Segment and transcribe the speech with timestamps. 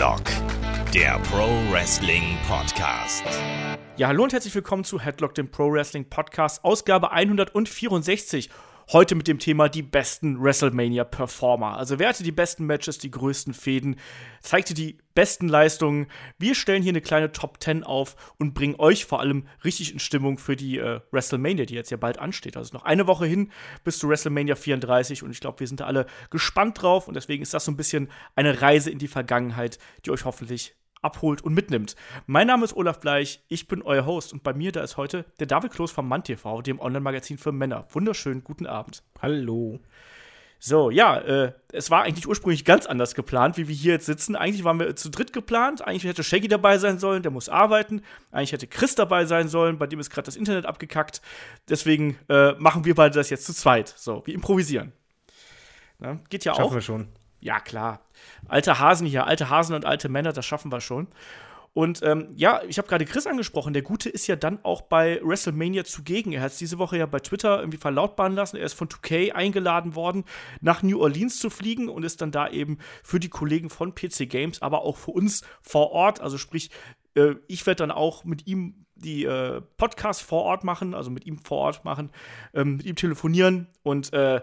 [0.00, 0.22] Headlock,
[0.94, 3.22] der Pro Wrestling Podcast.
[3.98, 8.48] Ja, hallo und herzlich willkommen zu Headlock, dem Pro Wrestling Podcast, Ausgabe 164.
[8.92, 11.76] Heute mit dem Thema die besten WrestleMania-Performer.
[11.76, 13.94] Also wer hatte die besten Matches, die größten Fäden,
[14.40, 16.08] zeigte die besten Leistungen.
[16.40, 20.00] Wir stellen hier eine kleine Top 10 auf und bringen euch vor allem richtig in
[20.00, 22.56] Stimmung für die äh, WrestleMania, die jetzt ja bald ansteht.
[22.56, 23.52] Also noch eine Woche hin
[23.84, 27.44] bis zu WrestleMania 34 und ich glaube, wir sind da alle gespannt drauf und deswegen
[27.44, 31.54] ist das so ein bisschen eine Reise in die Vergangenheit, die euch hoffentlich abholt und
[31.54, 31.96] mitnimmt.
[32.26, 35.24] Mein Name ist Olaf Bleich, ich bin euer Host und bei mir da ist heute
[35.38, 37.86] der David Kloß vom Mann TV, dem Online-Magazin für Männer.
[37.90, 39.02] Wunderschönen guten Abend.
[39.20, 39.80] Hallo.
[40.62, 44.36] So, ja, äh, es war eigentlich ursprünglich ganz anders geplant, wie wir hier jetzt sitzen.
[44.36, 45.80] Eigentlich waren wir zu dritt geplant.
[45.80, 48.02] Eigentlich hätte Shaggy dabei sein sollen, der muss arbeiten.
[48.30, 51.22] Eigentlich hätte Chris dabei sein sollen, bei dem ist gerade das Internet abgekackt.
[51.70, 53.88] Deswegen äh, machen wir beide das jetzt zu zweit.
[53.96, 54.92] So, wir improvisieren.
[55.98, 56.74] Na, geht ja Schaffen auch.
[56.74, 57.08] wir schon.
[57.40, 58.00] Ja, klar.
[58.48, 61.08] Alte Hasen hier, alte Hasen und alte Männer, das schaffen wir schon.
[61.72, 63.72] Und ähm, ja, ich habe gerade Chris angesprochen.
[63.72, 66.32] Der Gute ist ja dann auch bei WrestleMania zugegen.
[66.32, 68.56] Er hat es diese Woche ja bei Twitter irgendwie verlautbaren lassen.
[68.56, 70.24] Er ist von 2K eingeladen worden,
[70.60, 74.28] nach New Orleans zu fliegen und ist dann da eben für die Kollegen von PC
[74.28, 76.20] Games, aber auch für uns vor Ort.
[76.20, 76.70] Also sprich,
[77.14, 81.24] äh, ich werde dann auch mit ihm die äh, Podcasts vor Ort machen, also mit
[81.24, 82.10] ihm vor Ort machen,
[82.52, 84.42] ähm, mit ihm telefonieren und äh,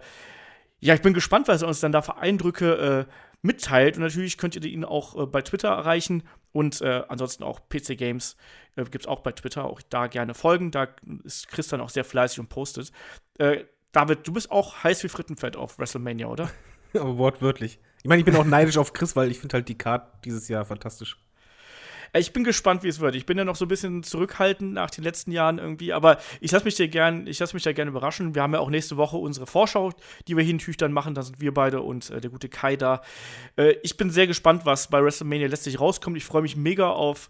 [0.79, 3.11] ja, ich bin gespannt, was er uns dann da für Eindrücke äh,
[3.41, 3.97] mitteilt.
[3.97, 6.23] Und natürlich könnt ihr ihn auch äh, bei Twitter erreichen.
[6.51, 8.35] Und äh, ansonsten auch PC Games
[8.75, 9.65] äh, gibt es auch bei Twitter.
[9.65, 10.71] Auch da gerne folgen.
[10.71, 10.87] Da
[11.23, 12.91] ist Chris dann auch sehr fleißig und postet.
[13.37, 16.49] Äh, David, du bist auch heiß wie Frittenfett auf WrestleMania, oder?
[16.93, 17.79] Aber wortwörtlich.
[18.03, 20.47] Ich meine, ich bin auch neidisch auf Chris, weil ich finde halt die Card dieses
[20.47, 21.17] Jahr fantastisch.
[22.13, 23.15] Äh, Ich bin gespannt, wie es wird.
[23.15, 26.51] Ich bin ja noch so ein bisschen zurückhaltend nach den letzten Jahren irgendwie, aber ich
[26.51, 28.35] lasse mich dir gern, ich lasse mich da gerne überraschen.
[28.35, 29.91] Wir haben ja auch nächste Woche unsere Vorschau,
[30.27, 31.13] die wir dann machen.
[31.13, 33.01] Da sind wir beide und äh, der gute Kai da.
[33.55, 36.17] Äh, ich bin sehr gespannt, was bei WrestleMania letztlich rauskommt.
[36.17, 37.29] Ich freue mich mega auf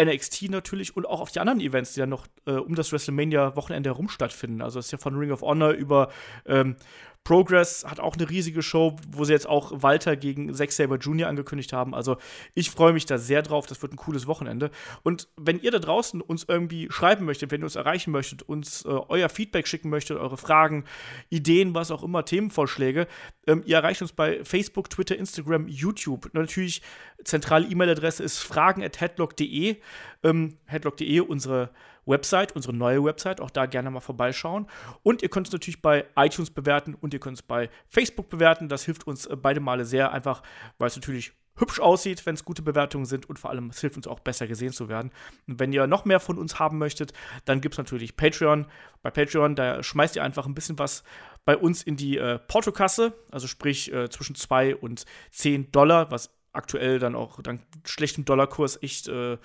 [0.00, 3.90] NXT natürlich und auch auf die anderen Events, die dann noch äh, um das WrestleMania-Wochenende
[3.90, 4.62] herum stattfinden.
[4.62, 6.10] Also es ist ja von Ring of Honor über
[6.46, 6.76] ähm,
[7.24, 11.28] Progress hat auch eine riesige Show, wo sie jetzt auch Walter gegen Zack Saber Jr.
[11.28, 11.94] angekündigt haben.
[11.94, 12.16] Also
[12.54, 13.66] ich freue mich da sehr drauf.
[13.66, 14.70] Das wird ein cooles Wochenende.
[15.04, 18.84] Und wenn ihr da draußen uns irgendwie schreiben möchtet, wenn ihr uns erreichen möchtet, uns
[18.84, 20.84] äh, euer Feedback schicken möchtet, eure Fragen,
[21.30, 23.06] Ideen, was auch immer, Themenvorschläge,
[23.46, 26.28] ähm, ihr erreicht uns bei Facebook, Twitter, Instagram, YouTube.
[26.32, 26.82] Natürlich,
[27.22, 29.76] zentrale E-Mail-Adresse ist fragen.headlock.de.
[30.24, 31.70] Ähm, headlock.de, unsere
[32.06, 34.66] Website, unsere neue Website, auch da gerne mal vorbeischauen.
[35.02, 38.68] Und ihr könnt es natürlich bei iTunes bewerten und ihr könnt es bei Facebook bewerten.
[38.68, 40.42] Das hilft uns äh, beide Male sehr, einfach
[40.78, 43.96] weil es natürlich hübsch aussieht, wenn es gute Bewertungen sind und vor allem es hilft
[43.96, 45.10] uns auch besser gesehen zu werden.
[45.46, 47.12] Und wenn ihr noch mehr von uns haben möchtet,
[47.44, 48.66] dann gibt es natürlich Patreon.
[49.02, 51.04] Bei Patreon, da schmeißt ihr einfach ein bisschen was
[51.44, 56.30] bei uns in die äh, Portokasse, also sprich äh, zwischen 2 und 10 Dollar, was
[56.52, 59.38] aktuell dann auch dank schlechtem Dollarkurs echt äh,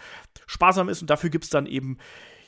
[0.45, 1.01] sparsam ist.
[1.01, 1.97] Und dafür gibt es dann eben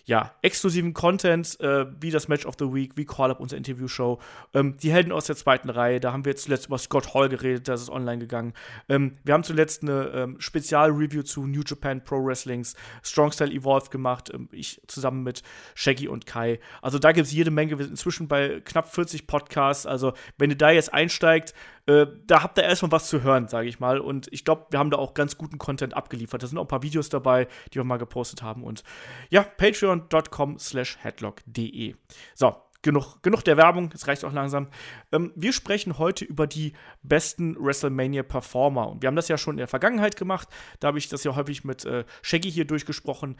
[0.09, 4.17] ja, exklusiven Content, äh, wie das Match of the Week, wie Call-Up, unsere Interview-Show.
[4.55, 7.67] Ähm, die Helden aus der zweiten Reihe, da haben wir zuletzt über Scott Hall geredet,
[7.67, 8.53] das ist online gegangen.
[8.89, 13.91] Ähm, wir haben zuletzt eine ähm, Spezial-Review zu New Japan Pro Wrestlings, Strong Style Evolved
[13.91, 15.43] gemacht, ähm, ich zusammen mit
[15.75, 16.59] Shaggy und Kai.
[16.81, 20.49] Also da gibt es jede Menge, wir sind inzwischen bei knapp 40 Podcasts, also wenn
[20.49, 21.53] ihr da jetzt einsteigt,
[21.89, 23.99] äh, da habt ihr erstmal was zu hören, sage ich mal.
[23.99, 26.43] Und ich glaube, wir haben da auch ganz guten Content abgeliefert.
[26.43, 28.63] Da sind auch ein paar Videos dabei, die wir mal gepostet haben.
[28.63, 28.83] Und
[29.31, 31.95] ja, patreon.com slash headlock.de.
[32.35, 34.67] So, genug, genug der Werbung, jetzt reicht auch langsam.
[35.11, 36.73] Ähm, wir sprechen heute über die
[37.03, 38.89] besten WrestleMania-Performer.
[38.89, 40.47] Und wir haben das ja schon in der Vergangenheit gemacht.
[40.79, 43.37] Da habe ich das ja häufig mit äh, Shaggy hier durchgesprochen.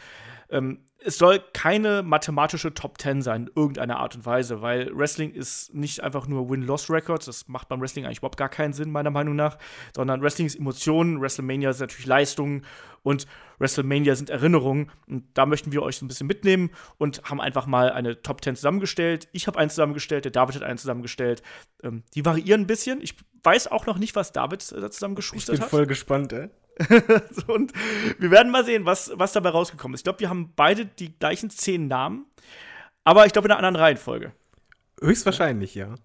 [0.50, 5.32] Ähm, es soll keine mathematische Top 10 sein, in irgendeiner Art und Weise, weil Wrestling
[5.32, 7.26] ist nicht einfach nur Win-Loss-Records.
[7.26, 9.58] Das macht beim Wrestling eigentlich überhaupt gar keinen Sinn, meiner Meinung nach.
[9.96, 12.66] Sondern Wrestling ist Emotionen, WrestleMania ist natürlich Leistungen
[13.04, 13.26] und
[13.59, 14.92] WrestleMania sind Erinnerungen.
[15.08, 18.44] Und da möchten wir euch so ein bisschen mitnehmen und haben einfach mal eine Top
[18.44, 19.28] 10 zusammengestellt.
[19.32, 21.44] Ich habe einen zusammengestellt, der David hat einen zusammengestellt.
[21.84, 23.02] Ähm, die variieren ein bisschen.
[23.02, 25.70] Ich weiß auch noch nicht, was David da zusammengeschustert Ich bin hat.
[25.70, 26.50] voll gespannt, ey.
[27.47, 27.73] Und
[28.20, 30.00] wir werden mal sehen, was, was dabei rausgekommen ist.
[30.02, 32.26] Ich glaube, wir haben beide die gleichen zehn Namen,
[33.03, 34.32] aber ich glaube in einer anderen Reihenfolge.
[35.02, 35.96] Höchstwahrscheinlich, ja.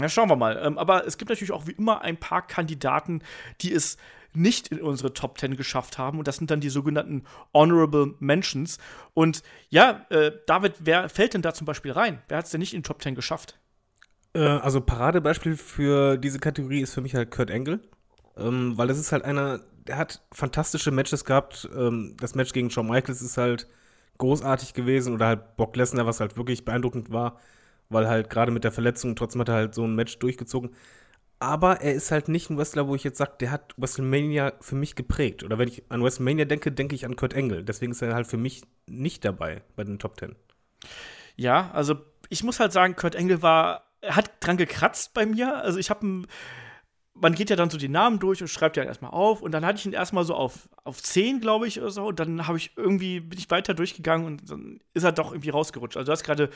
[0.00, 0.60] Ja, schauen wir mal.
[0.62, 3.22] Ähm, aber es gibt natürlich auch wie immer ein paar Kandidaten,
[3.60, 3.96] die es
[4.38, 6.18] nicht in unsere Top 10 geschafft haben.
[6.18, 8.78] Und das sind dann die sogenannten Honorable Mentions.
[9.14, 12.22] Und ja, äh, David, wer fällt denn da zum Beispiel rein?
[12.28, 13.58] Wer hat es denn nicht in Top 10 geschafft?
[14.34, 17.80] Äh, also Paradebeispiel für diese Kategorie ist für mich halt Kurt Angle.
[18.36, 21.68] Ähm, weil das ist halt einer, der hat fantastische Matches gehabt.
[21.76, 23.66] Ähm, das Match gegen Shawn Michaels ist halt
[24.18, 25.14] großartig gewesen.
[25.14, 27.38] Oder halt Brock Lesnar, was halt wirklich beeindruckend war.
[27.88, 30.70] Weil halt gerade mit der Verletzung, trotzdem hat er halt so ein Match durchgezogen.
[31.40, 34.74] Aber er ist halt nicht ein Wrestler, wo ich jetzt sage, der hat WrestleMania für
[34.74, 35.44] mich geprägt.
[35.44, 37.62] Oder wenn ich an WrestleMania denke, denke ich an Kurt Angle.
[37.64, 40.34] Deswegen ist er halt für mich nicht dabei bei den Top Ten.
[41.36, 41.96] Ja, also
[42.28, 45.62] ich muss halt sagen, Kurt Angle war, hat dran gekratzt bei mir.
[45.62, 46.24] Also ich habe
[47.20, 49.64] man geht ja dann so die Namen durch und schreibt ja erstmal auf und dann
[49.64, 52.58] hatte ich ihn erstmal so auf, auf 10, glaube ich, oder so und dann habe
[52.58, 55.96] ich irgendwie, bin ich weiter durchgegangen und dann ist er doch irgendwie rausgerutscht.
[55.96, 56.50] Also du hast gerade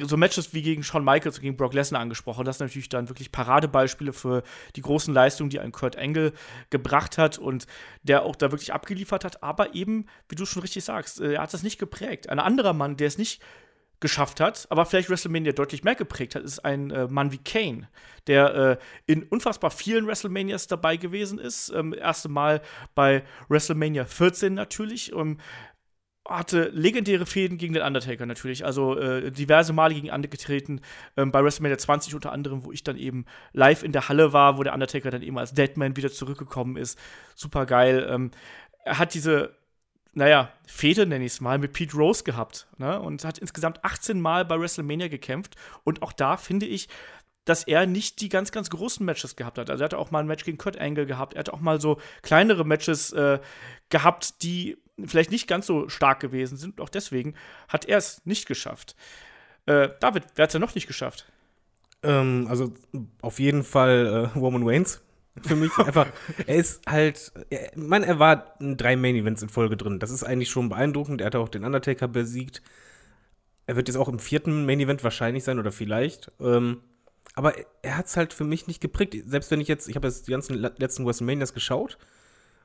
[0.00, 2.44] so Matches wie gegen Shawn Michaels und gegen Brock Lesnar angesprochen.
[2.44, 4.42] Das sind natürlich dann wirklich Paradebeispiele für
[4.76, 6.32] die großen Leistungen, die ein Kurt Angle
[6.70, 7.66] gebracht hat und
[8.02, 9.42] der auch da wirklich abgeliefert hat.
[9.42, 12.28] Aber eben, wie du schon richtig sagst, äh, er hat das nicht geprägt.
[12.28, 13.40] Ein anderer Mann, der es nicht
[14.00, 17.88] geschafft hat, aber vielleicht WrestleMania deutlich mehr geprägt hat, ist ein äh, Mann wie Kane,
[18.26, 18.76] der äh,
[19.06, 21.70] in unfassbar vielen WrestleManias dabei gewesen ist.
[21.70, 22.62] Ähm, erste Mal
[22.94, 25.12] bei WrestleMania 14 natürlich.
[25.12, 25.38] Ähm,
[26.30, 30.80] hatte legendäre Fäden gegen den Undertaker natürlich, also äh, diverse Male gegen angetreten,
[31.16, 34.56] ähm, bei WrestleMania 20 unter anderem, wo ich dann eben live in der Halle war,
[34.56, 36.98] wo der Undertaker dann eben als Deadman wieder zurückgekommen ist.
[37.34, 38.06] Super geil.
[38.08, 38.30] Ähm,
[38.84, 39.56] er hat diese,
[40.12, 43.00] naja, Fehde nenne ich es mal, mit Pete Rose gehabt ne?
[43.00, 46.88] und hat insgesamt 18 Mal bei WrestleMania gekämpft und auch da finde ich,
[47.44, 49.70] dass er nicht die ganz, ganz großen Matches gehabt hat.
[49.70, 51.34] Also er hatte auch mal ein Match gegen Kurt Angle gehabt.
[51.34, 53.40] Er hatte auch mal so kleinere Matches äh,
[53.88, 56.80] gehabt, die vielleicht nicht ganz so stark gewesen sind.
[56.80, 57.34] Auch deswegen
[57.68, 58.96] hat er es nicht geschafft.
[59.66, 61.26] Äh, David, wer hat es denn noch nicht geschafft?
[62.02, 62.72] Ähm, also
[63.20, 65.02] auf jeden Fall äh, Roman Reigns.
[65.42, 66.08] Für mich einfach,
[66.46, 69.98] er ist halt, ich meine, er war in drei Main Events in Folge drin.
[69.98, 71.20] Das ist eigentlich schon beeindruckend.
[71.20, 72.62] Er hat auch den Undertaker besiegt.
[73.66, 76.32] Er wird jetzt auch im vierten Main Event wahrscheinlich sein oder vielleicht.
[76.40, 76.80] Ähm,
[77.34, 79.14] aber er hat es halt für mich nicht geprägt.
[79.26, 81.96] Selbst wenn ich jetzt, ich habe jetzt die ganzen letzten WrestleManias geschaut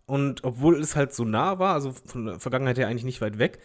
[0.05, 3.39] und obwohl es halt so nah war, also von der Vergangenheit her eigentlich nicht weit
[3.39, 3.59] weg,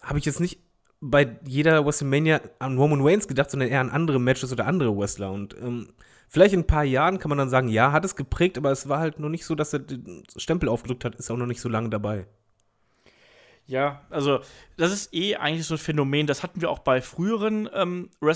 [0.00, 0.60] habe ich jetzt nicht
[1.00, 5.32] bei jeder WrestleMania an Roman Reigns gedacht, sondern eher an andere Matches oder andere Wrestler.
[5.32, 5.88] Und ähm,
[6.28, 8.88] vielleicht in ein paar Jahren kann man dann sagen, ja, hat es geprägt, aber es
[8.88, 11.60] war halt noch nicht so, dass er den Stempel aufgedrückt hat, ist auch noch nicht
[11.60, 12.26] so lange dabei.
[13.70, 14.40] Ja, also
[14.76, 18.34] das ist eh eigentlich so ein Phänomen, das hatten wir auch bei früheren, ähm, äh,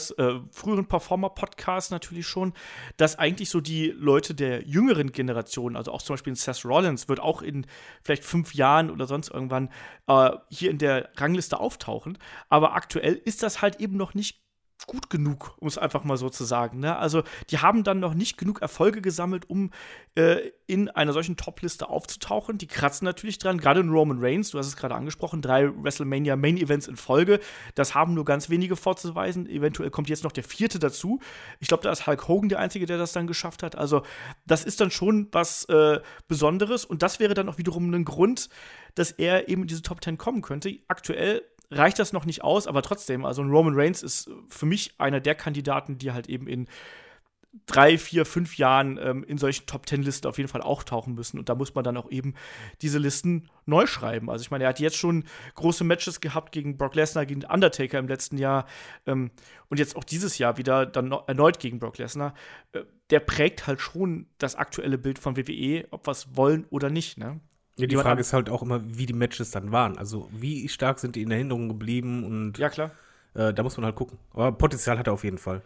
[0.52, 2.52] früheren Performer-Podcasts natürlich schon,
[2.98, 7.18] dass eigentlich so die Leute der jüngeren Generation, also auch zum Beispiel Seth Rollins, wird
[7.18, 7.66] auch in
[8.00, 9.70] vielleicht fünf Jahren oder sonst irgendwann
[10.06, 12.16] äh, hier in der Rangliste auftauchen.
[12.48, 14.43] Aber aktuell ist das halt eben noch nicht
[14.86, 16.80] gut genug, um es einfach mal so zu sagen.
[16.80, 16.96] Ne?
[16.96, 19.70] Also, die haben dann noch nicht genug Erfolge gesammelt, um
[20.14, 22.58] äh, in einer solchen Top-Liste aufzutauchen.
[22.58, 26.36] Die kratzen natürlich dran, gerade in Roman Reigns, du hast es gerade angesprochen, drei WrestleMania
[26.36, 27.40] Main Events in Folge.
[27.74, 29.48] Das haben nur ganz wenige vorzuweisen.
[29.48, 31.20] Eventuell kommt jetzt noch der vierte dazu.
[31.60, 33.76] Ich glaube, da ist Hulk Hogan der Einzige, der das dann geschafft hat.
[33.76, 34.02] Also,
[34.46, 38.48] das ist dann schon was äh, Besonderes und das wäre dann auch wiederum ein Grund,
[38.94, 40.78] dass er eben in diese Top 10 kommen könnte.
[40.88, 44.94] Aktuell reicht das noch nicht aus, aber trotzdem, also ein Roman Reigns ist für mich
[44.98, 46.68] einer der Kandidaten, die halt eben in
[47.66, 51.14] drei, vier, fünf Jahren ähm, in solchen Top Ten Listen auf jeden Fall auch tauchen
[51.14, 51.38] müssen.
[51.38, 52.34] Und da muss man dann auch eben
[52.82, 54.28] diese Listen neu schreiben.
[54.28, 55.24] Also ich meine, er hat jetzt schon
[55.54, 58.66] große Matches gehabt gegen Brock Lesnar, gegen Undertaker im letzten Jahr
[59.06, 59.30] ähm,
[59.68, 62.34] und jetzt auch dieses Jahr wieder dann erneut gegen Brock Lesnar.
[62.72, 66.90] Äh, der prägt halt schon das aktuelle Bild von WWE, ob wir es wollen oder
[66.90, 67.18] nicht.
[67.18, 67.40] Ne?
[67.76, 69.98] Ja, die Frage ist halt auch immer, wie die Matches dann waren.
[69.98, 72.58] Also, wie stark sind die in Erinnerung geblieben und.
[72.58, 72.92] Ja, klar.
[73.34, 74.18] Äh, da muss man halt gucken.
[74.32, 75.62] Aber Potenzial hat er auf jeden Fall.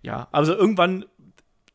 [0.00, 1.04] Ja, also irgendwann,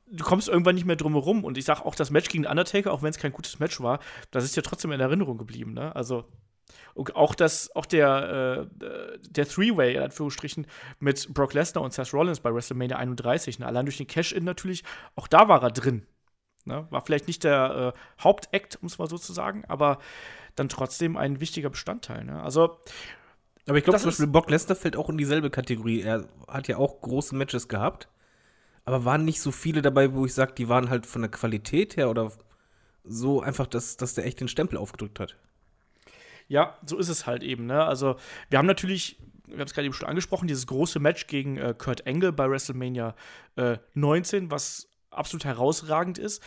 [0.08, 1.44] du kommst irgendwann nicht mehr drum herum.
[1.44, 4.00] Und ich sag auch, das Match gegen Undertaker, auch wenn es kein gutes Match war,
[4.32, 5.96] das ist ja trotzdem in Erinnerung geblieben, ne?
[5.96, 6.25] Also.
[6.96, 10.68] Und auch das, auch der, äh, der Three-Way, in Anführungsstrichen,
[11.00, 13.68] mit Brock Lesnar und Seth Rollins bei WrestleMania 31, ne?
[13.68, 14.84] allein durch den Cash-In natürlich,
[15.16, 16.06] auch da war er drin.
[16.68, 16.86] Ne?
[16.90, 20.00] War vielleicht nicht der äh, Hauptakt, um es mal so zu sagen, aber
[20.56, 22.24] dann trotzdem ein wichtiger Bestandteil.
[22.26, 22.42] Ne?
[22.42, 22.78] Also.
[23.68, 26.02] Aber ich glaube zum Beispiel, Brock Lesnar fällt auch in dieselbe Kategorie.
[26.02, 28.08] Er hat ja auch große Matches gehabt,
[28.86, 31.98] aber waren nicht so viele dabei, wo ich sage, die waren halt von der Qualität
[31.98, 32.32] her oder
[33.04, 35.38] so einfach, dass, dass der echt den Stempel aufgedrückt hat.
[36.48, 37.66] Ja, so ist es halt eben.
[37.66, 37.84] Ne?
[37.84, 38.16] Also,
[38.50, 41.76] wir haben natürlich, wir haben es gerade eben schon angesprochen, dieses große Match gegen äh,
[41.78, 43.16] Kurt Angle bei WrestleMania
[43.58, 46.42] äh, 19, was absolut herausragend ist.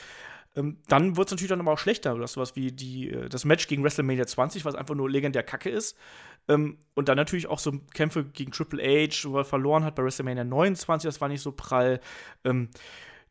[0.56, 2.14] Ähm, dann wird es natürlich dann aber auch schlechter.
[2.14, 5.42] Du hast sowas wie die, äh, das Match gegen WrestleMania 20, was einfach nur legendär
[5.42, 5.96] Kacke ist.
[6.48, 10.02] Ähm, und dann natürlich auch so Kämpfe gegen Triple H, wo er verloren hat bei
[10.02, 12.00] WrestleMania 29, das war nicht so prall.
[12.44, 12.70] Ähm,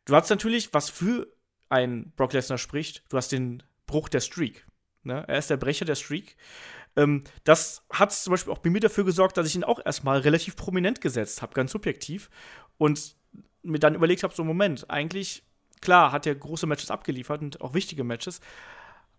[0.06, 1.26] du hast natürlich, was für
[1.68, 4.66] ein Brock Lesnar spricht, du hast den Bruch der Streak.
[5.02, 5.24] Ne?
[5.28, 6.36] Er ist der Brecher der Streak.
[6.96, 10.20] Ähm, das hat zum Beispiel auch bei mir dafür gesorgt, dass ich ihn auch erstmal
[10.20, 12.30] relativ prominent gesetzt habe, ganz subjektiv.
[12.78, 13.16] Und
[13.62, 15.42] mir dann überlegt habe, so Moment, eigentlich,
[15.80, 18.40] klar, hat er große Matches abgeliefert und auch wichtige Matches,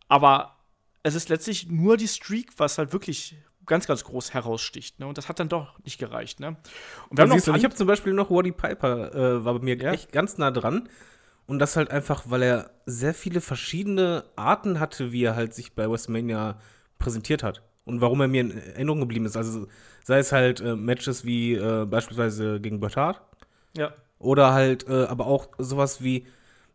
[0.08, 0.58] aber
[1.04, 5.00] es ist letztlich nur die Streak, was halt wirklich ganz, ganz groß heraussticht.
[5.00, 5.08] Ne?
[5.08, 6.40] Und das hat dann doch nicht gereicht.
[6.40, 6.58] Ne?
[7.10, 9.78] Und wir haben noch ich habe zum Beispiel noch Waddy Piper, äh, war bei mir
[9.78, 9.92] ja?
[9.92, 10.90] echt ganz nah dran.
[11.48, 15.74] Und das halt einfach, weil er sehr viele verschiedene Arten hatte, wie er halt sich
[15.74, 16.60] bei WrestleMania
[16.98, 17.64] präsentiert hat.
[17.84, 19.36] Und warum er mir in Erinnerung geblieben ist.
[19.36, 19.68] Also
[20.04, 23.22] sei es halt äh, Matches wie äh, beispielsweise gegen Bret Hart.
[23.76, 23.94] Ja.
[24.22, 26.28] Oder halt, äh, aber auch sowas wie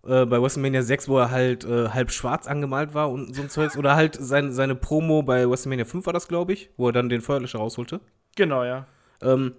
[0.06, 3.50] äh, bei WrestleMania 6, wo er halt äh, halb schwarz angemalt war und so ein
[3.50, 3.76] Zeugs.
[3.76, 7.08] Oder halt sein, seine Promo bei WrestleMania 5 war das, glaube ich, wo er dann
[7.08, 8.00] den Feuerlöscher rausholte.
[8.36, 8.86] Genau, ja.
[9.22, 9.54] Ähm,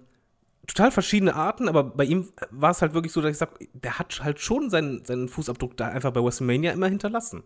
[0.68, 4.00] total verschiedene Arten, aber bei ihm war es halt wirklich so, dass ich sage, der
[4.00, 7.44] hat halt schon seinen, seinen Fußabdruck da einfach bei WrestleMania immer hinterlassen.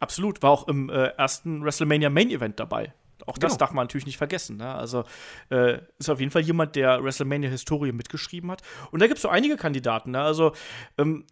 [0.00, 0.42] Absolut.
[0.42, 2.92] War auch im äh, ersten WrestleMania Main Event dabei.
[3.26, 3.58] Auch das Genau.
[3.58, 4.56] darf man natürlich nicht vergessen.
[4.56, 4.74] Ne?
[4.74, 5.04] Also
[5.50, 8.62] äh, ist auf jeden Fall jemand, der WrestleMania-Historie mitgeschrieben hat.
[8.90, 10.12] Und da gibt es so einige Kandidaten.
[10.12, 10.20] Ne?
[10.20, 10.52] Also
[10.98, 11.24] ähm,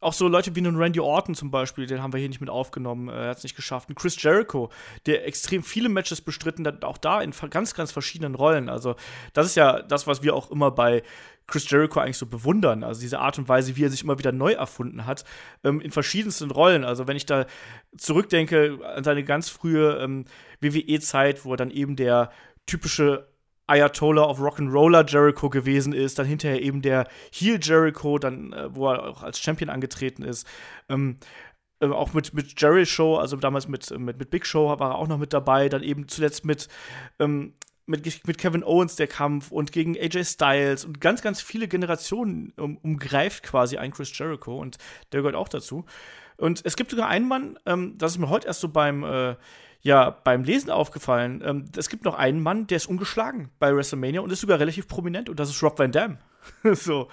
[0.00, 2.50] auch so Leute wie einen Randy Orton zum Beispiel, den haben wir hier nicht mit
[2.50, 3.88] aufgenommen, äh, er hat es nicht geschafft.
[3.88, 4.70] Ein Chris Jericho,
[5.06, 8.68] der extrem viele Matches bestritten hat, auch da in ganz, ganz verschiedenen Rollen.
[8.68, 8.94] Also
[9.32, 11.02] das ist ja das, was wir auch immer bei
[11.46, 12.82] Chris Jericho eigentlich so bewundern.
[12.82, 15.24] Also diese Art und Weise, wie er sich immer wieder neu erfunden hat,
[15.64, 16.84] ähm, in verschiedensten Rollen.
[16.84, 17.46] Also wenn ich da
[17.96, 20.24] zurückdenke an seine ganz frühe ähm,
[20.60, 22.30] WWE-Zeit, wo er dann eben der
[22.66, 23.28] typische
[23.68, 28.88] Ayatollah of Rock'n'Roller Jericho gewesen ist, dann hinterher eben der Heel Jericho, dann äh, wo
[28.88, 30.46] er auch als Champion angetreten ist.
[30.88, 31.18] Ähm,
[31.80, 34.94] äh, auch mit, mit Jerry Show, also damals mit, mit, mit Big Show war er
[34.96, 36.68] auch noch mit dabei, dann eben zuletzt mit,
[37.18, 37.54] ähm,
[37.86, 42.52] mit, mit Kevin Owens der Kampf und gegen AJ Styles und ganz, ganz viele Generationen
[42.56, 44.76] um, umgreift quasi ein Chris Jericho und
[45.12, 45.84] der gehört auch dazu.
[46.36, 49.36] Und es gibt sogar einen Mann, ähm, das ist mir heute erst so beim, äh,
[49.80, 51.42] ja, beim Lesen aufgefallen.
[51.44, 54.88] Ähm, es gibt noch einen Mann, der ist ungeschlagen bei WrestleMania und ist sogar relativ
[54.88, 56.18] prominent und das ist Rob Van Dam.
[56.74, 57.08] so,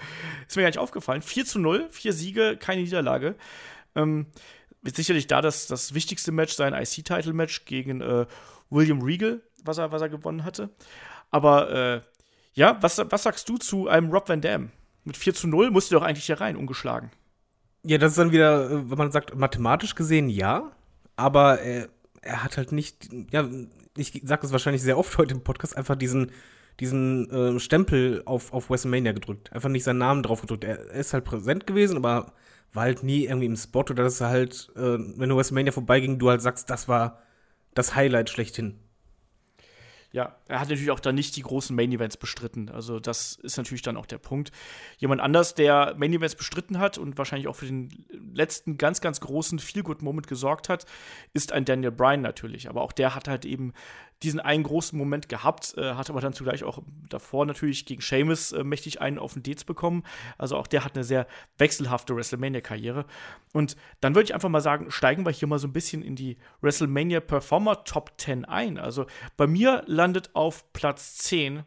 [0.46, 1.22] ist mir gar nicht aufgefallen.
[1.22, 3.36] 4 zu 0, vier Siege, keine Niederlage.
[3.94, 4.26] Ähm,
[4.82, 8.26] wird sicherlich da das, das wichtigste Match sein IC-Title-Match gegen äh,
[8.70, 10.70] William Regal, was er, was er gewonnen hatte.
[11.30, 12.00] Aber äh,
[12.54, 14.70] ja, was, was sagst du zu einem Rob Van Dam?
[15.04, 17.10] Mit 4 zu 0 musste doch eigentlich hier rein, ungeschlagen.
[17.82, 20.72] Ja, das ist dann wieder, äh, wenn man sagt, mathematisch gesehen ja,
[21.16, 21.88] aber er,
[22.22, 23.48] er hat halt nicht, ja,
[23.96, 26.32] ich sage das wahrscheinlich sehr oft heute im Podcast, einfach diesen,
[26.80, 29.52] diesen äh, Stempel auf, auf WrestleMania gedrückt.
[29.52, 30.64] Einfach nicht seinen Namen drauf gedrückt.
[30.64, 32.32] Er, er ist halt präsent gewesen, aber
[32.72, 36.18] war halt nie irgendwie im Spot oder dass er halt, äh, wenn du WrestleMania vorbeiging,
[36.18, 37.22] du halt sagst, das war
[37.74, 38.78] das Highlight schlechthin.
[40.14, 42.68] Ja, er hat natürlich auch dann nicht die großen Main Events bestritten.
[42.68, 44.52] Also, das ist natürlich dann auch der Punkt.
[44.96, 49.18] Jemand anders, der Main Events bestritten hat und wahrscheinlich auch für den letzten ganz, ganz
[49.18, 50.86] großen Feel-Good-Moment gesorgt hat,
[51.32, 52.68] ist ein Daniel Bryan natürlich.
[52.68, 53.72] Aber auch der hat halt eben
[54.22, 56.78] diesen einen großen Moment gehabt, äh, hat aber dann zugleich auch
[57.08, 60.04] davor natürlich gegen Sheamus äh, mächtig einen auf den Dez bekommen.
[60.38, 61.26] Also auch der hat eine sehr
[61.58, 63.04] wechselhafte WrestleMania-Karriere.
[63.52, 66.16] Und dann würde ich einfach mal sagen, steigen wir hier mal so ein bisschen in
[66.16, 68.78] die WrestleMania Performer Top 10 ein.
[68.78, 69.06] Also
[69.36, 71.64] bei mir landet auf Platz 10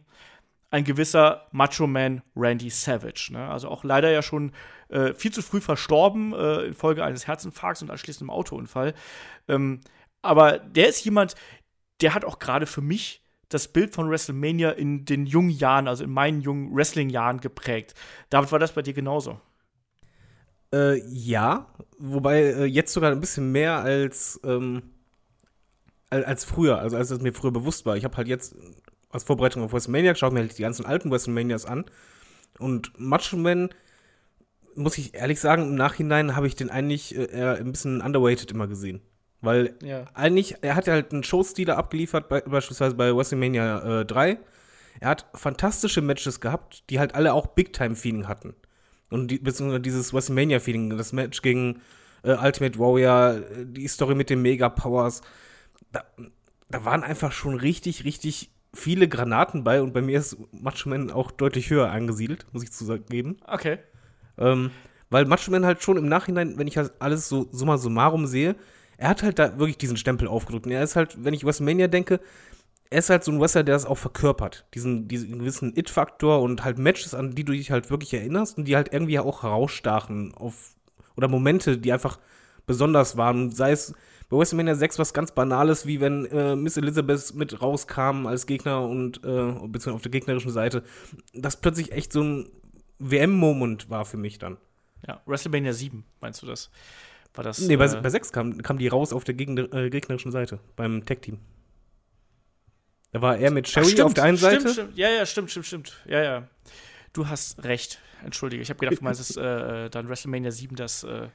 [0.70, 3.30] ein gewisser Macho Man Randy Savage.
[3.32, 3.48] Ne?
[3.48, 4.52] Also auch leider ja schon
[4.90, 8.94] äh, viel zu früh verstorben äh, infolge eines Herzinfarkts und anschließend einem Autounfall.
[9.48, 9.82] Ähm,
[10.22, 11.36] aber der ist jemand,
[12.02, 16.04] der hat auch gerade für mich das Bild von WrestleMania in den jungen Jahren, also
[16.04, 17.94] in meinen jungen Wrestling-Jahren geprägt.
[18.30, 19.40] David, war das bei dir genauso?
[20.74, 24.84] Äh, ja, wobei äh, jetzt sogar ein bisschen mehr als, ähm,
[26.10, 27.96] als, früher, also als es mir früher bewusst war.
[27.96, 28.56] Ich habe halt jetzt
[29.10, 31.86] als Vorbereitung auf WrestleMania geschaut mir halt die ganzen alten WrestleManias an
[32.60, 33.70] und Macho Man,
[34.76, 38.52] muss ich ehrlich sagen, im Nachhinein habe ich den eigentlich äh, eher ein bisschen underweighted
[38.52, 39.02] immer gesehen.
[39.42, 40.06] Weil Ja.
[40.14, 44.40] eigentlich, er hat ja halt einen Showstil abgeliefert, bei, beispielsweise bei WrestleMania äh, 3.
[45.00, 48.56] Er hat fantastische Matches gehabt, die halt alle auch Big-Time-Feeling hatten.
[49.10, 51.82] Und die, beziehungsweise dieses WrestleMania-Feeling, das Match gegen
[52.24, 55.22] äh, Ultimate Warrior, die Story mit den Mega-Powers,
[55.92, 56.04] da,
[56.70, 61.12] da waren einfach schon richtig, richtig viele Granaten bei und bei mir ist Macho Man
[61.12, 63.38] auch deutlich höher angesiedelt, muss ich zugeben.
[63.48, 63.78] Okay.
[64.38, 64.72] Ähm,
[65.10, 68.56] weil Macho Man halt schon im Nachhinein, wenn ich halt alles so summa summarum sehe,
[68.98, 70.66] er hat halt da wirklich diesen Stempel aufgedrückt.
[70.66, 72.20] Und er ist halt, wenn ich WrestleMania denke,
[72.90, 74.66] er ist halt so ein Wrestler, der das auch verkörpert.
[74.74, 78.66] Diesen, diesen gewissen It-Faktor und halt Matches, an die du dich halt wirklich erinnerst und
[78.66, 80.76] die halt irgendwie auch herausstachen auf,
[81.16, 82.20] oder Momente, die einfach
[82.66, 83.52] besonders waren.
[83.52, 83.94] Sei es
[84.30, 88.82] bei WrestleMania 6 was ganz Banales, wie wenn äh, Miss Elizabeth mit rauskam als Gegner
[88.82, 90.84] und, äh, beziehungsweise auf der gegnerischen Seite.
[91.34, 92.50] Das plötzlich echt so ein
[93.00, 94.58] WM-Moment war für mich dann.
[95.08, 96.72] Ja, WrestleMania 7, meinst du das?
[97.34, 97.60] War das?
[97.60, 100.60] Nee, bei, äh, bei 6 kam, kam die raus auf der Gegner, äh, gegnerischen Seite,
[100.76, 101.40] beim Tag-Team.
[103.12, 104.74] Da war er mit Sherry auf der einen stimmt, Seite.
[104.74, 106.04] Stimmt, Ja, ja, stimmt, stimmt, stimmt.
[106.06, 106.48] Ja, ja.
[107.14, 108.00] Du hast recht.
[108.24, 108.62] Entschuldige.
[108.62, 111.28] Ich habe gedacht, du meinst es äh, dann WrestleMania 7, das, äh,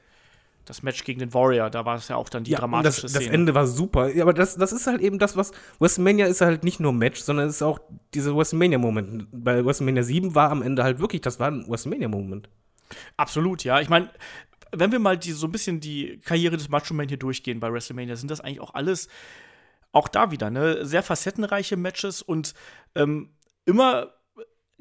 [0.65, 1.69] das Match gegen den Warrior.
[1.69, 3.33] Da war es ja auch dann die Ja, dramatische das, das Szene.
[3.35, 4.13] Ende war super.
[4.13, 5.51] Ja, aber das, das ist halt eben das, was.
[5.79, 7.79] WrestleMania ist halt nicht nur Match, sondern es ist auch
[8.13, 9.27] dieser WrestleMania-Moment.
[9.31, 12.49] Bei WrestleMania 7 war am Ende halt wirklich, das war ein WrestleMania-Moment.
[13.17, 13.79] Absolut, ja.
[13.79, 14.09] Ich meine,
[14.73, 17.71] wenn wir mal die, so ein bisschen die Karriere des Macho Man hier durchgehen bei
[17.71, 19.07] WrestleMania, sind das eigentlich auch alles,
[19.91, 22.53] auch da wieder, ne, sehr facettenreiche Matches und
[22.95, 23.29] ähm,
[23.65, 24.13] immer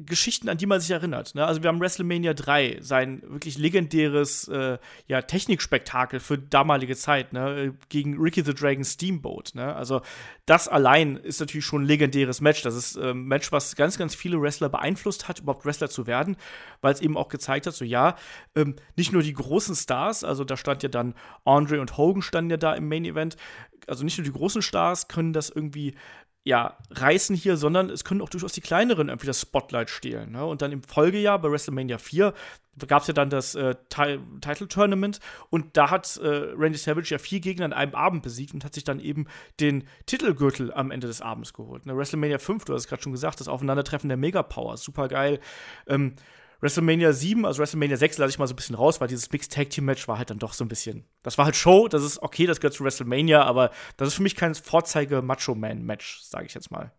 [0.07, 1.35] Geschichten, an die man sich erinnert.
[1.35, 1.45] Ne?
[1.45, 7.75] Also wir haben WrestleMania 3, sein wirklich legendäres äh, ja, Technikspektakel für damalige Zeit, ne?
[7.89, 9.55] gegen Ricky the Dragon Steamboat.
[9.55, 9.75] Ne?
[9.75, 10.03] Also
[10.47, 12.63] das allein ist natürlich schon ein legendäres Match.
[12.63, 16.07] Das ist ein äh, Match, was ganz, ganz viele Wrestler beeinflusst hat, überhaupt Wrestler zu
[16.07, 16.37] werden,
[16.81, 18.17] weil es eben auch gezeigt hat, so ja,
[18.55, 22.51] ähm, nicht nur die großen Stars, also da stand ja dann Andre und Hogan standen
[22.51, 23.37] ja da im Main Event,
[23.87, 25.95] also nicht nur die großen Stars können das irgendwie
[26.45, 30.33] ja, reißen hier, sondern es können auch durchaus die kleineren irgendwie das Spotlight stehlen.
[30.33, 30.45] Ne?
[30.45, 32.35] Und dann im Folgejahr bei WrestleMania 4
[32.89, 35.21] gab es ja dann das äh, Title Tournament
[35.51, 38.75] und da hat äh, Randy Savage ja vier Gegner an einem Abend besiegt und hat
[38.75, 39.27] sich dann eben
[39.61, 41.87] den Titelgürtel am Ende des Abends geholt.
[41.87, 41.97] Ne?
[41.97, 45.39] WrestleMania 5, du hast es gerade schon gesagt, das Aufeinandertreffen der Megapower, super geil.
[45.87, 46.15] Ähm,
[46.63, 49.53] WrestleMania 7, also WrestleMania 6 lasse ich mal so ein bisschen raus, weil dieses Mixed
[49.53, 51.05] Tag Team Match war halt dann doch so ein bisschen.
[51.23, 54.23] Das war halt Show, das ist okay, das gehört zu WrestleMania, aber das ist für
[54.23, 56.93] mich kein Vorzeige Macho Man Match, sage ich jetzt mal.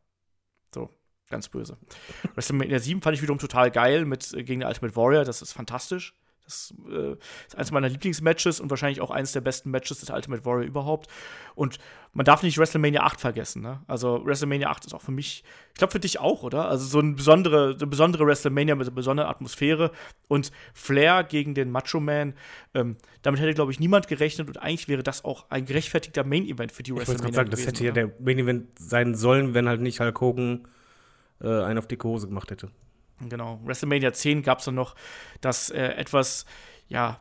[0.74, 0.90] So,
[1.30, 1.78] ganz böse.
[2.36, 5.54] WrestleMania 7 fand ich wiederum total geil mit äh, gegen den Ultimate Warrior, das ist
[5.54, 6.14] fantastisch.
[6.46, 7.14] Das äh,
[7.48, 11.10] ist eines meiner Lieblingsmatches und wahrscheinlich auch eines der besten Matches des Ultimate Warrior überhaupt.
[11.56, 11.78] Und
[12.14, 13.62] man darf nicht WrestleMania 8 vergessen.
[13.62, 13.82] Ne?
[13.88, 16.68] Also WrestleMania 8 ist auch für mich, ich glaube für dich auch, oder?
[16.68, 19.92] Also so eine besondere, eine besondere WrestleMania mit einer besonderen Atmosphäre
[20.28, 22.34] und Flair gegen den Macho Man.
[22.74, 26.46] Ähm, damit hätte, glaube ich, niemand gerechnet und eigentlich wäre das auch ein gerechtfertigter Main
[26.46, 27.30] Event für die ich WrestleMania.
[27.30, 30.68] Ich sagen, das hätte ja der Main Event sein sollen, wenn halt nicht Hulk Hogan
[31.42, 32.70] äh, einen auf die Hose gemacht hätte.
[33.22, 33.60] Genau.
[33.64, 34.96] WrestleMania 10 gab es dann noch
[35.42, 36.46] das äh, etwas,
[36.88, 37.20] ja,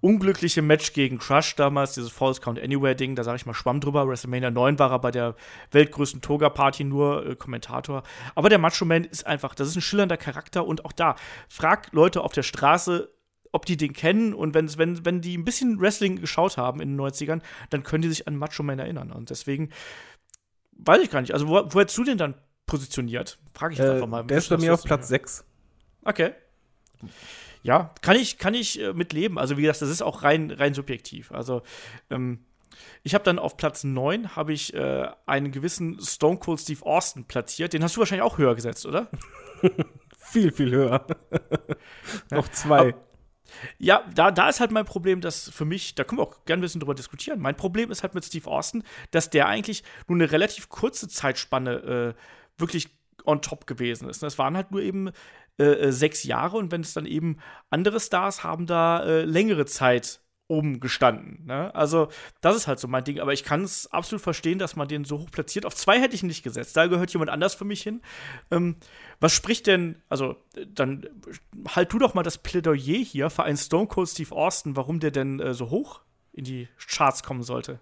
[0.00, 3.80] unglückliche Match gegen Crush damals, dieses False Count Anywhere Ding, da sage ich mal Schwamm
[3.80, 4.08] drüber.
[4.08, 5.34] WrestleMania 9 war er bei der
[5.72, 8.02] weltgrößten Toga-Party nur äh, Kommentator.
[8.34, 11.16] Aber der Macho Man ist einfach, das ist ein schillernder Charakter und auch da,
[11.48, 13.12] frag Leute auf der Straße,
[13.52, 16.96] ob die den kennen und wenn, wenn, wenn die ein bisschen Wrestling geschaut haben in
[16.96, 19.10] den 90ern, dann können die sich an Macho Man erinnern.
[19.10, 19.70] Und deswegen
[20.72, 21.34] weiß ich gar nicht.
[21.34, 22.34] Also, wo, wo hättest du den dann
[22.70, 23.38] positioniert?
[23.54, 24.24] Frage ich jetzt Äh, einfach mal.
[24.24, 25.44] der ist bei mir auf Platz 6.
[26.04, 26.32] Okay.
[27.62, 29.38] Ja, kann ich, kann ich äh, mit leben.
[29.38, 31.30] Also, wie gesagt, das ist auch rein, rein subjektiv.
[31.32, 31.62] Also,
[32.10, 32.44] ähm,
[33.02, 37.24] ich habe dann auf Platz 9 habe ich äh, einen gewissen Stone Cold Steve Austin
[37.24, 37.72] platziert.
[37.74, 39.08] Den hast du wahrscheinlich auch höher gesetzt, oder?
[40.18, 41.06] Viel, viel höher.
[42.30, 42.94] Noch zwei.
[43.78, 46.60] Ja, da, da ist halt mein Problem, dass für mich, da können wir auch gerne
[46.60, 47.40] ein bisschen drüber diskutieren.
[47.40, 52.14] Mein Problem ist halt mit Steve Austin, dass der eigentlich nur eine relativ kurze Zeitspanne
[52.16, 52.22] äh,
[52.60, 52.88] wirklich
[53.24, 54.22] on top gewesen ist.
[54.22, 55.10] Das waren halt nur eben
[55.58, 59.66] äh, äh, sechs Jahre und wenn es dann eben andere Stars haben da äh, längere
[59.66, 60.20] Zeit
[60.50, 61.46] oben gestanden.
[61.46, 61.72] Ne?
[61.74, 62.08] Also,
[62.40, 63.20] das ist halt so mein Ding.
[63.20, 65.64] Aber ich kann es absolut verstehen, dass man den so hoch platziert.
[65.64, 66.76] Auf zwei hätte ich nicht gesetzt.
[66.76, 68.02] Da gehört jemand anders für mich hin.
[68.50, 68.76] Ähm,
[69.20, 71.06] was spricht denn, also, dann
[71.68, 75.12] halt du doch mal das Plädoyer hier für einen Stone Cold Steve Austin, warum der
[75.12, 76.00] denn äh, so hoch
[76.32, 77.78] in die Charts kommen sollte.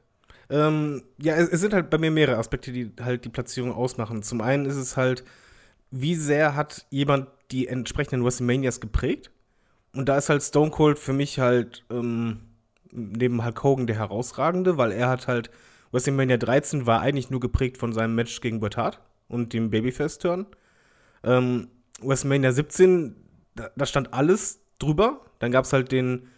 [0.51, 4.23] Ähm, ja, es, es, sind halt bei mir mehrere Aspekte, die halt die Platzierung ausmachen.
[4.23, 5.25] Zum einen ist es halt,
[5.91, 9.31] wie sehr hat jemand die entsprechenden WrestleManias geprägt?
[9.95, 12.41] Und da ist halt Stone Cold für mich halt ähm,
[12.91, 15.51] neben Hulk Hogan der herausragende, weil er hat halt
[15.93, 20.47] WrestleMania 13 war eigentlich nur geprägt von seinem Match gegen Bret Hart und dem Babyface-Turn.
[21.25, 21.69] Ähm,
[22.01, 23.17] WrestleMania 17,
[23.55, 25.25] da, da, stand alles drüber.
[25.39, 26.29] Dann gab es halt den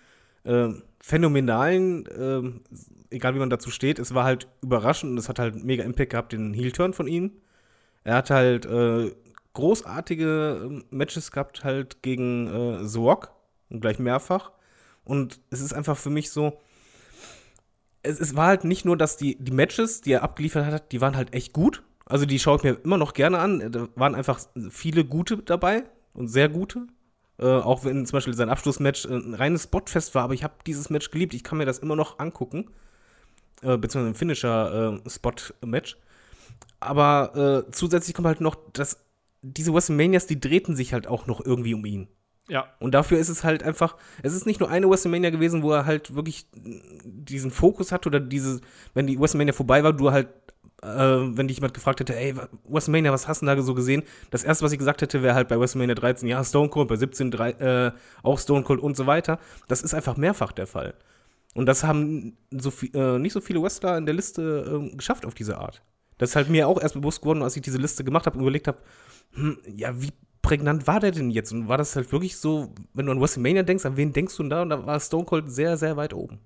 [0.45, 0.69] äh,
[1.01, 5.63] phänomenalen, äh, egal wie man dazu steht, es war halt überraschend und es hat halt
[5.65, 7.33] mega Impact gehabt, den Heel-Turn von ihm.
[8.05, 9.13] Er hat halt äh,
[9.53, 13.33] großartige Matches gehabt, halt gegen äh, Rock
[13.69, 14.53] und gleich mehrfach.
[15.05, 16.59] Und es ist einfach für mich so,
[18.03, 21.01] es, es war halt nicht nur, dass die, die Matches, die er abgeliefert hat, die
[21.01, 21.83] waren halt echt gut.
[22.07, 23.73] Also die schaue ich mir immer noch gerne an.
[23.73, 26.87] Da waren einfach viele gute dabei und sehr gute.
[27.41, 30.91] Äh, auch wenn zum Beispiel sein Abschlussmatch ein reines Spotfest war, aber ich habe dieses
[30.91, 31.33] Match geliebt.
[31.33, 32.71] Ich kann mir das immer noch angucken.
[33.63, 35.97] Äh, beziehungsweise ein Finisher-Spot-Match.
[36.81, 39.05] aber äh, zusätzlich kommt halt noch, dass
[39.43, 42.09] diese WrestleManias, die drehten sich halt auch noch irgendwie um ihn.
[42.49, 42.67] Ja.
[42.81, 45.87] Und dafür ist es halt einfach, es ist nicht nur eine WrestleMania gewesen, wo er
[45.87, 48.61] halt wirklich diesen Fokus hat oder diese,
[48.93, 50.29] wenn die WrestleMania vorbei war, du halt,
[50.83, 52.35] äh, wenn dich jemand gefragt hätte, ey,
[52.69, 54.03] WrestleMania, was hast du da so gesehen?
[54.31, 56.97] Das erste, was ich gesagt hätte, wäre halt bei WrestleMania 13, ja, Stone Cold, bei
[56.97, 57.93] 17 3, äh,
[58.23, 59.39] auch Stone Cold und so weiter.
[59.69, 60.95] Das ist einfach mehrfach der Fall.
[61.55, 65.27] Und das haben so viel, äh, nicht so viele Wrestler in der Liste äh, geschafft
[65.27, 65.83] auf diese Art.
[66.19, 68.43] Das ist halt mir auch erst bewusst geworden, als ich diese Liste gemacht habe und
[68.43, 68.79] überlegt habe,
[69.33, 71.53] hm, ja, wie prägnant war der denn jetzt?
[71.53, 74.45] Und war das halt wirklich so, wenn du an WrestleMania denkst, an wen denkst du
[74.45, 74.63] denn da?
[74.63, 76.41] Und da war Stone Cold sehr, sehr weit oben.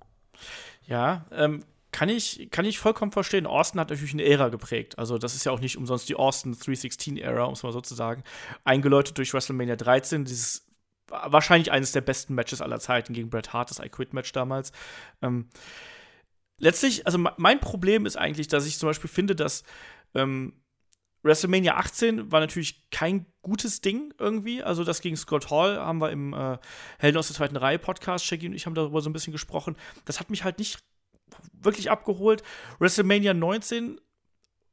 [0.87, 3.47] Ja, ähm, kann ich, kann ich vollkommen verstehen.
[3.47, 4.99] Austin hat natürlich eine Ära geprägt.
[4.99, 7.95] Also, das ist ja auch nicht umsonst die Austin 316-Ära, um es mal so zu
[7.95, 8.25] sagen.
[8.65, 10.67] Eingeläutet durch WrestleMania 13, dieses
[11.07, 14.73] wahrscheinlich eines der besten Matches aller Zeiten gegen Bret Hart, das I Quit Match damals.
[15.23, 15.51] Ähm,
[16.59, 19.63] letztlich, also mein Problem ist eigentlich, dass ich zum Beispiel finde, dass
[20.17, 20.65] ähm,
[21.23, 24.65] WrestleMania 18 war natürlich kein gutes Ding irgendwie.
[24.65, 26.59] Also das gegen Scott Hall haben wir im äh,
[26.99, 29.77] Helden aus der zweiten Reihe Podcast, Shaggy und ich haben darüber so ein bisschen gesprochen.
[30.07, 30.81] Das hat mich halt nicht
[31.53, 32.43] wirklich abgeholt.
[32.79, 34.01] WrestleMania 19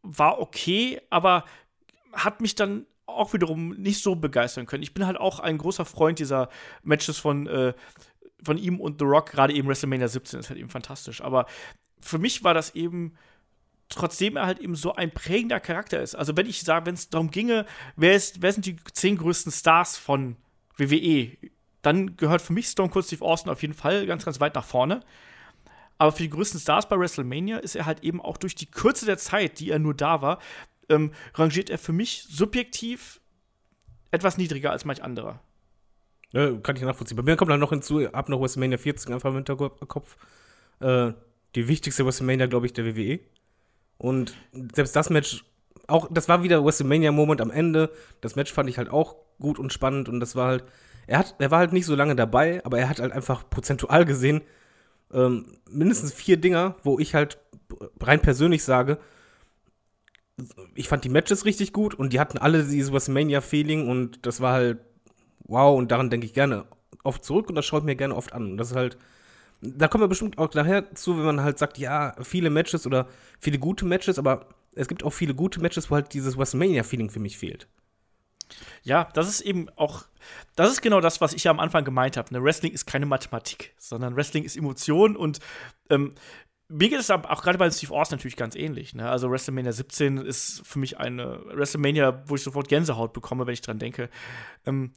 [0.02, 1.45] war okay, aber
[2.13, 4.84] hat mich dann auch wiederum nicht so begeistern können.
[4.84, 6.50] Ich bin halt auch ein großer Freund dieser
[6.84, 7.74] Matches von, äh,
[8.43, 11.21] von ihm und The Rock, gerade eben WrestleMania 17 ist halt eben fantastisch.
[11.21, 11.45] Aber
[12.00, 13.15] für mich war das eben,
[13.89, 16.15] trotzdem er halt eben so ein prägender Charakter ist.
[16.15, 19.52] Also wenn ich sage, wenn es darum ginge, wer, ist, wer sind die zehn größten
[19.52, 20.38] Stars von
[20.78, 21.38] WWE,
[21.82, 24.65] dann gehört für mich Stone Cold Steve Austin auf jeden Fall ganz, ganz weit nach
[24.65, 25.02] vorne.
[26.01, 29.05] Aber für die größten Stars bei WrestleMania ist er halt eben auch durch die Kürze
[29.05, 30.39] der Zeit, die er nur da war,
[30.89, 33.21] ähm, rangiert er für mich subjektiv
[34.09, 35.39] etwas niedriger als manch anderer.
[36.31, 37.17] Ja, kann ich nachvollziehen.
[37.17, 40.17] Bei mir kommt dann noch hinzu, ab noch WrestleMania 40 einfach im Hinterkopf.
[40.79, 41.11] Äh,
[41.53, 43.19] die wichtigste WrestleMania, glaube ich, der WWE.
[43.99, 44.35] Und
[44.73, 45.45] selbst das Match,
[45.85, 47.91] auch, das war wieder WrestleMania-Moment am Ende.
[48.21, 50.63] Das Match fand ich halt auch gut und spannend und das war halt,
[51.05, 54.03] er hat, er war halt nicht so lange dabei, aber er hat halt einfach prozentual
[54.03, 54.41] gesehen
[55.13, 57.39] ähm, mindestens vier Dinger, wo ich halt
[58.00, 58.97] rein persönlich sage,
[60.76, 64.54] ich fand die Matches richtig gut und die hatten alle dieses WrestleMania-Feeling und das war
[64.54, 64.80] halt
[65.43, 66.65] wow und daran denke ich gerne
[67.04, 68.52] oft zurück und das schaue ich mir gerne oft an.
[68.52, 68.97] Und das ist halt,
[69.62, 73.08] da kommen wir bestimmt auch nachher zu, wenn man halt sagt, ja, viele Matches oder
[73.39, 77.19] viele gute Matches, aber es gibt auch viele gute Matches, wo halt dieses WrestleMania-Feeling für
[77.19, 77.67] mich fehlt.
[78.83, 80.03] Ja, das ist eben auch,
[80.55, 82.33] das ist genau das, was ich ja am Anfang gemeint habe.
[82.33, 82.43] Ne?
[82.43, 85.39] Wrestling ist keine Mathematik, sondern Wrestling ist Emotion und
[85.89, 86.13] ähm,
[86.71, 88.95] mir geht es auch gerade bei Steve Austin natürlich ganz ähnlich.
[88.95, 89.09] Ne?
[89.09, 93.61] Also WrestleMania 17 ist für mich eine WrestleMania, wo ich sofort Gänsehaut bekomme, wenn ich
[93.61, 94.09] dran denke.
[94.65, 94.93] Ähm,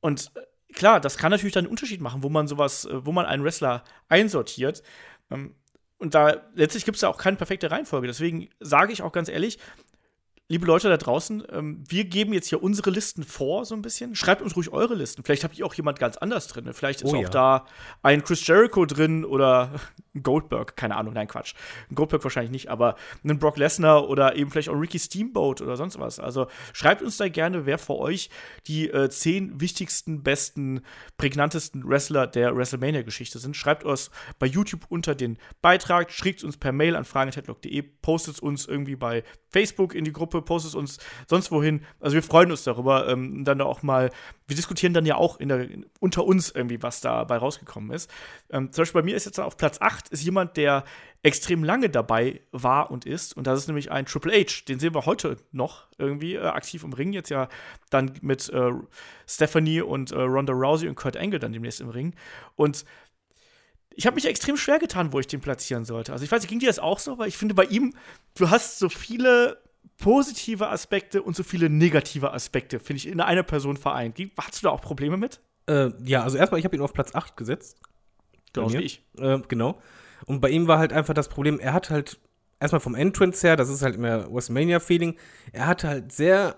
[0.00, 3.12] und äh, klar, das kann natürlich dann einen Unterschied machen, wo man sowas, äh, wo
[3.12, 4.82] man einen Wrestler einsortiert.
[5.30, 5.54] Ähm,
[5.98, 8.08] und da letztlich gibt es ja auch keine perfekte Reihenfolge.
[8.08, 9.58] Deswegen sage ich auch ganz ehrlich,
[10.48, 14.14] liebe Leute da draußen, ähm, wir geben jetzt hier unsere Listen vor, so ein bisschen.
[14.14, 15.22] Schreibt uns ruhig eure Listen.
[15.24, 16.70] Vielleicht habt ihr auch jemand ganz anders drin.
[16.74, 17.28] Vielleicht ist oh, auch ja.
[17.28, 17.66] da
[18.02, 19.70] ein Chris Jericho drin oder
[20.14, 20.76] ein Goldberg.
[20.76, 21.54] Keine Ahnung, nein, Quatsch.
[21.90, 25.76] Ein Goldberg wahrscheinlich nicht, aber ein Brock Lesnar oder eben vielleicht auch Ricky Steamboat oder
[25.76, 26.18] sonst was.
[26.18, 28.28] Also schreibt uns da gerne, wer für euch
[28.66, 30.82] die äh, zehn wichtigsten, besten,
[31.16, 33.56] prägnantesten Wrestler der WrestleMania-Geschichte sind.
[33.56, 38.66] Schreibt uns bei YouTube unter den Beitrag, schickt uns per Mail an fragen.headlock.de, postet uns
[38.66, 41.84] irgendwie bei Facebook in die Gruppe postet uns sonst wohin.
[42.00, 43.08] Also wir freuen uns darüber.
[43.08, 44.10] Ähm, dann auch mal,
[44.46, 45.68] wir diskutieren dann ja auch in der,
[46.00, 48.10] unter uns irgendwie, was dabei rausgekommen ist.
[48.50, 50.84] Ähm, zum Beispiel bei mir ist jetzt auf Platz 8 ist jemand, der
[51.22, 53.36] extrem lange dabei war und ist.
[53.36, 54.64] Und das ist nämlich ein Triple H.
[54.66, 57.12] Den sehen wir heute noch irgendwie äh, aktiv im Ring.
[57.12, 57.48] Jetzt ja
[57.90, 58.70] dann mit äh,
[59.28, 62.14] Stephanie und äh, Ronda Rousey und Kurt Angle dann demnächst im Ring.
[62.56, 62.84] Und
[63.94, 66.12] ich habe mich extrem schwer getan, wo ich den platzieren sollte.
[66.12, 67.18] Also ich weiß ging dir das auch so?
[67.18, 67.94] Weil ich finde, bei ihm,
[68.34, 69.61] du hast so viele
[69.98, 74.18] positive Aspekte und so viele negative Aspekte, finde ich, in einer Person vereint.
[74.38, 75.40] Hast du da auch Probleme mit?
[75.66, 77.78] Äh, ja, also erstmal, ich habe ihn auf Platz 8 gesetzt.
[78.52, 79.02] Genau wie ich.
[79.18, 79.80] Äh, genau.
[80.26, 82.18] Und bei ihm war halt einfach das Problem, er hat halt
[82.60, 85.16] erstmal vom Entrance her, das ist halt immer WrestleMania-Feeling,
[85.52, 86.56] er hatte halt sehr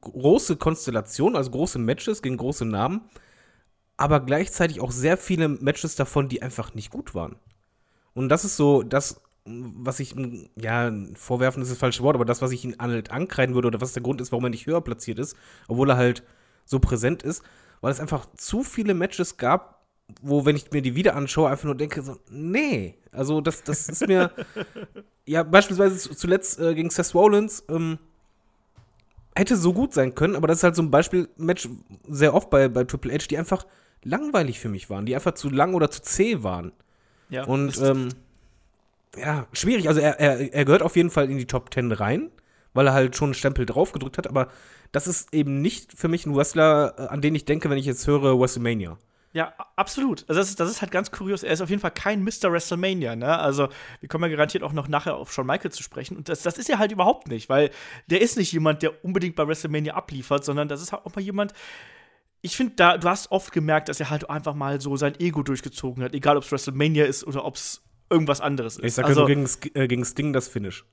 [0.00, 3.02] große Konstellationen, also große Matches gegen große Namen,
[3.96, 7.36] aber gleichzeitig auch sehr viele Matches davon, die einfach nicht gut waren.
[8.14, 9.20] Und das ist so das,
[9.76, 10.14] was ich,
[10.56, 13.80] ja, vorwerfen ist das falsche Wort, aber das, was ich ihn halt ankreiden würde oder
[13.80, 15.36] was der Grund ist, warum er nicht höher platziert ist,
[15.68, 16.22] obwohl er halt
[16.64, 17.42] so präsent ist,
[17.80, 19.84] weil es einfach zu viele Matches gab,
[20.22, 23.88] wo, wenn ich mir die wieder anschaue, einfach nur denke, so, nee, also das, das
[23.88, 24.30] ist mir,
[25.26, 27.98] ja, beispielsweise zuletzt äh, gegen Seth Rollins, ähm,
[29.34, 31.68] hätte so gut sein können, aber das ist halt so ein Beispiel-Match
[32.08, 33.66] sehr oft bei, bei Triple H, die einfach
[34.02, 36.72] langweilig für mich waren, die einfach zu lang oder zu zäh waren.
[37.28, 37.44] Ja.
[37.44, 38.08] Und, ähm,
[39.16, 39.88] ja, schwierig.
[39.88, 42.30] Also er, er, er gehört auf jeden Fall in die Top 10 rein,
[42.72, 44.48] weil er halt schon einen Stempel drauf gedrückt hat, aber
[44.92, 47.86] das ist eben nicht für mich ein Wrestler, äh, an den ich denke, wenn ich
[47.86, 48.98] jetzt höre WrestleMania.
[49.32, 50.24] Ja, absolut.
[50.28, 51.44] Also das ist, das ist halt ganz kurios.
[51.44, 52.50] Er ist auf jeden Fall kein Mr.
[52.50, 53.38] WrestleMania, ne?
[53.38, 53.68] Also,
[54.00, 56.16] wir kommen ja garantiert auch noch nachher auf Shawn Michaels zu sprechen.
[56.16, 57.70] Und das, das ist er halt überhaupt nicht, weil
[58.08, 61.22] der ist nicht jemand, der unbedingt bei WrestleMania abliefert, sondern das ist halt auch mal
[61.22, 61.52] jemand,
[62.42, 65.44] ich finde, da, du hast oft gemerkt, dass er halt einfach mal so sein Ego
[65.44, 68.84] durchgezogen hat, egal ob es WrestleMania ist oder ob es irgendwas anderes ist.
[68.84, 70.84] Ich sag also, gegen, äh, gegen Sting das Finish.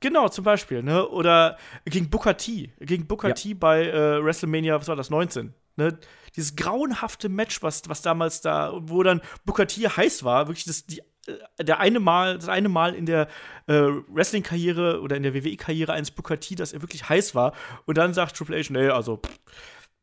[0.00, 1.08] Genau, zum Beispiel, ne?
[1.08, 2.72] Oder gegen Booker T.
[2.80, 3.34] Gegen Booker ja.
[3.34, 5.54] T bei äh, WrestleMania, was war das, 19.
[5.76, 5.98] Ne?
[6.36, 10.84] Dieses grauenhafte Match, was, was damals da, wo dann Booker T heiß war, wirklich das,
[10.86, 13.28] die, äh, der eine Mal, das eine Mal in der
[13.66, 17.54] äh, Wrestling-Karriere oder in der WWE-Karriere eines Booker T, dass er wirklich heiß war.
[17.86, 19.38] Und dann sagt Triple H, nee, also pff,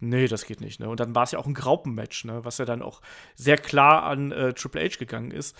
[0.03, 0.79] Nee, das geht nicht.
[0.79, 0.89] Ne?
[0.89, 2.43] Und dann war es ja auch ein Graupenmatch, ne?
[2.43, 3.01] was ja dann auch
[3.35, 5.55] sehr klar an äh, Triple H gegangen ist.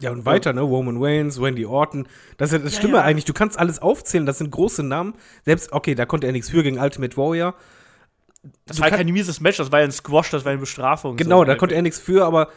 [0.00, 0.60] Ja, und weiter, ne?
[0.62, 2.08] Roman Reigns, Wendy Orton.
[2.36, 3.04] Das ist ja das Ja, Schlimme ja.
[3.04, 3.24] eigentlich.
[3.26, 4.26] Du kannst alles aufzählen.
[4.26, 5.14] Das sind große Namen.
[5.44, 7.54] Selbst, okay, da konnte er nichts für gegen Ultimate Warrior.
[8.64, 10.60] Das Du war ja kein mieses Match, das war ja ein Squash, das war eine
[10.60, 11.16] Bestrafung.
[11.18, 11.44] Genau, so.
[11.44, 12.48] da konnte er nichts für, aber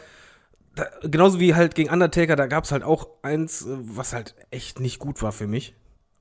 [0.74, 4.34] da, genauso wie halt gegen Undertaker, da gab es halt auch eins, äh, was halt
[4.50, 5.74] echt nicht gut war für mich.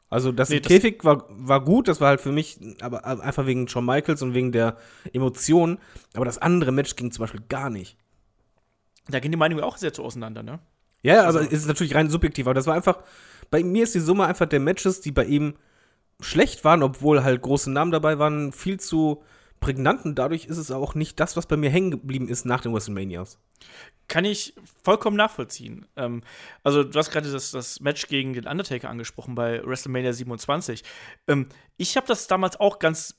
[0.10, 3.46] Also das, Nee, das- Käfig war, war gut, das war halt für mich, aber einfach
[3.46, 4.76] wegen Shawn Michaels und wegen der
[5.14, 5.80] Emotionen.
[6.14, 7.98] Aber das andere Match ging zum Beispiel gar nicht.
[9.08, 10.60] Da gehen die Meinungen auch sehr zu auseinander, ne?
[11.04, 13.00] Ja, ja, Also- aber es ist natürlich rein subjektiv, aber das war einfach,
[13.52, 15.56] bei mir ist die Summe einfach der Matches, die bei ihm
[16.22, 19.24] schlecht waren, obwohl halt große Namen dabei waren, viel zu
[19.60, 22.62] prägnant und dadurch ist es auch nicht das, was bei mir hängen geblieben ist nach
[22.62, 23.38] den WrestleManias.
[24.10, 25.86] Kann ich vollkommen nachvollziehen.
[25.96, 26.22] Ähm,
[26.64, 30.84] also, du hast gerade das, das Match gegen den Undertaker angesprochen bei WrestleMania 27.
[31.28, 33.16] Ähm, ich habe das damals auch ganz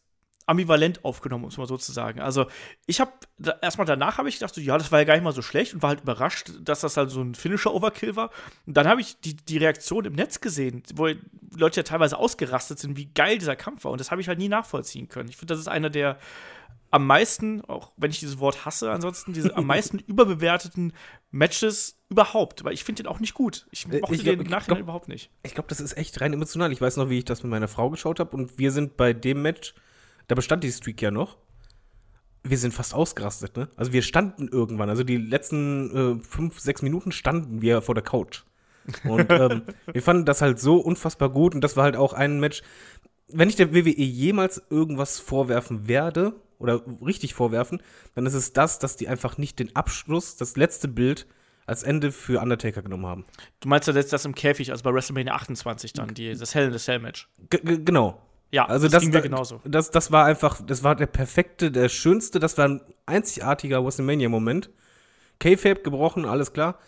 [0.47, 2.21] ambivalent aufgenommen, um es mal so zu sagen.
[2.21, 2.47] Also,
[2.87, 5.25] ich habe da, erstmal danach habe ich gedacht, so, ja, das war ja gar nicht
[5.25, 8.31] mal so schlecht und war halt überrascht, dass das halt so ein finnischer Overkill war.
[8.67, 11.09] Und dann habe ich die, die Reaktion im Netz gesehen, wo
[11.57, 13.93] Leute ja teilweise ausgerastet sind, wie geil dieser Kampf war.
[13.93, 15.29] Und das habe ich halt nie nachvollziehen können.
[15.29, 16.19] Ich finde, das ist einer der
[16.91, 20.93] am meisten, auch wenn ich dieses Wort hasse, ansonsten diese am meisten überbewerteten
[21.33, 22.63] Matches überhaupt.
[22.65, 23.67] Weil ich finde den auch nicht gut.
[23.73, 25.31] Ich Äh, mochte ich den glaub- Nachhinein glaub- überhaupt nicht.
[25.43, 26.71] Ich glaube, das ist echt rein emotional.
[26.73, 29.13] Ich weiß noch, wie ich das mit meiner Frau geschaut habe und wir sind bei
[29.13, 29.75] dem Match,
[30.29, 31.37] da bestand die Streak ja noch.
[32.43, 33.69] Wir sind fast ausgerastet, ne?
[33.77, 38.05] Also wir standen irgendwann, also die letzten äh, fünf, sechs Minuten standen wir vor der
[38.05, 38.43] Couch.
[39.05, 42.41] Und ähm, wir fanden das halt so unfassbar gut und das war halt auch ein
[42.41, 42.63] Match.
[43.29, 47.83] Wenn ich der WWE jemals irgendwas vorwerfen werde oder richtig vorwerfen,
[48.15, 51.27] dann ist es das, dass die einfach nicht den Abschluss, das letzte Bild
[51.67, 53.25] als Ende für Undertaker genommen haben.
[53.61, 56.67] Du meinst ja jetzt das im Käfig, also bei WrestleMania 28 dann, die, das Hell
[56.67, 57.29] in the Cell Match.
[57.49, 58.21] G genau.
[58.55, 59.61] Ja, Also das, ging mir genauso.
[59.65, 64.71] Das, das war einfach, das war der perfekte, der schönste, das war ein einzigartiger WrestleMania-Moment.
[65.41, 66.79] K-Fape gebrochen, alles klar.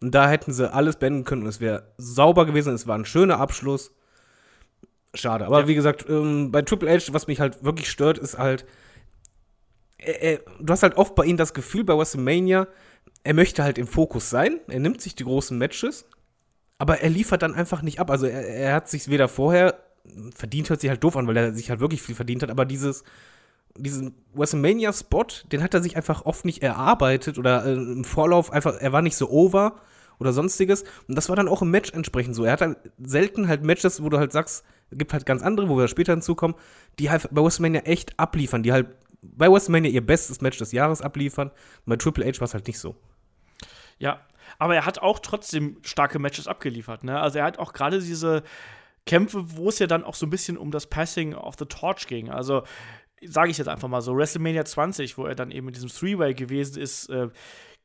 [0.00, 2.72] Und da hätten sie alles beenden können und es wäre sauber gewesen.
[2.72, 3.92] Es war ein schöner Abschluss.
[5.12, 5.44] Schade.
[5.44, 5.68] Aber Ja.
[5.68, 8.64] wie gesagt, ähm, bei Triple H, was mich halt wirklich stört, ist halt,
[9.98, 12.66] er, er, du hast halt oft bei ihm das Gefühl bei WrestleMania,
[13.24, 14.58] er möchte halt im Fokus sein.
[14.68, 16.06] Er nimmt sich die großen Matches,
[16.78, 18.10] aber er liefert dann einfach nicht ab.
[18.10, 19.74] Also er, er hat sich weder vorher
[20.34, 22.64] verdient, hört sich halt doof an, weil er sich halt wirklich viel verdient hat, aber
[22.64, 23.04] dieses
[23.76, 28.76] diesen WrestleMania-Spot, den hat er sich einfach oft nicht erarbeitet oder äh, im Vorlauf einfach,
[28.80, 29.76] er war nicht so over
[30.18, 30.84] oder sonstiges.
[31.08, 32.44] Und das war dann auch im Match entsprechend so.
[32.44, 35.78] Er hat halt selten halt Matches, wo du halt sagst, gibt halt ganz andere, wo
[35.78, 36.56] wir später hinzukommen,
[36.98, 38.88] die halt bei WrestleMania echt abliefern, die halt
[39.22, 41.50] bei WrestleMania ihr bestes Match des Jahres abliefern.
[41.86, 42.96] Bei Triple H war es halt nicht so.
[43.98, 44.20] Ja,
[44.58, 47.04] aber er hat auch trotzdem starke Matches abgeliefert.
[47.04, 47.18] Ne?
[47.20, 48.42] Also er hat auch gerade diese
[49.06, 52.06] Kämpfe, wo es ja dann auch so ein bisschen um das Passing of the Torch
[52.06, 52.30] ging.
[52.30, 52.62] Also
[53.22, 56.34] sage ich jetzt einfach mal so, WrestleMania 20, wo er dann eben in diesem Three-Way
[56.34, 57.28] gewesen ist, äh,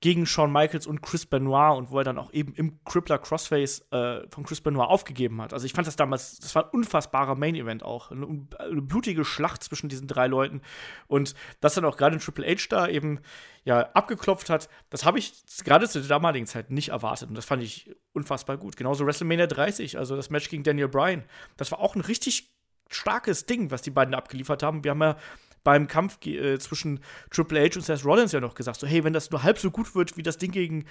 [0.02, 3.86] gegen Shawn Michaels und Chris Benoit und wo er dann auch eben im Crippler Crossface
[3.92, 5.54] äh, von Chris Benoit aufgegeben hat.
[5.54, 8.12] Also ich fand das damals, das war ein unfassbarer Main-Event auch.
[8.12, 10.62] Eine, eine blutige Schlacht zwischen diesen drei Leuten.
[11.08, 13.20] Und dass dann auch gerade Triple H da eben
[13.64, 17.30] ja abgeklopft hat, das habe ich gerade zu der damaligen Zeit nicht erwartet.
[17.30, 18.76] Und das fand ich unfassbar gut.
[18.76, 21.24] Genauso WrestleMania 30, also das Match gegen Daniel Bryan.
[21.58, 22.52] Das war auch ein richtig
[22.90, 24.84] starkes Ding, was die beiden abgeliefert haben.
[24.84, 25.18] Wir haben ja
[25.66, 27.02] beim Kampf äh, zwischen
[27.32, 29.72] Triple H und Seth Rollins ja noch gesagt, so hey, wenn das nur halb so
[29.72, 30.86] gut wird wie das Ding gegen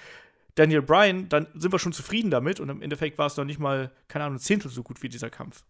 [0.53, 2.59] Daniel Bryan, dann sind wir schon zufrieden damit.
[2.59, 5.09] Und im Endeffekt war es noch nicht mal, keine Ahnung, ein Zehntel so gut wie
[5.09, 5.63] dieser Kampf.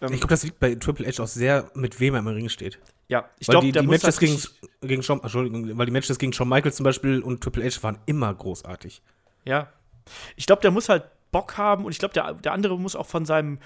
[0.00, 2.48] Ähm, Ich glaube, das liegt bei Triple H auch sehr, mit wem er im Ring
[2.48, 2.78] steht.
[3.08, 4.38] ja, ich glaube, die, die Matches halt gegen,
[4.82, 7.98] gegen Shawn, Entschuldigung, weil die Matches gegen Shawn Michaels zum Beispiel und Triple H waren
[8.06, 9.02] immer großartig.
[9.44, 9.72] Ja.
[10.36, 13.06] Ich glaube, der muss halt Bock haben und ich glaube, der, der andere muss auch
[13.06, 13.58] von seinem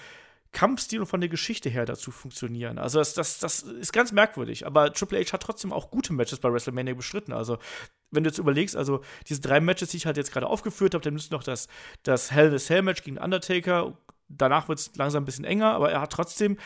[0.56, 2.78] Kampfstil und von der Geschichte her dazu funktionieren.
[2.78, 4.64] Also das, das, das ist ganz merkwürdig.
[4.64, 7.34] Aber Triple H hat trotzdem auch gute Matches bei WrestleMania bestritten.
[7.34, 7.58] Also
[8.10, 11.04] wenn du jetzt überlegst, also diese drei Matches, die ich halt jetzt gerade aufgeführt habe,
[11.04, 11.68] dann müsste noch das,
[12.04, 13.98] das Hell in a Cell Match gegen Undertaker.
[14.28, 16.56] Danach wird es langsam ein bisschen enger, aber er hat trotzdem,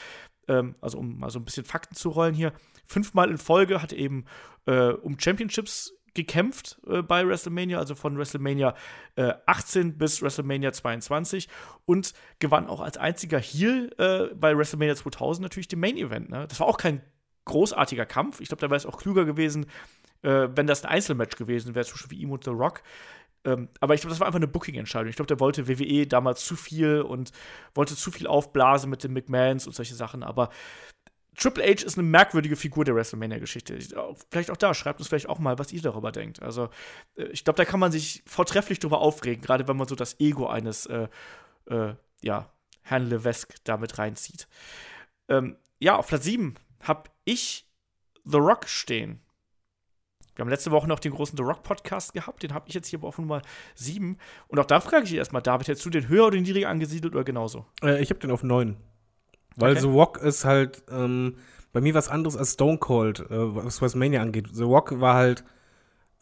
[0.47, 2.53] ähm, also um mal so ein bisschen Fakten zu rollen hier,
[2.87, 4.25] fünfmal in Folge hat eben
[4.67, 8.75] äh, um Championships gekämpft äh, bei WrestleMania, also von WrestleMania
[9.17, 11.49] äh, 18 bis WrestleMania 22
[11.87, 16.31] und gewann auch als einziger Heel äh, bei WrestleMania 2000 natürlich den Main Event.
[16.31, 16.47] Ne?
[16.49, 17.01] Das war auch kein
[17.45, 18.41] großartiger Kampf.
[18.41, 19.67] Ich glaube, da wäre es auch klüger gewesen,
[20.23, 22.83] äh, wenn das ein Einzelmatch gewesen wäre, Beispiel wie ihm und The Rock.
[23.45, 25.09] Ähm, aber ich glaube, das war einfach eine Booking-Entscheidung.
[25.09, 27.33] Ich glaube, der wollte WWE damals zu viel und
[27.75, 30.23] wollte zu viel aufblasen mit den McMahons und solche Sachen.
[30.23, 30.51] Aber
[31.41, 33.75] Triple H ist eine merkwürdige Figur der WrestleMania-Geschichte.
[33.75, 36.43] Ich- auch- Vielleicht auch da, schreibt uns vielleicht auch mal, was ihr darüber denkt.
[36.43, 36.69] Also,
[37.17, 40.21] äh, ich glaube, da kann man sich vortrefflich drüber aufregen, gerade wenn man so das
[40.21, 41.09] Ego eines, äh,
[41.67, 44.49] äh, ja, Herrn Levesque damit reinzieht.
[45.29, 47.67] Ähm, ja, auf Platz 7 habe ich
[48.25, 49.21] The Rock stehen.
[50.37, 52.89] Wir haben letzte Woche noch den großen The Rock Podcast gehabt, den habe ich jetzt
[52.89, 53.43] hier auf Nummer
[53.75, 54.17] 7.
[54.49, 57.25] Und auch da frage ich erstmal, David, hättest du den höher oder niedriger angesiedelt oder
[57.25, 57.67] genauso?
[57.83, 58.77] Äh, ich habe den auf 9.
[59.57, 59.81] Weil Okay.
[59.81, 61.37] The Rock ist halt ähm,
[61.73, 64.49] bei mir was anderes als Stone Cold, äh, was WrestleMania angeht.
[64.53, 65.45] The Rock war halt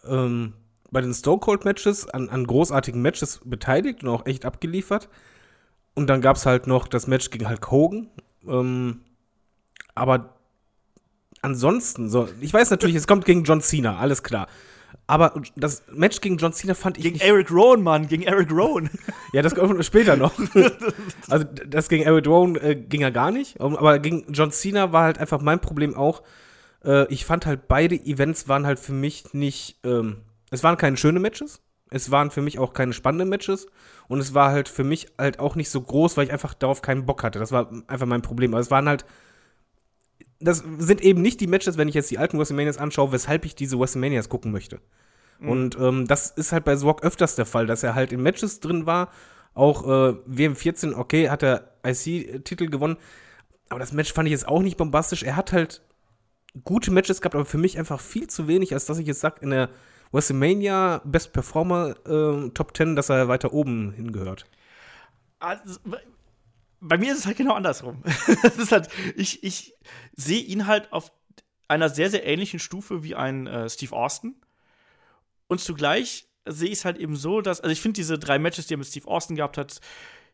[0.07, 0.55] ähm,
[0.91, 5.09] bei den Stone Cold Matches an, an großartigen Matches beteiligt und auch echt abgeliefert.
[5.95, 8.09] Und dann gab's halt noch das Match gegen Hulk Hogan.
[8.47, 9.01] Ähm,
[9.95, 10.35] aber
[11.43, 14.49] ansonsten, so, ich weiß natürlich, es kommt gegen John Cena, alles klar.
[15.09, 18.91] Aber das Match gegen John Cena fand ich Gegen Eric Rowan, Mann, gegen Eric Rowan.
[19.33, 20.35] ja, das kommt später noch.
[21.31, 23.59] also das gegen Eric Rowan äh, ging ja gar nicht.
[23.59, 26.23] Aber gegen John Cena war halt einfach mein Problem auch.
[26.85, 29.79] Äh, ich fand halt beide Events waren halt für mich nicht.
[29.83, 30.19] Ähm,
[30.51, 31.63] es waren keine schöne Matches.
[31.91, 33.67] Es waren für mich auch keine spannenden Matches.
[34.09, 36.83] Und es war halt für mich halt auch nicht so groß, weil ich einfach darauf
[36.83, 37.39] keinen Bock hatte.
[37.39, 38.53] Das war einfach mein Problem.
[38.53, 39.07] Aber es waren halt.
[40.41, 43.55] Das sind eben nicht die Matches, wenn ich jetzt die alten WrestleManias anschaue, weshalb ich
[43.55, 44.81] diese WrestleManias gucken möchte.
[45.41, 48.61] Und ähm, das ist halt bei Zwok öfters der Fall, dass er halt in Matches
[48.61, 49.11] drin war.
[49.55, 52.97] Auch äh, WM14, okay, hat er IC-Titel gewonnen.
[53.69, 55.23] Aber das Match fand ich jetzt auch nicht bombastisch.
[55.23, 55.83] Er hat halt
[56.65, 59.41] gute Matches gehabt, aber für mich einfach viel zu wenig, als dass ich jetzt sage,
[59.43, 59.69] in der
[60.13, 64.47] WrestleMania Best Performer äh, Top 10, dass er weiter oben hingehört.
[65.39, 65.79] Also,
[66.81, 68.03] bei mir ist es halt genau andersrum.
[68.71, 69.75] Halt, ich, ich
[70.15, 71.11] sehe ihn halt auf
[71.67, 74.37] einer sehr, sehr ähnlichen Stufe wie ein äh, Steve Austin.
[75.49, 78.67] Und zugleich sehe ich es halt eben so, dass, also ich finde diese drei Matches,
[78.67, 79.81] die er mit Steve Austin gehabt hat,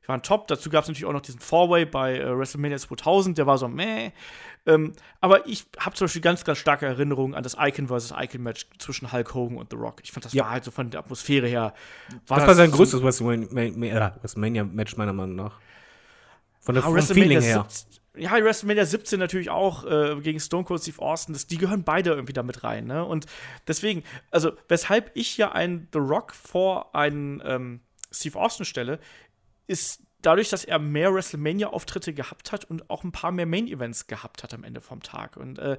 [0.07, 0.49] waren top.
[0.49, 3.69] Dazu gab es natürlich auch noch diesen Four-Way bei äh, WrestleMania 2000, der war so
[3.69, 4.11] meh.
[4.67, 8.13] Ähm, aber ich habe zum Beispiel ganz, ganz starke Erinnerungen an das Icon vs.
[8.17, 10.01] Icon Match zwischen Hulk Hogan und The Rock.
[10.05, 10.45] Ich fand, das Ja.
[10.45, 11.73] war halt so von der Atmosphäre her.
[12.29, 15.59] das war sein so- größtes WrestleMania- äh, WrestleMania-Match, meiner Meinung nach.
[16.65, 17.67] Von der Ah, vom WrestleMania Feeling her.
[17.69, 21.35] 17, ja, WrestleMania 17 natürlich auch äh, gegen Stone Cold Steve Austin.
[21.35, 22.87] Das, die gehören beide irgendwie damit rein.
[22.87, 23.05] Ne?
[23.05, 23.27] Und
[23.67, 28.99] deswegen, also weshalb ich ja einen The Rock vor einen ähm, Steve Austin stelle,
[29.67, 34.43] ist dadurch, dass er mehr WrestleMania-Auftritte gehabt hat und auch ein paar mehr Main-Events gehabt
[34.43, 35.37] hat am Ende vom Tag.
[35.37, 35.77] Und äh,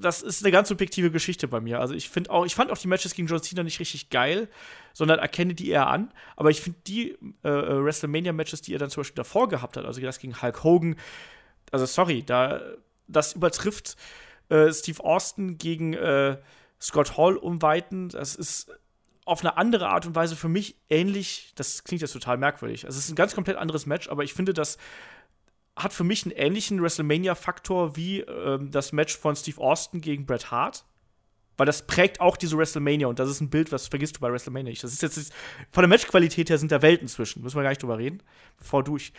[0.00, 1.80] das ist eine ganz subjektive Geschichte bei mir.
[1.80, 4.48] Also ich finde auch, ich fand auch die Matches gegen John Cena nicht richtig geil,
[4.92, 6.12] sondern erkenne die eher an.
[6.36, 7.10] Aber ich finde die
[7.44, 10.64] äh, äh, WrestleMania-Matches, die er dann zum Beispiel davor gehabt hat, also das gegen Hulk
[10.64, 10.96] Hogan,
[11.70, 12.60] also sorry, da
[13.08, 13.96] das übertrifft
[14.48, 16.38] äh, Steve Austin gegen äh,
[16.80, 18.08] Scott Hall um Weiten.
[18.08, 18.70] Das ist
[19.24, 21.52] auf eine andere Art und Weise für mich ähnlich.
[21.54, 22.84] Das klingt jetzt total merkwürdig.
[22.86, 24.78] Also es ist ein ganz komplett anderes Match, aber ich finde, das
[25.76, 30.50] hat für mich einen ähnlichen WrestleMania-Faktor wie ähm, das Match von Steve Austin gegen Bret
[30.50, 30.84] Hart.
[31.56, 34.32] Weil das prägt auch diese WrestleMania und das ist ein Bild, was vergisst du bei
[34.32, 34.82] WrestleMania nicht.
[34.82, 35.32] Das ist jetzt
[35.70, 37.42] von der Matchqualität her sind da Welten zwischen.
[37.42, 38.22] Müssen wir gar nicht drüber reden.
[38.58, 39.12] Bevor du, ich,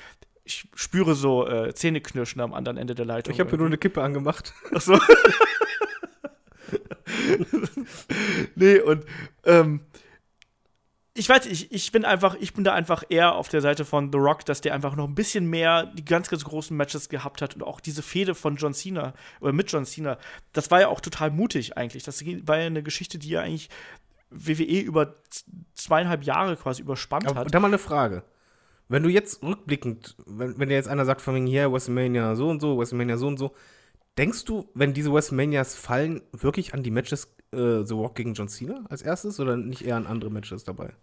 [0.44, 3.34] ich spüre so äh, Zähneknirschen am anderen Ende der Leitung.
[3.34, 4.54] Ich habe mir nur eine Kippe angemacht.
[4.74, 4.98] Ach so.
[8.56, 9.06] nee, und
[9.46, 9.82] ähm,
[11.15, 14.12] ich weiß, ich, ich bin einfach, ich bin da einfach eher auf der Seite von
[14.12, 17.41] The Rock, dass der einfach noch ein bisschen mehr die ganz, ganz großen Matches gehabt
[17.41, 20.17] hat und auch diese Fehde von John Cena oder mit John Cena,
[20.54, 22.04] das war ja auch total mutig eigentlich.
[22.04, 23.69] Das war ja eine Geschichte, die ja eigentlich
[24.32, 25.15] WWE über
[25.76, 27.54] zweieinhalb Jahre quasi überspannt Aber hat.
[27.54, 28.23] da mal eine Frage.
[28.89, 32.49] Wenn du jetzt rückblickend, wenn, wenn dir jetzt einer sagt von wegen hier, WrestleMania so
[32.49, 33.54] und so, WrestleMania so und so,
[34.17, 38.47] denkst du, wenn diese WrestleManias fallen, wirklich an die Matches äh, The Rock gegen John
[38.47, 40.93] Cena als erstes oder nicht eher an andere Matches dabei?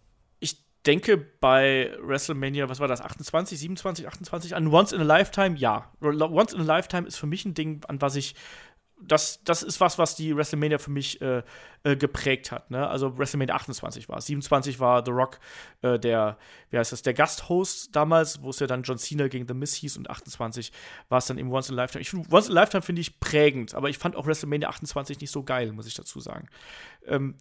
[0.41, 5.57] ich denke bei WrestleMania, was war das, 28, 27, 28, an Once in a Lifetime,
[5.57, 5.93] ja.
[6.01, 8.35] Once in a Lifetime ist für mich ein Ding, an was ich
[9.03, 11.43] das, das ist was, was die WrestleMania für mich äh,
[11.83, 12.71] äh, geprägt hat.
[12.71, 12.87] Ne?
[12.87, 14.27] Also WrestleMania 28 war es.
[14.27, 15.41] 27 war The Rock
[15.83, 16.37] äh, der,
[16.71, 19.75] wie heißt das, der Gasthost damals, wo es ja dann John Cena gegen The Miz
[19.75, 20.73] hieß und 28
[21.09, 22.03] war es dann eben Once in a Lifetime.
[22.03, 25.31] Ich Once in a Lifetime finde ich prägend, aber ich fand auch WrestleMania 28 nicht
[25.31, 26.49] so geil, muss ich dazu sagen.
[27.07, 27.37] Ähm,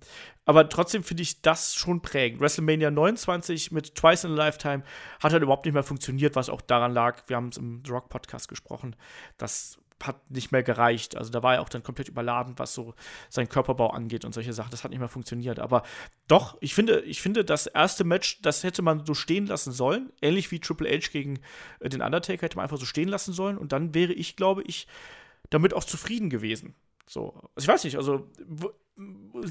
[0.46, 2.40] aber trotzdem finde ich das schon prägend.
[2.40, 4.84] WrestleMania 29 mit Twice in a Lifetime
[5.22, 7.92] hat halt überhaupt nicht mehr funktioniert, was auch daran lag, wir haben es im The
[7.92, 8.96] Rock Podcast gesprochen,
[9.38, 11.18] das hat nicht mehr gereicht.
[11.18, 12.94] Also da war er auch dann komplett überladen, was so
[13.30, 14.72] seinen Körperbau angeht und solche Sachen.
[14.72, 15.60] Das hat nicht mehr funktioniert.
[15.60, 15.84] Aber
[16.28, 20.12] doch, ich finde, ich finde, das erste Match, das hätte man so stehen lassen sollen.
[20.22, 21.40] Ähnlich wie Triple H gegen
[21.80, 23.58] äh, den Undertaker hätte man einfach so stehen lassen sollen.
[23.58, 24.88] Und dann wäre ich, glaube ich,
[25.50, 26.76] damit auch zufrieden gewesen.
[27.08, 28.30] So, also ich weiß nicht, also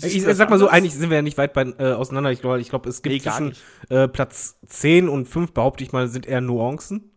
[0.03, 2.31] Ich, sag mal so, eigentlich sind wir ja nicht weit bei, äh, auseinander.
[2.31, 3.55] Ich glaube, ich glaub, es gibt Nee, zwischen
[3.89, 7.11] äh, Platz 10 und 5, behaupte ich mal, sind eher Nuancen.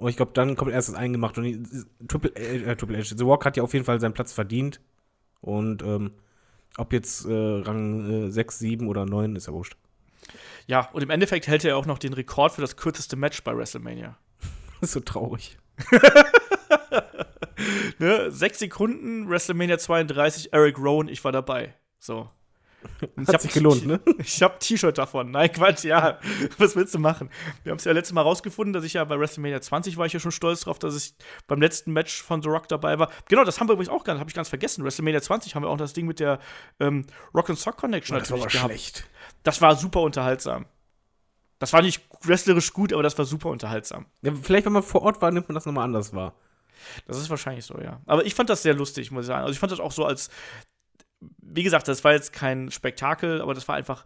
[0.00, 1.36] Und ich glaube, dann kommt erst das Eingemacht.
[1.36, 1.62] Und die-
[2.08, 4.80] Triple, äh, Triple H, The Rock hat ja auf jeden Fall seinen Platz verdient.
[5.42, 6.12] Und ähm,
[6.78, 9.76] ob jetzt äh, Rang äh, 6, 7 oder 9, ist ja wurscht.
[10.66, 13.54] Ja, und im Endeffekt hält er auch noch den Rekord für das kürzeste Match bei
[13.54, 14.16] WrestleMania.
[14.80, 15.58] Das ist so traurig.
[17.98, 21.74] ne, sechs Sekunden, WrestleMania 32, Eric Rowan, ich war dabei.
[21.98, 22.30] So.
[23.26, 24.00] Hat sich gelohnt, ne?
[24.18, 25.30] Ich habe T-Shirt davon.
[25.30, 26.18] Nein, Quatsch, ja.
[26.58, 27.30] Was willst du machen?
[27.62, 30.12] Wir haben es ja letztes Mal rausgefunden, dass ich ja bei WrestleMania 20 war ich
[30.12, 31.14] ja schon stolz drauf, dass ich
[31.46, 33.10] beim letzten Match von The Rock dabei war.
[33.28, 34.84] Genau, das haben wir übrigens auch gar habe ich ganz vergessen.
[34.84, 36.38] WrestleMania 20 haben wir auch das Ding mit der
[36.78, 38.66] ähm, Rock and Sock Connection Das war aber gehabt.
[38.66, 39.04] schlecht.
[39.42, 40.66] Das war super unterhaltsam.
[41.58, 44.06] Das war nicht wrestlerisch gut, aber das war super unterhaltsam.
[44.22, 46.34] Ja, vielleicht, wenn man vor Ort war, nimmt man das nochmal anders wahr.
[47.06, 48.00] Das ist wahrscheinlich so, ja.
[48.06, 49.42] Aber ich fand das sehr lustig, muss ich sagen.
[49.42, 50.30] Also ich fand das auch so als,
[51.20, 54.04] wie gesagt, das war jetzt kein Spektakel, aber das war einfach,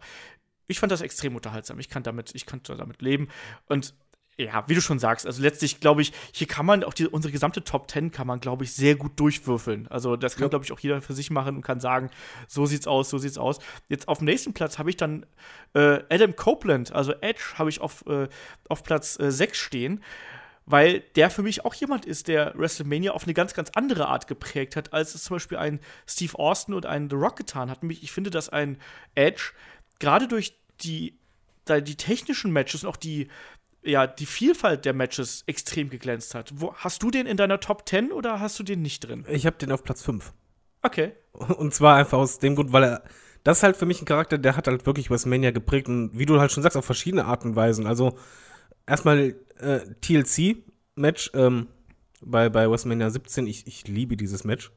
[0.67, 1.79] ich fand das extrem unterhaltsam.
[1.79, 3.29] Ich kann damit, ich konnte damit leben.
[3.67, 3.93] Und
[4.37, 7.31] ja, wie du schon sagst, also letztlich glaube ich, hier kann man auch die, unsere
[7.31, 9.87] gesamte Top 10 kann man, glaube ich, sehr gut durchwürfeln.
[9.87, 10.47] Also das kann, Ja.
[10.49, 12.09] glaube ich, auch jeder für sich machen und kann sagen,
[12.47, 13.59] so sieht's aus, so sieht's aus.
[13.87, 15.25] Jetzt auf dem nächsten Platz habe ich dann
[15.73, 18.27] äh, Adam Copeland, also Edge, habe ich auf, äh,
[18.67, 20.03] auf Platz äh, 6 stehen
[20.65, 24.27] weil der für mich auch jemand ist, der WrestleMania auf eine ganz, ganz andere Art
[24.27, 27.83] geprägt hat, als es zum Beispiel ein Steve Austin und ein The Rock getan hat.
[27.83, 28.77] Nämlich, ich finde, dass ein
[29.13, 29.51] Edge
[29.99, 31.17] gerade durch die,
[31.69, 33.27] die technischen Matches und auch die,
[33.83, 36.51] ja, die Vielfalt der Matches extrem geglänzt hat.
[36.55, 39.25] Wo, hast du den in deiner Top 10 oder hast du den nicht drin?
[39.29, 40.33] Ich habe den auf Platz 5.
[40.81, 41.13] Okay.
[41.33, 43.03] Und zwar einfach aus dem Grund, weil er.
[43.43, 46.25] Das ist halt für mich ein Charakter, der hat halt wirklich WrestleMania geprägt und wie
[46.25, 47.85] du halt schon sagst, auf verschiedene Arten und Weisen.
[47.85, 48.17] Also
[48.87, 51.67] erstmal äh, TLC-Match ähm,
[52.21, 53.47] bei, bei WrestleMania 17.
[53.47, 54.71] Ich, ich liebe dieses Match.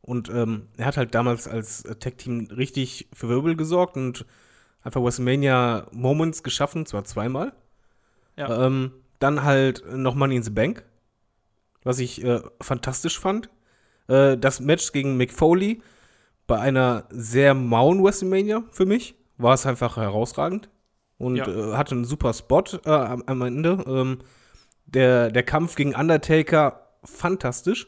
[0.00, 4.26] Und ähm, er hat halt damals als äh, Tag-Team richtig für Wirbel gesorgt und
[4.82, 7.52] einfach WrestleMania Moments geschaffen, zwar zweimal.
[8.36, 8.66] Ja.
[8.66, 10.84] Ähm, dann halt noch Money in the Bank,
[11.84, 13.48] was ich äh, fantastisch fand.
[14.08, 15.82] Äh, das Match gegen Mick Foley
[16.48, 20.68] bei einer sehr mauen WrestleMania für mich war es einfach herausragend
[21.22, 21.46] und Ja.
[21.46, 23.84] äh, hatte einen super Spot äh, am, am Ende.
[23.86, 24.18] Ähm,
[24.86, 27.86] der, der Kampf gegen Undertaker fantastisch.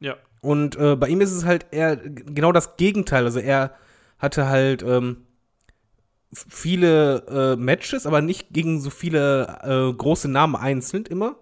[0.00, 0.16] Ja.
[0.40, 3.24] Und äh, bei ihm ist es halt eher genau das Gegenteil.
[3.24, 3.74] Also er
[4.18, 5.26] hatte halt ähm,
[6.32, 11.36] viele äh, Matches, aber nicht gegen so viele äh, große Namen einzeln immer.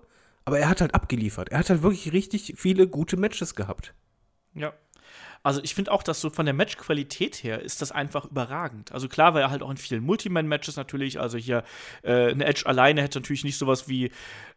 [0.45, 1.49] Aber er hat halt abgeliefert.
[1.51, 3.95] Er hat halt wirklich richtig viele gute Matches gehabt.
[4.55, 4.73] Ja.
[5.47, 8.91] Also ich finde auch, dass so von der Matchqualität her ist das einfach überragend.
[8.91, 11.21] Also klar war er halt auch in vielen Multiman-Matches natürlich.
[11.21, 11.63] Also hier
[12.03, 14.07] äh, eine Edge alleine hätte natürlich nicht sowas wie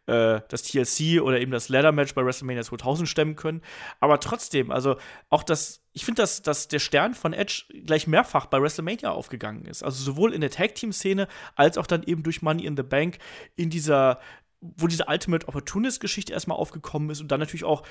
[0.06, 3.62] äh, das TLC oder eben das Ladder-Match bei WrestleMania 2000 stemmen können.
[4.00, 4.96] Aber trotzdem, also
[5.28, 9.66] auch das, ich finde, dass, dass der Stern von Edge gleich mehrfach bei WrestleMania aufgegangen
[9.66, 9.84] ist.
[9.84, 13.18] Also sowohl in der Tag-Team-Szene als auch dann eben durch Money in the Bank
[13.54, 14.18] in dieser
[14.60, 17.82] wo diese Ultimate Opportunist-Geschichte erstmal aufgekommen ist und dann natürlich auch,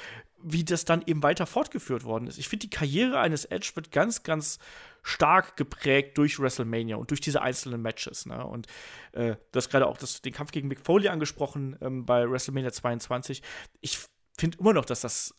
[0.41, 2.37] wie das dann eben weiter fortgeführt worden ist.
[2.37, 4.59] Ich finde, die Karriere eines Edge wird ganz, ganz
[5.01, 8.25] stark geprägt durch WrestleMania und durch diese einzelnen Matches.
[8.25, 8.45] Ne?
[8.45, 8.67] Und
[9.13, 12.71] äh, du hast gerade auch das, den Kampf gegen Mick Foley angesprochen ähm, bei WrestleMania
[12.71, 13.41] 22.
[13.81, 13.99] Ich
[14.37, 15.35] finde immer noch, dass das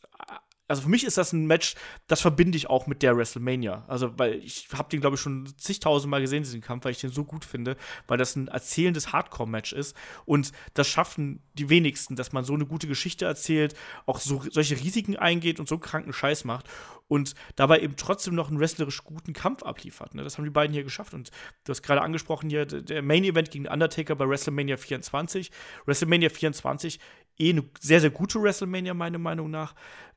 [0.70, 1.74] also für mich ist das ein Match,
[2.06, 3.84] das verbinde ich auch mit der WrestleMania.
[3.88, 7.10] Also, weil ich habe den, glaube ich, schon zigtausendmal gesehen, diesen Kampf, weil ich den
[7.10, 9.96] so gut finde, weil das ein erzählendes Hardcore-Match ist.
[10.26, 13.74] Und das schaffen die wenigsten, dass man so eine gute Geschichte erzählt,
[14.06, 16.68] auch so solche Risiken eingeht und so kranken Scheiß macht
[17.10, 20.14] und dabei eben trotzdem noch einen wrestlerisch guten Kampf abliefert.
[20.14, 20.22] Ne?
[20.22, 21.12] Das haben die beiden hier geschafft.
[21.12, 21.32] Und
[21.64, 25.50] du hast gerade angesprochen hier, der Main-Event gegen Undertaker bei WrestleMania 24.
[25.86, 27.00] WrestleMania 24,
[27.40, 29.74] eh eine sehr, sehr gute WrestleMania, meiner Meinung nach.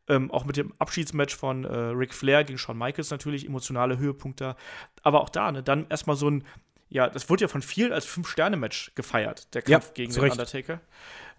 [0.10, 4.58] Ähm, auch mit dem Abschiedsmatch von äh, Ric Flair gegen Shawn Michaels natürlich, emotionale Höhepunkte.
[5.02, 6.44] Aber auch da, ne, dann erstmal so ein,
[6.90, 10.24] ja, das wurde ja von vielen als Fünf-Sterne-Match gefeiert, der Ja, Kampf gegen zu den
[10.26, 10.34] Recht.
[10.34, 10.82] Undertaker.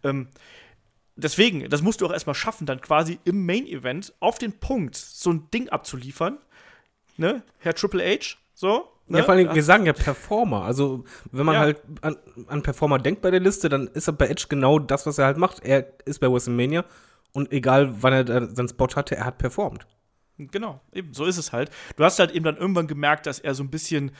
[0.03, 0.29] Ähm,
[1.17, 5.31] deswegen, das musst du auch erstmal schaffen, dann quasi im Main-Event auf den Punkt so
[5.31, 6.39] ein Ding abzuliefern.
[7.19, 7.43] Ne?
[7.59, 8.89] Herr Triple H, so.
[9.07, 9.19] Ne?
[9.19, 10.65] Ja, vor allem, wir sagen ja Performer.
[10.65, 11.61] Also, wenn man Ja.
[11.61, 15.05] halt an, an Performer denkt bei der Liste, dann ist er bei Edge genau das,
[15.05, 15.63] was er halt macht.
[15.63, 16.87] Er ist bei WrestleMania
[17.35, 19.87] und egal, wann er seinen Spot hatte, er hat performt.
[20.39, 21.71] Genau, eben, so ist es halt.
[21.97, 24.13] Du hast halt eben dann irgendwann gemerkt, dass er so ein bisschen,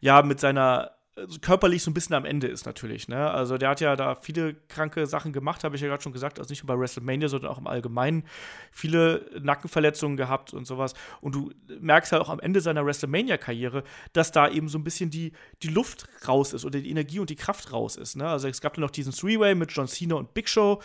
[0.00, 3.30] ja, mit seiner, also körperlich so ein bisschen am Ende ist natürlich, ne?
[3.30, 6.38] Also der hat ja da viele kranke Sachen gemacht, habe ich ja gerade schon gesagt,
[6.38, 8.24] also nicht nur bei WrestleMania, sondern auch im Allgemeinen
[8.72, 10.94] viele Nackenverletzungen gehabt und sowas.
[11.20, 15.10] Und du merkst halt auch am Ende seiner WrestleMania-Karriere, dass da eben so ein bisschen
[15.10, 18.28] die, die Luft raus ist oder die Energie und die Kraft raus ist, ne?
[18.28, 20.80] Also es gab dann noch diesen Three-Way mit John Cena und Big Show,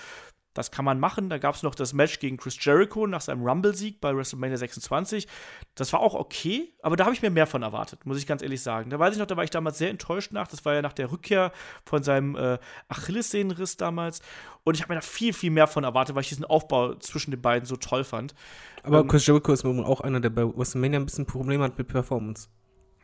[0.56, 1.30] das kann man machen.
[1.30, 5.28] Da gab es noch das Match gegen Chris Jericho nach seinem Rumble-Sieg bei WrestleMania 26.
[5.76, 8.42] Das war auch okay, aber da habe ich mir mehr von erwartet, muss ich ganz
[8.42, 8.90] ehrlich sagen.
[8.90, 10.48] Da weiß ich noch, da war ich damals sehr enttäuscht nach.
[10.48, 11.52] Das war ja nach der Rückkehr
[11.84, 14.22] von seinem äh, Achillessehnenriss damals.
[14.64, 17.32] Und ich habe mir da viel, viel mehr von erwartet, weil ich diesen Aufbau zwischen
[17.32, 18.34] den beiden so toll fand.
[18.82, 21.90] Aber Ähm, Chris Jericho ist auch einer, der bei WrestleMania ein bisschen Probleme hat mit
[21.90, 22.48] Performance.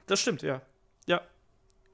[0.08, 0.62] Das stimmt, ja.
[1.06, 1.22] Ja.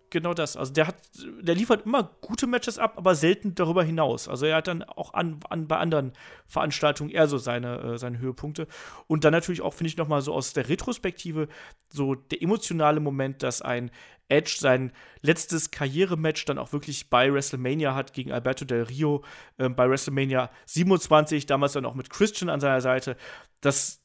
[0.09, 0.57] Genau das.
[0.57, 0.95] Also der hat,
[1.41, 4.27] der liefert immer gute Matches ab, aber selten darüber hinaus.
[4.27, 6.13] Also er hat dann auch an, an bei anderen
[6.45, 8.67] Veranstaltungen eher so seine, äh, seine Höhepunkte.
[9.07, 11.47] Und dann natürlich auch, finde ich, noch mal so aus der Retrospektive
[11.89, 13.91] so der emotionale Moment, dass ein
[14.29, 14.91] Edge sein
[15.21, 19.23] letztes Karrierematch dann auch wirklich bei WrestleMania hat gegen Alberto Del Rio,
[19.57, 23.17] äh, bei WrestleMania 27, damals dann auch mit Christian an seiner Seite.
[23.61, 24.01] Das,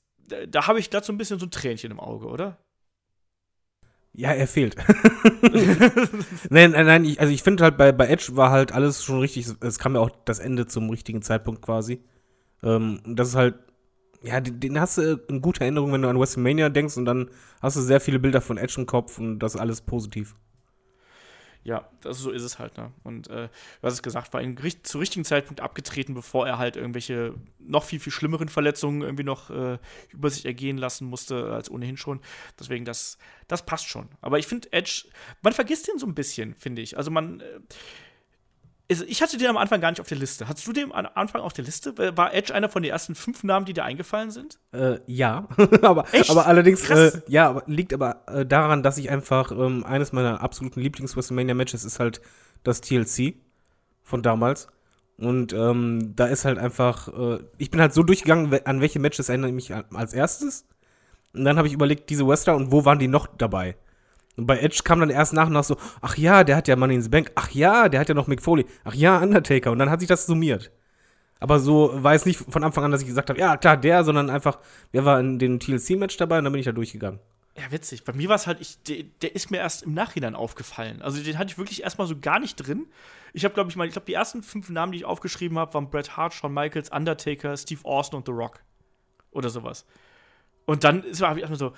[0.48, 2.58] da, habe ich dazu ein bisschen so ein Tränchen im Auge, oder?
[4.14, 4.76] Ja, er fehlt.
[6.50, 9.20] nein, nein, nein, ich, also ich finde halt bei, bei Edge war halt alles schon
[9.20, 12.02] richtig, es kam ja auch das Ende zum richtigen Zeitpunkt quasi.
[12.62, 13.54] Ähm, das ist halt,
[14.22, 17.30] ja, den, den, hast du in guter Erinnerung, wenn du an WrestleMania denkst und dann
[17.62, 20.36] hast du sehr viele Bilder von Edge im Kopf und das ist alles positiv.
[21.64, 22.76] Ja, das, so ist es halt.
[22.76, 22.92] Ne?
[23.04, 23.48] Und äh,
[23.82, 28.00] hast es gesagt, war ihm zu richtigen Zeitpunkt abgetreten, bevor er halt irgendwelche noch viel,
[28.00, 29.78] viel schlimmeren Verletzungen irgendwie noch äh,
[30.10, 32.20] über sich ergehen lassen musste, als ohnehin schon.
[32.58, 34.08] Deswegen, das, das passt schon.
[34.20, 35.06] Aber ich finde Edge,
[35.42, 36.96] man vergisst ihn so ein bisschen, finde ich.
[36.96, 37.40] Also man.
[37.40, 37.60] Äh,
[39.00, 40.48] ich hatte den am Anfang gar nicht auf der Liste.
[40.48, 41.96] Hattest du den am Anfang auf der Liste?
[42.16, 44.58] War Edge einer von den ersten fünf Namen, die dir eingefallen sind?
[44.72, 45.48] Äh, ja,
[45.82, 50.12] aber, aber allerdings, äh, ja, aber liegt aber äh, daran, dass ich einfach ähm, eines
[50.12, 52.20] meiner absoluten Lieblings-WrestleMania-Matches ist halt
[52.62, 53.34] das TLC
[54.02, 54.68] von damals.
[55.16, 59.28] Und ähm, da ist halt einfach, äh, ich bin halt so durchgegangen, an welche Matches
[59.28, 60.66] erinnere ich mich als erstes.
[61.32, 63.76] Und dann habe ich überlegt, diese Wrestler und wo waren die noch dabei?
[64.36, 66.76] Und bei Edge kam dann erst nach und nach so, ach ja, der hat ja
[66.76, 69.70] Money in the Bank, ach ja, der hat ja noch Mick Foley, ach ja, Undertaker.
[69.70, 70.70] Und dann hat sich das summiert.
[71.38, 74.04] Aber so war es nicht von Anfang an, dass ich gesagt habe, ja, klar, der,
[74.04, 74.58] sondern einfach,
[74.92, 77.18] wer war in dem TLC-Match dabei und dann bin ich da durchgegangen.
[77.56, 78.04] Ja, witzig.
[78.04, 81.02] Bei mir war es halt, ich, der, der, ist mir erst im Nachhinein aufgefallen.
[81.02, 82.86] Also den hatte ich wirklich erstmal so gar nicht drin.
[83.34, 85.74] Ich habe, glaube ich, mal, ich glaube, die ersten fünf Namen, die ich aufgeschrieben habe,
[85.74, 88.60] waren Bret Hart, Shawn Michaels, Undertaker, Steve Austin und The Rock.
[89.32, 89.84] Oder sowas.
[90.64, 91.72] Und dann habe ich erstmal so,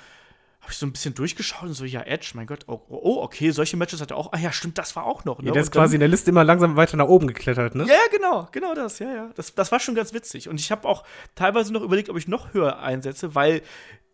[0.64, 3.50] habe ich so ein bisschen durchgeschaut und so, ja, Edge, mein Gott, oh, oh, okay,
[3.50, 4.32] solche Matches hat er auch.
[4.32, 5.40] Ah ja, stimmt, das war auch noch.
[5.40, 5.48] Ne?
[5.48, 7.86] Ja, der ist quasi in der Liste immer langsam weiter nach oben geklettert, ne?
[7.86, 9.30] Ja, genau, genau das, ja, ja.
[9.34, 10.48] Das, das war schon ganz witzig.
[10.48, 11.04] Und ich habe auch
[11.34, 13.60] teilweise noch überlegt, ob ich noch höher einsetze, weil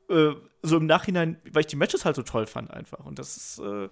[0.08, 0.32] äh,
[0.62, 3.06] so im Nachhinein, weil ich die Matches halt so toll fand einfach.
[3.06, 3.88] Und das ist, äh,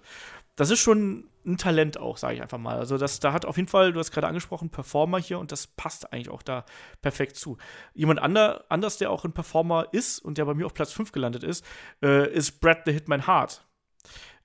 [0.59, 2.77] das ist schon ein Talent auch, sage ich einfach mal.
[2.77, 5.67] Also das, da hat auf jeden Fall, du hast gerade angesprochen, Performer hier und das
[5.67, 6.65] passt eigentlich auch da
[7.01, 7.57] perfekt zu.
[7.93, 11.13] Jemand ander, anders, der auch ein Performer ist und der bei mir auf Platz 5
[11.13, 11.63] gelandet ist,
[12.03, 13.65] äh, ist Brad the Hitman Hart.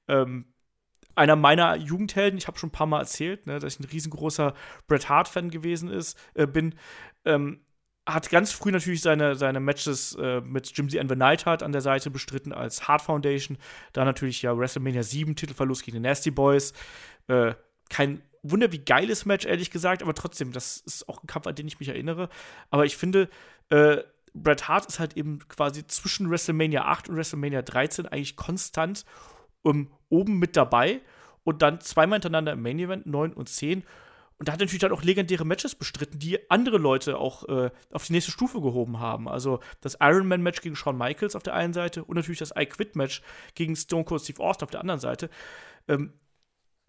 [0.07, 0.55] Ähm,
[1.17, 4.55] einer meiner Jugendhelden, ich habe schon ein paar Mal erzählt, ne, dass ich ein riesengroßer
[4.87, 6.77] Bret Hart-Fan gewesen ist, äh, bin.
[7.25, 7.65] Ähm,
[8.07, 11.81] hat ganz früh natürlich seine, seine Matches äh, mit Jimsy and the Neidhart an der
[11.81, 13.57] Seite bestritten als Hart Foundation.
[13.93, 16.75] Da natürlich ja WrestleMania 7 Titelverlust gegen die Nasty Boys.
[17.29, 17.55] Äh,
[17.89, 21.55] kein Wunder wie geiles Match, ehrlich gesagt, aber trotzdem, das ist auch ein Kampf, an
[21.55, 22.29] den ich mich erinnere.
[22.71, 23.31] Aber ich finde,
[23.71, 23.99] äh,
[24.35, 29.07] Bret Hart ist halt eben quasi zwischen WrestleMania 8 und WrestleMania 13 eigentlich konstant
[29.63, 31.01] um, oben mit dabei
[31.45, 33.85] und dann zweimal hintereinander im Main Event, 9 und 10.
[34.45, 38.05] Und da hat natürlich dann auch legendäre Matches bestritten, die andere Leute auch äh, auf
[38.05, 39.27] die nächste Stufe gehoben haben.
[39.27, 42.53] Also das Iron Man Match gegen Shawn Michaels auf der einen Seite und natürlich das
[42.55, 43.23] I Quit Match
[43.55, 45.31] gegen Stone Cold Steve Austin auf der anderen Seite.
[45.89, 46.13] Ähm,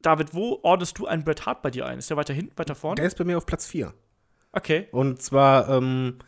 [0.02, 1.98] David, wo ordnest du einen Bret Hart bei dir ein?
[1.98, 2.96] Ist der weiter hinten, weiter vorne?
[2.96, 3.94] Der ist bei mir auf Platz 4.
[4.52, 4.90] Okay.
[4.92, 6.20] Und zwar, ähm,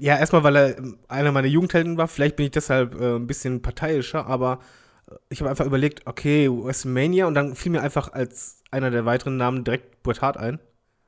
[0.00, 0.76] ja, erstmal, weil er
[1.08, 2.06] einer meiner Jugendhelden war.
[2.06, 4.60] Vielleicht bin ich deshalb äh, ein bisschen parteiischer, aber
[5.28, 9.36] ich habe einfach überlegt, okay, WrestleMania und dann fiel mir einfach als einer der weiteren
[9.36, 10.58] Namen direkt Bret Hart ein.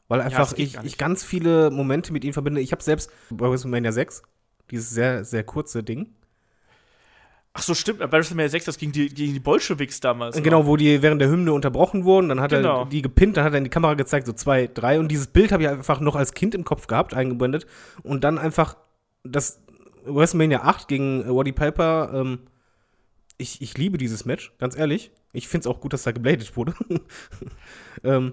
[0.08, 2.60] Weil einfach ja, ich, ich ganz viele Momente mit ihm verbinde.
[2.60, 4.22] Ich habe selbst bei WrestleMania 6,
[4.70, 6.14] dieses sehr, sehr kurze Ding.
[7.54, 7.98] Ach so, stimmt.
[7.98, 10.40] Bei WrestleMania 6, das gegen die, gegen die Bolschewiks damals.
[10.40, 10.66] Genau, oder?
[10.68, 12.28] wo die während der Hymne unterbrochen wurden.
[12.28, 12.82] Dann hat genau.
[12.82, 15.00] er die gepinnt, dann hat er in die Kamera gezeigt, so zwei, drei.
[15.00, 17.66] Und dieses Bild habe ich einfach noch als Kind im Kopf gehabt, eingeblendet.
[18.02, 18.76] Und dann einfach
[19.24, 19.60] das
[20.04, 22.40] WrestleMania 8 gegen Waddy Piper ähm,
[23.38, 25.10] ich, ich liebe dieses Match, ganz ehrlich.
[25.32, 26.74] Ich finde es auch gut, dass da gebladet wurde.
[28.04, 28.32] ähm,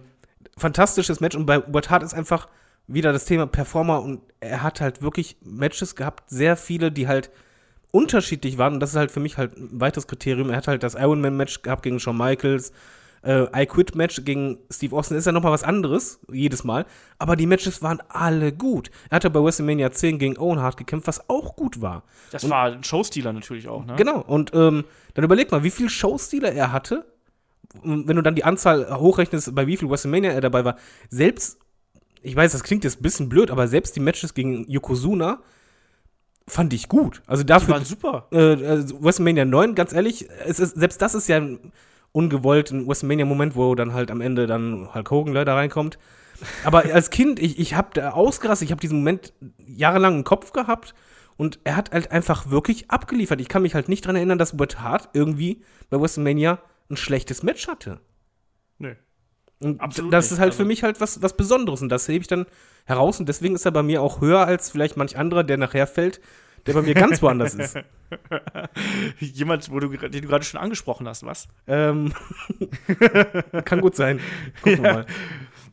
[0.57, 2.47] fantastisches Match und bei Hart ist einfach
[2.87, 7.31] wieder das Thema Performer und er hat halt wirklich Matches gehabt, sehr viele, die halt
[7.91, 10.49] unterschiedlich waren und das ist halt für mich halt ein weiteres Kriterium.
[10.49, 12.71] Er hat halt das Ironman-Match gehabt gegen Shawn Michaels,
[13.23, 16.85] äh, I Quit Match gegen Steve Austin ist ja nochmal was anderes, jedes Mal.
[17.17, 18.91] Aber die Matches waren alle gut.
[19.09, 22.03] Er hatte bei WrestleMania 10 gegen Owen Hart gekämpft, was auch gut war.
[22.31, 23.95] Das und, war ein Showstealer natürlich auch, ne?
[23.95, 24.19] Genau.
[24.21, 27.05] Und ähm, dann überleg mal, wie viel Showstealer er hatte.
[27.81, 30.77] Wenn du dann die Anzahl hochrechnest, bei wie viel WrestleMania er dabei war.
[31.09, 31.57] Selbst,
[32.21, 35.39] ich weiß, das klingt jetzt ein bisschen blöd, aber selbst die Matches gegen Yokozuna
[36.45, 37.23] fand ich gut.
[37.25, 37.67] Also dafür.
[37.67, 38.27] Die waren super.
[38.31, 41.71] Äh, äh WrestleMania 9, ganz ehrlich, ist, selbst das ist ja ein
[42.13, 45.99] ungewollt ein WrestleMania-Moment, wo dann halt am Ende dann Hulk Hogan leider reinkommt.
[46.63, 50.51] Aber als Kind, ich, ich habe da ausgerastet, ich habe diesen Moment jahrelang im Kopf
[50.53, 50.93] gehabt
[51.37, 53.41] und er hat halt einfach wirklich abgeliefert.
[53.41, 56.59] Ich kann mich halt nicht dran erinnern, dass Bret Hart irgendwie bei WrestleMania
[56.89, 57.99] ein schlechtes Match hatte.
[58.77, 58.93] Nö.
[59.59, 60.33] Und Absolut das nicht.
[60.33, 62.45] ist halt Also- für mich halt was, was Besonderes und das hebe ich dann
[62.85, 65.87] heraus und deswegen ist er bei mir auch höher als vielleicht manch anderer, der nachher
[65.87, 66.19] fällt,
[66.65, 67.77] der bei mir ganz woanders ist.
[69.19, 71.47] Jemand, wo du, den du gerade schon angesprochen hast, was?
[71.67, 72.13] Ähm,
[73.65, 74.19] kann gut sein.
[74.61, 74.93] Gucken wir Ja.
[74.93, 75.05] mal.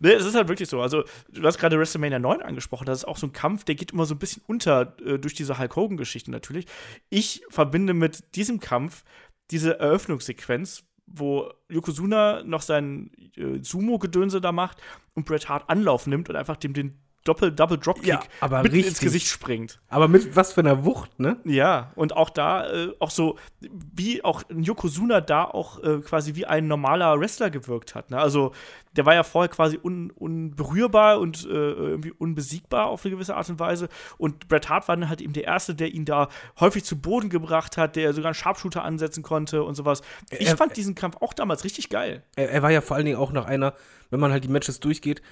[0.03, 0.81] Nee, es ist halt wirklich so.
[0.81, 2.87] Also, du hast gerade WrestleMania 9 angesprochen.
[2.87, 5.35] Das ist auch so ein Kampf, der geht immer so ein bisschen unter äh, durch
[5.35, 6.67] diese Hulk Hogan-Geschichte natürlich.
[7.11, 9.05] Ich verbinde mit diesem Kampf
[9.51, 14.79] diese Eröffnungssequenz, wo Yokozuna noch sein äh, Sumo-Gedönse da macht
[15.15, 19.01] und Bret Hart Anlauf nimmt und einfach dem den Doppel-Double-Dropkick Ja, aber mitten ins richtig.
[19.05, 19.81] Gesicht springt.
[19.89, 21.37] Aber mit was für einer Wucht, ne?
[21.45, 26.47] Ja, und auch da, äh, auch so, wie auch Yokozuna da auch äh, quasi wie
[26.47, 28.11] ein normaler Wrestler gewirkt hat.
[28.11, 28.19] Ne?
[28.19, 28.53] Also,
[28.97, 33.49] der war ja vorher quasi un, unberührbar und äh, irgendwie unbesiegbar auf eine gewisse Art
[33.51, 33.89] und Weise.
[34.19, 37.29] Und Bret Hart war dann halt eben der Erste, der ihn da häufig zu Boden
[37.29, 40.03] gebracht hat, der sogar einen Sharpshooter ansetzen konnte und sowas.
[40.31, 42.25] Ich Er- fand diesen Kampf auch damals richtig geil.
[42.37, 43.75] Er, er war ja vor allen Dingen auch noch einer,
[44.11, 45.23] wenn man halt die Matches durchgeht.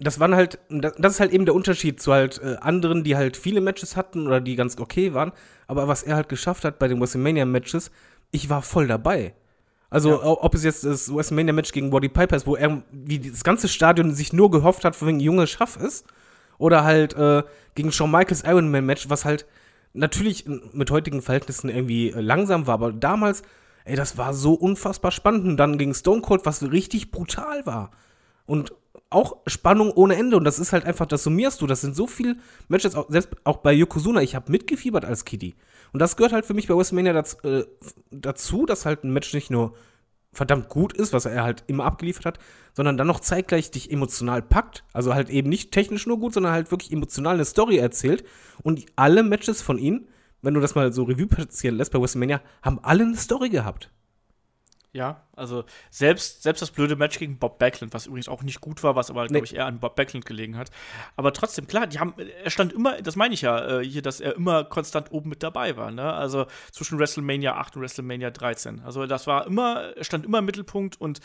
[0.00, 3.36] Das waren halt, das, ist halt eben der Unterschied zu halt äh, anderen, die halt
[3.36, 5.32] viele Matches hatten oder die ganz okay waren.
[5.66, 7.90] Aber was er halt geschafft hat bei den WrestleMania-Matches,
[8.30, 9.34] ich war voll dabei.
[9.90, 10.24] Also, Ja.
[10.24, 14.14] ob es jetzt das WrestleMania-Match gegen Roddy Piper ist, wo er, wie das ganze Stadion
[14.14, 16.04] sich nur gehofft hat, von wegen Junge, schaff es.
[16.58, 17.42] Oder halt äh,
[17.74, 19.46] gegen Shawn Michaels Iron Man-Match, was halt
[19.94, 23.42] natürlich mit heutigen Verhältnissen irgendwie äh, langsam war, aber damals,
[23.84, 25.44] ey, das war so unfassbar spannend.
[25.46, 27.90] Und dann gegen Stone Cold, was richtig brutal war.
[28.46, 28.72] Und
[29.10, 30.36] auch Spannung ohne Ende.
[30.36, 31.66] Und das ist halt einfach, das summierst du.
[31.66, 32.36] Das sind so viele
[32.68, 34.22] Matches, auch, selbst auch bei Yokozuna.
[34.22, 35.54] Ich habe mitgefiebert als Kitty.
[35.92, 37.64] Und das gehört halt für mich bei WrestleMania dazu, äh,
[38.10, 39.74] dazu, dass halt ein Match nicht nur
[40.32, 42.38] verdammt gut ist, was er halt immer abgeliefert hat,
[42.74, 44.84] sondern dann noch zeitgleich dich emotional packt.
[44.92, 48.24] Also halt eben nicht technisch nur gut, sondern halt wirklich emotional eine Story erzählt.
[48.62, 50.06] Und alle Matches von ihm,
[50.42, 53.90] wenn du das mal so Revue passieren lässt bei WrestleMania, haben alle eine Story gehabt.
[54.92, 58.82] Ja, also selbst, selbst das blöde Match gegen Bob Backlund, was übrigens auch nicht gut
[58.82, 59.28] war, was aber, Nee.
[59.28, 60.70] glaube ich, eher an Bob Backlund gelegen hat.
[61.14, 64.20] Aber trotzdem, klar, die haben, er stand immer, das meine ich ja äh, hier, dass
[64.20, 66.10] er immer konstant oben mit dabei war, ne?
[66.14, 68.80] Also zwischen WrestleMania 8 und WrestleMania 13.
[68.80, 71.20] Also das war immer, er stand immer im Mittelpunkt und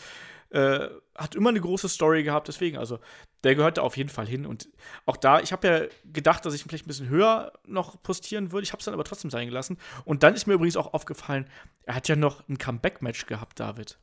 [0.49, 2.99] äh, hat immer eine große Story gehabt, deswegen, also
[3.43, 4.45] der gehört da auf jeden Fall hin.
[4.45, 4.69] Und
[5.05, 5.81] auch da, ich habe ja
[6.11, 8.63] gedacht, dass ich ihn vielleicht ein bisschen höher noch postieren würde.
[8.63, 9.77] Ich habe es dann aber trotzdem sein gelassen.
[10.05, 11.47] Und dann ist mir übrigens auch aufgefallen,
[11.83, 13.97] er hat ja noch ein Comeback-Match gehabt, David.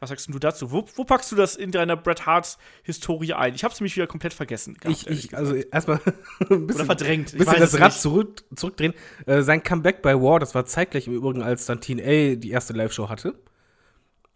[0.00, 0.70] Was sagst du dazu?
[0.70, 3.54] Wo, wo packst du das in deiner Bret Hart-Historie ein?
[3.54, 4.74] Ich habe es nämlich wieder komplett vergessen.
[4.74, 6.00] gehabt, Ich, ich, also erstmal
[6.50, 7.32] ein bisschen, Oder verdrängt.
[7.32, 8.94] Ich bisschen weiß das Rad zurück, zurückdrehen.
[9.26, 12.74] Äh, sein Comeback bei War, das war zeitgleich im Übrigen, als dann TNA die erste
[12.74, 13.34] Live-Show hatte.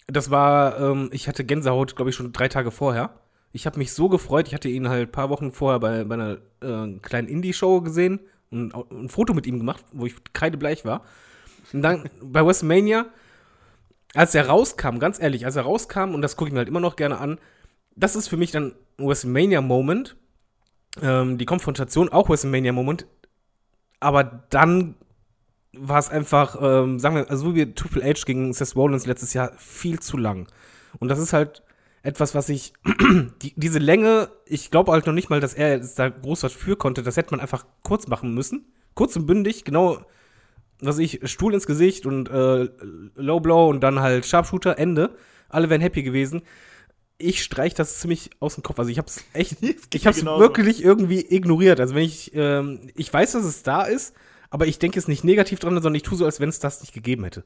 [0.09, 3.22] Das war, ähm, ich hatte Gänsehaut, glaube ich, schon drei Tage vorher.
[3.53, 4.48] Ich habe mich so gefreut.
[4.48, 8.20] Ich hatte ihn halt ein paar Wochen vorher bei, bei einer äh, kleinen Indie-Show gesehen
[8.50, 11.03] und ein Foto mit ihm gemacht, wo ich kreidebleich war.
[11.72, 13.07] Und dann bei WrestleMania,
[14.14, 16.80] als er rauskam, ganz ehrlich, als er rauskam, und das gucke ich mir halt immer
[16.80, 17.38] noch gerne an,
[17.94, 20.16] das ist für mich dann ein WrestleMania-Moment.
[21.00, 23.07] Ähm, die Konfrontation auch WrestleMania-Moment.
[24.00, 24.96] Aber dann
[25.72, 29.53] war es einfach, ähm, sagen wir, also wie Triple H gegen Seth Rollins letztes Jahr
[29.57, 30.48] viel zu lang.
[30.98, 31.62] Und das ist halt
[32.03, 32.72] etwas, was ich,
[33.42, 36.76] die, diese Länge, ich glaube halt noch nicht mal, dass er da groß was für
[36.76, 37.03] konnte.
[37.03, 38.66] Das hätte man einfach kurz machen müssen.
[38.94, 40.05] Kurz und bündig, genau,
[40.80, 42.68] was ich, Stuhl ins Gesicht und äh,
[43.14, 45.16] Low Blow und dann halt Sharpshooter, Ende.
[45.48, 46.42] Alle wären happy gewesen.
[47.18, 48.78] Ich streich das ziemlich aus dem Kopf.
[48.78, 49.59] Also ich habe es echt,
[49.94, 50.40] ich habe es genauso.
[50.40, 51.78] wirklich irgendwie ignoriert.
[51.78, 54.14] Also wenn ich, ähm, ich weiß, dass es da ist,
[54.50, 56.80] aber ich denke es nicht negativ dran, sondern ich tue so, als wenn es das
[56.80, 57.44] nicht gegeben hätte.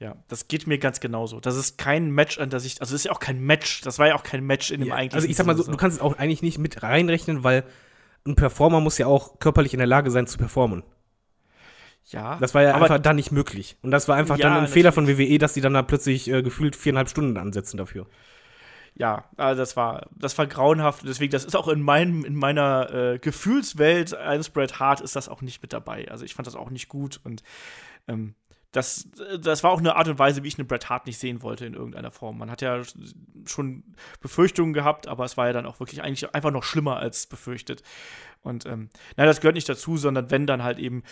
[0.00, 1.40] Ja, das geht mir ganz genauso.
[1.40, 3.80] Das ist kein Match, an das ich, also das ist ja auch kein Match.
[3.82, 5.76] Das war ja auch kein Match in dem eigentlichen also ich sag mal so, du
[5.76, 7.64] kannst es auch eigentlich nicht mit reinrechnen, weil
[8.26, 10.82] ein Performer muss ja auch körperlich in der Lage sein zu performen.
[12.06, 13.76] Ja, Das war ja einfach dann nicht möglich.
[13.82, 14.72] Und das war einfach Ja, dann ein natürlich.
[14.74, 18.06] Fehler von WWE, dass die dann da plötzlich äh, gefühlt viereinhalb Stunden ansetzen dafür.
[18.94, 21.04] ja, also das war, das war grauenhaft.
[21.06, 25.28] Deswegen, das ist auch in meinem, in meiner äh, Gefühlswelt eines Bret Hart ist das
[25.28, 26.08] auch nicht mit dabei.
[26.10, 27.42] Also ich fand das auch nicht gut und
[28.06, 28.34] ähm,
[28.74, 29.08] das,
[29.40, 31.64] das war auch eine Art und Weise, wie ich eine Bret Hart nicht sehen wollte
[31.64, 32.38] in irgendeiner Form.
[32.38, 32.82] Man hat ja
[33.46, 33.84] schon
[34.20, 37.84] Befürchtungen gehabt, aber es war ja dann auch wirklich eigentlich einfach noch schlimmer als befürchtet.
[38.42, 41.04] Und ähm, nein, das gehört nicht dazu, sondern wenn dann halt eben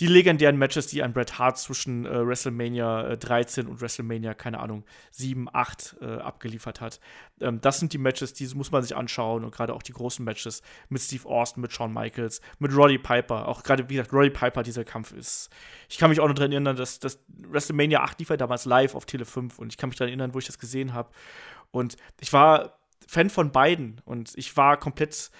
[0.00, 4.58] die legendären Matches, die ein Bret Hart zwischen äh, WrestleMania äh, 13 und WrestleMania, keine
[4.58, 6.98] Ahnung, 7, 8 äh, abgeliefert hat.
[7.40, 10.24] Ähm, das sind die Matches, die muss man sich anschauen und gerade auch die großen
[10.24, 13.46] Matches mit Steve Austin, mit Shawn Michaels, mit Roddy Piper.
[13.46, 15.48] Auch gerade, wie gesagt, Roddy Piper, dieser Kampf ist.
[15.88, 18.96] Ich kann mich auch noch daran erinnern, dass, dass WrestleMania 8 lief ja damals live
[18.96, 21.10] auf Tele 5 und ich kann mich daran erinnern, wo ich das gesehen habe.
[21.70, 25.30] Und ich war Fan von beiden und ich war komplett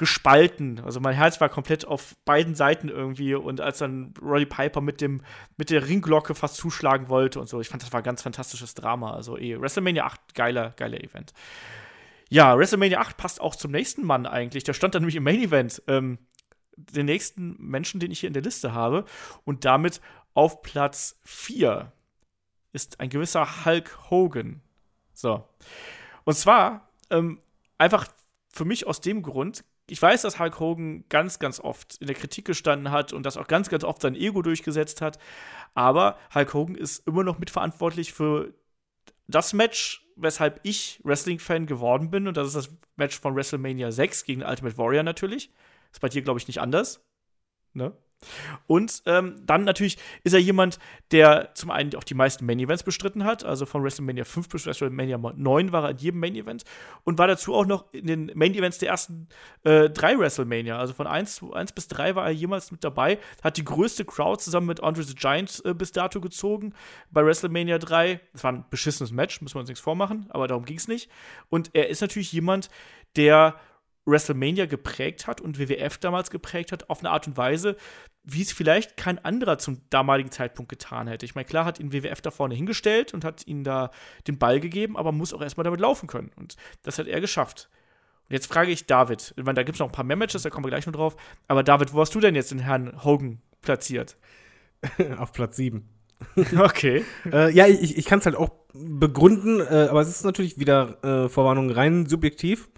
[0.00, 0.80] gespalten.
[0.80, 5.02] Also mein Herz war komplett auf beiden Seiten irgendwie und als dann Roddy Piper mit
[5.02, 5.20] dem
[5.58, 8.74] mit der Ringglocke fast zuschlagen wollte und so, ich fand das war ein ganz fantastisches
[8.74, 9.12] Drama.
[9.12, 11.34] Also eh WrestleMania 8 geiler geiler Event.
[12.30, 14.64] Ja, WrestleMania 8 passt auch zum nächsten Mann eigentlich.
[14.64, 15.82] Der stand dann nämlich im Main Event.
[15.86, 16.16] Ähm,
[16.76, 19.04] den nächsten Menschen, den ich hier in der Liste habe.
[19.44, 20.00] Und damit
[20.32, 21.92] auf Platz 4
[22.72, 24.62] ist ein gewisser Hulk Hogan.
[25.12, 25.46] So.
[26.24, 27.38] Und zwar ähm,
[27.76, 28.06] einfach
[28.48, 32.16] für mich aus dem Grund, ich weiß, dass Hulk Hogan ganz, ganz oft in der
[32.16, 35.18] Kritik gestanden hat und das auch ganz, ganz oft sein Ego durchgesetzt hat.
[35.74, 38.54] Aber Hulk Hogan ist immer noch mitverantwortlich für
[39.26, 42.28] das Match, weshalb ich Wrestling-Fan geworden bin.
[42.28, 45.52] Und das ist das Match von WrestleMania 6 gegen Ultimate Warrior natürlich.
[45.92, 47.04] Ist bei dir, glaube ich, nicht anders.
[47.72, 47.92] Ne?
[48.66, 50.78] Und ähm, dann natürlich ist er jemand,
[51.10, 53.44] der zum einen auch die meisten Main Events bestritten hat.
[53.44, 56.64] Also von WrestleMania 5 bis WrestleMania 9 war er in jedem Main Event
[57.04, 59.28] und war dazu auch noch in den Main Events der ersten
[59.64, 60.78] äh, drei WrestleMania.
[60.78, 63.18] Also von 1, 1 bis 3 war er jemals mit dabei.
[63.42, 66.74] Hat die größte Crowd zusammen mit Andre the Giant äh, bis dato gezogen
[67.10, 68.20] bei WrestleMania 3.
[68.32, 71.10] Das war ein beschissenes Match, müssen wir uns nichts vormachen, aber darum ging es nicht.
[71.48, 72.68] Und er ist natürlich jemand,
[73.16, 73.56] der
[74.10, 77.76] WrestleMania geprägt hat und WWF damals geprägt hat, auf eine Art und Weise,
[78.24, 81.24] wie es vielleicht kein anderer zum damaligen Zeitpunkt getan hätte.
[81.24, 83.90] Ich meine, klar hat ihn WWF da vorne hingestellt und hat ihnen da
[84.26, 86.30] den Ball gegeben, aber muss auch erstmal damit laufen können.
[86.36, 87.70] Und das hat er geschafft.
[88.28, 90.42] Und jetzt frage ich David, ich meine, da gibt es noch ein paar mehr Matches,
[90.42, 91.16] da kommen wir gleich noch drauf.
[91.48, 94.16] Aber David, wo hast du denn jetzt den Herrn Hogan platziert?
[95.18, 95.88] Auf Platz 7.
[96.58, 97.04] okay.
[97.32, 101.02] äh, ja, ich, ich kann es halt auch begründen, äh, aber es ist natürlich wieder
[101.02, 102.68] äh, Vorwarnung rein subjektiv.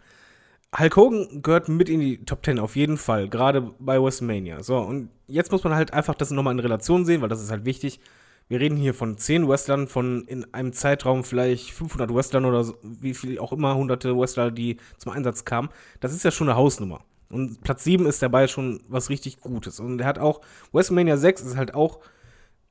[0.79, 4.63] Hulk Hogan gehört mit in die Top 10 auf jeden Fall, gerade bei WrestleMania.
[4.63, 7.51] So, und jetzt muss man halt einfach das nochmal in Relation sehen, weil das ist
[7.51, 8.01] halt wichtig.
[8.49, 12.75] Wir reden hier von 10 Wrestlern, von in einem Zeitraum vielleicht 500 Wrestlern oder so,
[12.83, 15.69] wie viel auch immer, hunderte Wrestler, die zum Einsatz kamen.
[16.01, 17.05] Das ist ja schon eine Hausnummer.
[17.29, 19.79] Und Platz 7 ist dabei schon was richtig Gutes.
[19.79, 20.41] Und er hat auch,
[20.73, 22.01] WrestleMania 6 ist halt auch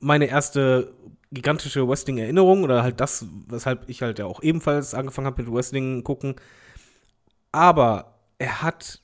[0.00, 0.92] meine erste
[1.30, 6.02] gigantische Wrestling-Erinnerung oder halt das, weshalb ich halt ja auch ebenfalls angefangen habe mit Wrestling
[6.04, 6.34] gucken
[7.52, 9.02] aber er hat,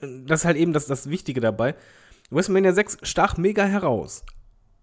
[0.00, 1.74] das ist halt eben das, das Wichtige dabei,
[2.30, 4.24] WrestleMania 6 stach mega heraus.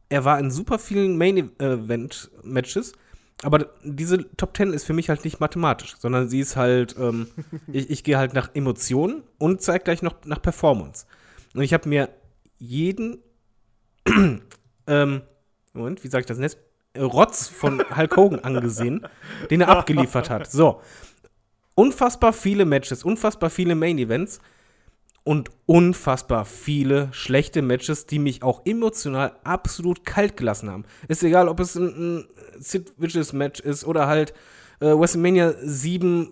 [0.09, 2.93] Er war in super vielen Main-Event-Matches,
[3.41, 7.27] aber diese Top 10 ist für mich halt nicht mathematisch, sondern sie ist halt, ähm,
[7.67, 11.05] ich, ich gehe halt nach Emotionen und zeige gleich noch nach Performance.
[11.53, 12.09] Und ich habe mir
[12.57, 13.21] jeden,
[14.87, 15.21] ähm,
[15.73, 16.57] Moment, wie sage ich das jetzt?
[16.95, 19.05] Rotz von Hulk Hogan angesehen,
[19.49, 20.49] den er abgeliefert hat.
[20.49, 20.81] So
[21.75, 24.39] unfassbar viele Matches, unfassbar viele Main Events
[25.23, 30.85] und unfassbar viele schlechte Matches, die mich auch emotional absolut kalt gelassen haben.
[31.07, 32.27] Ist egal, ob es ein, ein
[32.59, 34.33] Sid Vicious Match ist oder halt
[34.79, 36.31] äh, WrestleMania 7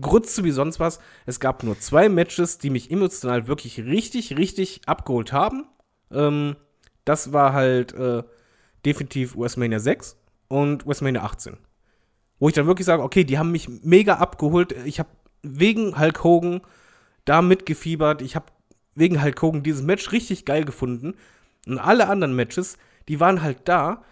[0.00, 0.98] Grütze wie sonst was.
[1.26, 5.66] Es gab nur zwei Matches, die mich emotional wirklich richtig, richtig abgeholt haben.
[6.10, 6.56] Ähm,
[7.04, 8.22] das war halt äh,
[8.84, 10.16] definitiv WrestleMania 6
[10.48, 11.56] und WrestleMania 18
[12.38, 14.72] wo ich dann wirklich sage, okay, die haben mich mega abgeholt.
[14.84, 15.08] Ich habe
[15.42, 16.60] wegen Hulk Hogan
[17.24, 18.22] da mitgefiebert.
[18.22, 18.46] Ich habe
[18.94, 21.14] wegen Hulk Hogan dieses Match richtig geil gefunden.
[21.66, 22.76] Und alle anderen Matches,
[23.08, 24.02] die waren halt da.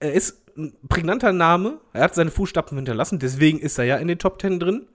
[0.00, 1.80] Er ist ein prägnanter Name.
[1.92, 3.18] Er hat seine Fußstapfen hinterlassen.
[3.18, 4.86] Deswegen ist er ja in den Top Ten drin.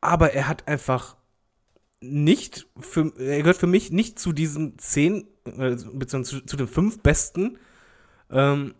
[0.00, 1.16] Aber er hat einfach
[2.00, 6.68] nicht für, er gehört für mich nicht zu diesen zehn, äh, beziehungsweise zu, zu den
[6.68, 7.58] fünf besten
[8.30, 8.74] ähm,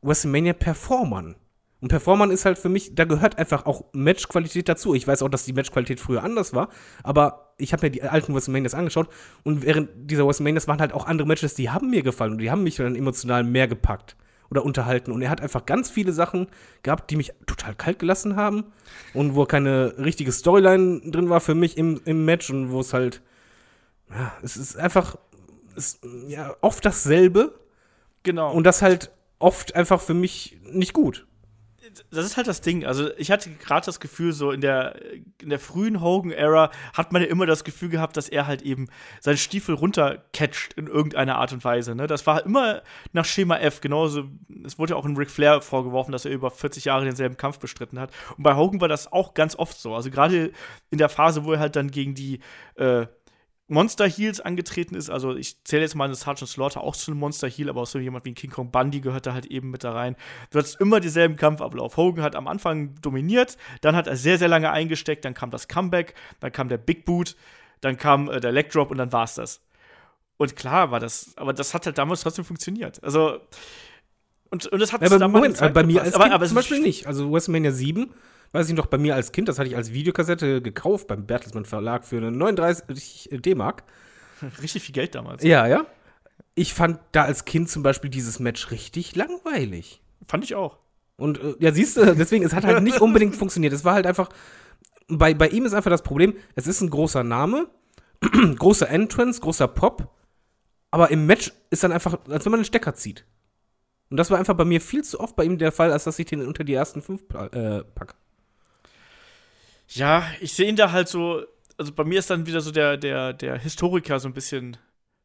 [0.00, 1.36] WrestleMania Performern.
[1.82, 4.94] Und Performern ist halt für mich, da gehört einfach auch Matchqualität dazu.
[4.94, 6.68] Ich weiß auch, dass die Matchqualität früher anders war,
[7.02, 9.08] aber ich habe mir die alten WrestleManias angeschaut
[9.42, 12.52] und während dieser WrestleManias waren halt auch andere Matches, die haben mir gefallen und die
[12.52, 14.14] haben mich dann emotional mehr gepackt
[14.48, 15.10] oder unterhalten.
[15.10, 16.46] Und er hat einfach ganz viele Sachen
[16.84, 18.66] gehabt, die mich total kalt gelassen haben
[19.12, 22.92] und wo keine richtige Storyline drin war für mich im, im Match und wo es
[22.92, 23.22] halt,
[24.08, 25.16] ja, es ist einfach,
[25.76, 27.58] es, ja, oft dasselbe.
[28.22, 28.52] Genau.
[28.52, 29.10] Und das halt
[29.40, 31.26] oft einfach für mich nicht gut
[32.10, 32.84] das ist halt das Ding.
[32.84, 34.96] Also, ich hatte gerade das Gefühl, so in der,
[35.40, 38.88] in der frühen Hogan-Ära hat man ja immer das Gefühl gehabt, dass er halt eben
[39.20, 41.94] seinen Stiefel runtercatcht in irgendeiner Art und Weise.
[41.94, 42.06] Ne?
[42.06, 42.82] Das war immer
[43.12, 43.80] nach Schema F.
[43.80, 44.24] Genauso,
[44.64, 47.58] es wurde ja auch in Ric Flair vorgeworfen, dass er über 40 Jahre denselben Kampf
[47.58, 48.10] bestritten hat.
[48.36, 49.94] Und bei Hogan war das auch ganz oft so.
[49.94, 50.52] Also, gerade
[50.90, 52.40] in der Phase, wo er halt dann gegen die,
[52.76, 53.06] äh,
[53.72, 55.10] Monster Heels angetreten ist.
[55.10, 57.86] Also ich zähle jetzt mal eine Sergeant Slaughter auch zu einem Monster Heel, aber auch
[57.86, 60.16] so jemand wie King Kong Bundy gehört da halt eben mit da rein.
[60.50, 61.96] Du hattest immer dieselben Kampfablauf.
[61.96, 65.68] Hogan hat am Anfang dominiert, dann hat er sehr, sehr lange eingesteckt, dann kam das
[65.68, 67.36] Comeback, dann kam der Big Boot,
[67.80, 69.60] dann kam äh, der Leg Drop und dann war es das.
[70.36, 73.02] Und klar war das, aber das hat halt damals trotzdem funktioniert.
[73.02, 73.40] Also
[74.50, 77.06] und, und das hat ja, aber Moment, bei mir als aber, aber zum Beispiel nicht.
[77.06, 78.12] Also WrestleMania 7
[78.52, 81.64] weiß ich noch, bei mir als Kind, das hatte ich als Videokassette gekauft beim Bertelsmann
[81.64, 83.84] Verlag für eine 39 D-Mark.
[84.62, 85.42] Richtig viel Geld damals.
[85.42, 85.86] Ja, ja.
[86.54, 90.02] Ich fand da als Kind zum Beispiel dieses Match richtig langweilig.
[90.28, 90.78] Fand ich auch.
[91.16, 93.72] Und äh, ja, siehst du, deswegen, es hat halt nicht unbedingt funktioniert.
[93.72, 94.28] Es war halt einfach,
[95.08, 97.68] bei, bei ihm ist einfach das Problem, es ist ein großer Name,
[98.58, 100.14] großer Entrance, großer Pop,
[100.90, 103.24] aber im Match ist dann einfach, als wenn man einen Stecker zieht.
[104.10, 106.18] Und das war einfach bei mir viel zu oft bei ihm der Fall, als dass
[106.18, 108.14] ich den unter die ersten fünf äh, packe.
[109.88, 111.42] Ja, ich sehe ihn da halt so,
[111.76, 114.76] also bei mir ist dann wieder so der, der, der Historiker so ein bisschen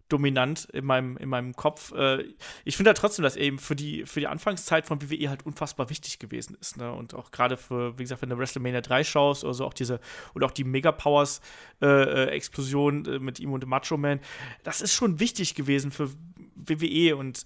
[0.09, 1.91] dominant in meinem, in meinem Kopf.
[1.93, 2.23] Äh,
[2.63, 5.45] ich finde ja trotzdem, dass er eben für die, für die Anfangszeit von WWE halt
[5.45, 6.77] unfassbar wichtig gewesen ist.
[6.77, 6.91] Ne?
[6.91, 9.99] Und auch gerade für, wie gesagt, wenn du WrestleMania 3 schaust oder so, auch diese,
[10.33, 11.41] und auch die Mega Powers
[11.81, 14.19] äh, äh, Explosion äh, mit ihm und dem Macho Man,
[14.63, 16.09] das ist schon wichtig gewesen für
[16.55, 17.43] WWE und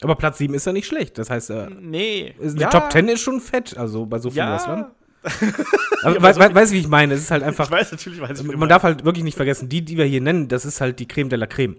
[0.00, 1.18] aber Platz 7 ist ja nicht schlecht.
[1.18, 2.32] Das heißt, äh, nee.
[2.40, 2.70] Die ja.
[2.70, 4.54] Top 10 ist schon fett, also bei so vielen ja.
[4.54, 4.92] Wrestlern.
[6.02, 7.14] Aber weißt du, weiß, wie ich meine?
[7.14, 7.66] Es ist halt einfach.
[7.66, 10.20] Ich weiß natürlich, weiß ich, Man darf halt wirklich nicht vergessen, die, die wir hier
[10.20, 11.76] nennen, das ist halt die Creme de la Creme.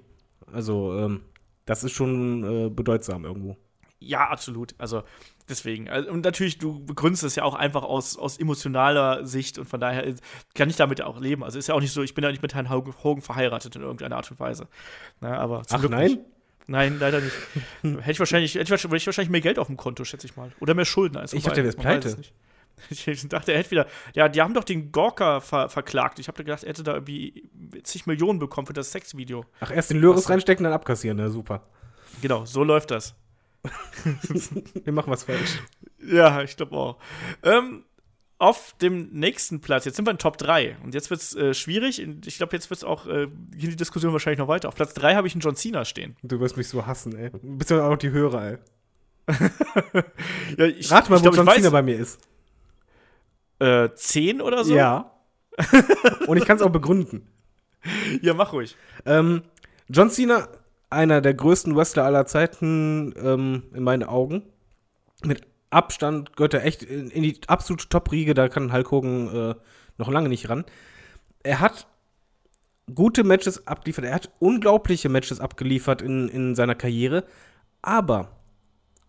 [0.52, 1.22] Also, ähm,
[1.66, 3.58] das ist schon äh, bedeutsam irgendwo.
[4.00, 4.76] Ja, absolut.
[4.78, 5.04] Also,
[5.50, 5.89] deswegen.
[5.89, 9.80] Also, und natürlich, du begründest es ja auch einfach aus, aus emotionaler Sicht und von
[9.80, 10.14] daher
[10.56, 11.43] kann ich damit ja auch leben.
[11.43, 13.82] Also, ist ja auch nicht so, ich bin ja nicht mit Herrn Hogan verheiratet in
[13.82, 14.68] irgendeiner Art und Weise.
[15.20, 16.12] Na, aber Ach nein?
[16.12, 16.20] Nicht.
[16.70, 17.36] Nein, leider nicht.
[17.82, 20.52] hätte ich wahrscheinlich, hätte ich wahrscheinlich mehr Geld auf dem Konto, schätze ich mal.
[20.60, 22.16] Oder mehr Schulden als Ich dachte, der wäre pleite.
[22.89, 23.88] Ich dachte, er hätte wieder.
[24.13, 26.19] Ja, die haben doch den Gorka ver verklagt.
[26.19, 27.49] Ich habe gedacht, er hätte da irgendwie
[27.84, 29.45] zig Millionen bekommen für das Sexvideo.
[29.59, 31.61] Ach, erst den Löres reinstecken, dann abkassieren, na super.
[32.21, 33.15] Genau, so läuft das.
[34.84, 35.61] Wir machen was falsch.
[36.05, 36.97] Ja, ich glaube auch.
[37.43, 37.84] Ähm,
[38.38, 41.53] auf dem nächsten Platz, jetzt sind wir in Top 3 und jetzt wird es äh,
[41.53, 42.01] schwierig.
[42.25, 44.69] Ich glaube, jetzt wird es auch, äh, die Diskussion wahrscheinlich noch weiter.
[44.69, 46.15] Auf Platz 3 habe ich einen John Cena stehen.
[46.23, 47.32] Du wirst mich so hassen, ey.
[47.41, 48.57] Bist ja auch die Hörer, ey.
[50.57, 52.21] ja, ich, Rat mal, ich wo glaub, John ich Cena weiß, bei mir ist.
[53.60, 54.76] Äh, 10 oder so?
[54.76, 55.12] Ja.
[56.28, 57.28] Und ich kann es auch begründen.
[58.22, 58.76] Ja, mach ruhig.
[59.05, 59.43] Ähm,
[59.88, 60.49] John Cena,
[60.89, 64.43] einer der größten Wrestler aller Zeiten ähm, in meinen Augen.
[65.24, 69.55] Mit Abstand gehört er echt in, in die absolute Top-Riege, da kann Hulk Hogan äh,
[69.97, 70.66] noch lange nicht ran.
[71.43, 71.88] Er hat
[72.93, 77.24] gute Matches abgeliefert, er hat unglaubliche Matches abgeliefert in, in seiner Karriere,
[77.82, 78.32] aber,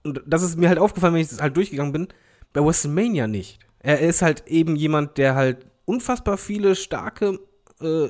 [0.05, 2.09] und das ist mir halt aufgefallen, wenn ich das halt durchgegangen bin,
[2.53, 3.59] bei WrestleMania nicht.
[3.81, 7.41] Er ist halt eben jemand, der halt unfassbar viele starke
[7.81, 8.09] äh,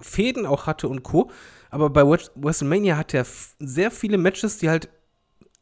[0.00, 1.30] Fäden auch hatte und Co.
[1.70, 3.26] Aber bei WrestleMania hat er
[3.58, 4.88] sehr viele Matches, die halt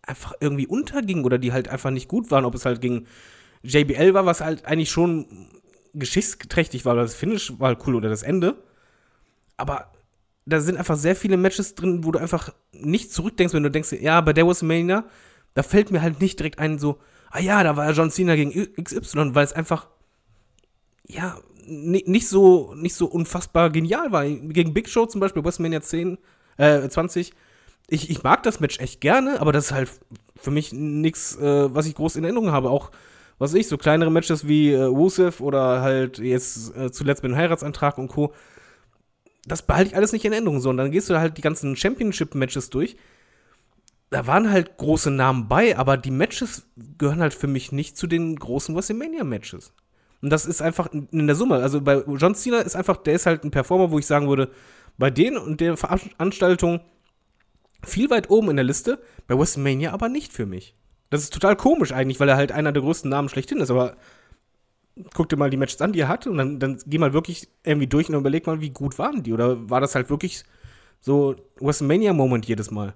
[0.02, 2.44] einfach irgendwie untergingen oder die halt einfach nicht gut waren.
[2.44, 3.06] Ob es halt gegen
[3.62, 5.50] JBL war, was halt eigentlich schon
[5.94, 8.56] geschichtsträchtig war, oder das Finish war halt cool oder das Ende.
[9.56, 9.90] Aber
[10.46, 13.92] da sind einfach sehr viele Matches drin, wo du einfach nicht zurückdenkst, wenn du denkst,
[13.92, 15.04] ja, bei der WrestleMania,
[15.54, 17.00] da fällt mir halt nicht direkt ein, so,
[17.30, 18.52] ah ja, da war ja John Cena gegen
[18.82, 19.88] XY, weil es einfach,
[21.06, 24.24] ja, nicht so, nicht so unfassbar genial war.
[24.24, 26.18] Gegen Big Show zum Beispiel, WrestleMania 10,
[26.56, 27.32] äh, 20,
[27.88, 29.90] ich, ich mag das Match echt gerne, aber das ist halt
[30.36, 32.70] für mich nichts, äh, was ich groß in Erinnerung habe.
[32.70, 32.90] Auch,
[33.38, 37.36] was ich, so kleinere Matches wie äh, Rusev oder halt jetzt äh, zuletzt mit dem
[37.36, 38.32] Heiratsantrag und Co.
[39.46, 40.60] Das behalte ich alles nicht in Erinnerung.
[40.60, 42.96] So, und dann gehst du halt die ganzen Championship-Matches durch.
[44.10, 48.06] Da waren halt große Namen bei, aber die Matches gehören halt für mich nicht zu
[48.06, 49.72] den großen WrestleMania-Matches.
[50.22, 51.56] Und das ist einfach in der Summe.
[51.56, 54.50] Also bei John Cena ist einfach, der ist halt ein Performer, wo ich sagen würde,
[54.96, 56.80] bei denen und der Veranstaltung
[57.84, 60.74] viel weit oben in der Liste, bei WrestleMania aber nicht für mich.
[61.10, 63.96] Das ist total komisch eigentlich, weil er halt einer der größten Namen schlechthin ist, aber
[65.14, 67.48] guck dir mal die Matches an, die er hatte und dann, dann geh mal wirklich
[67.64, 69.32] irgendwie durch und überleg mal, wie gut waren die.
[69.32, 70.44] Oder war das halt wirklich
[71.00, 72.94] so WrestleMania-Moment jedes Mal?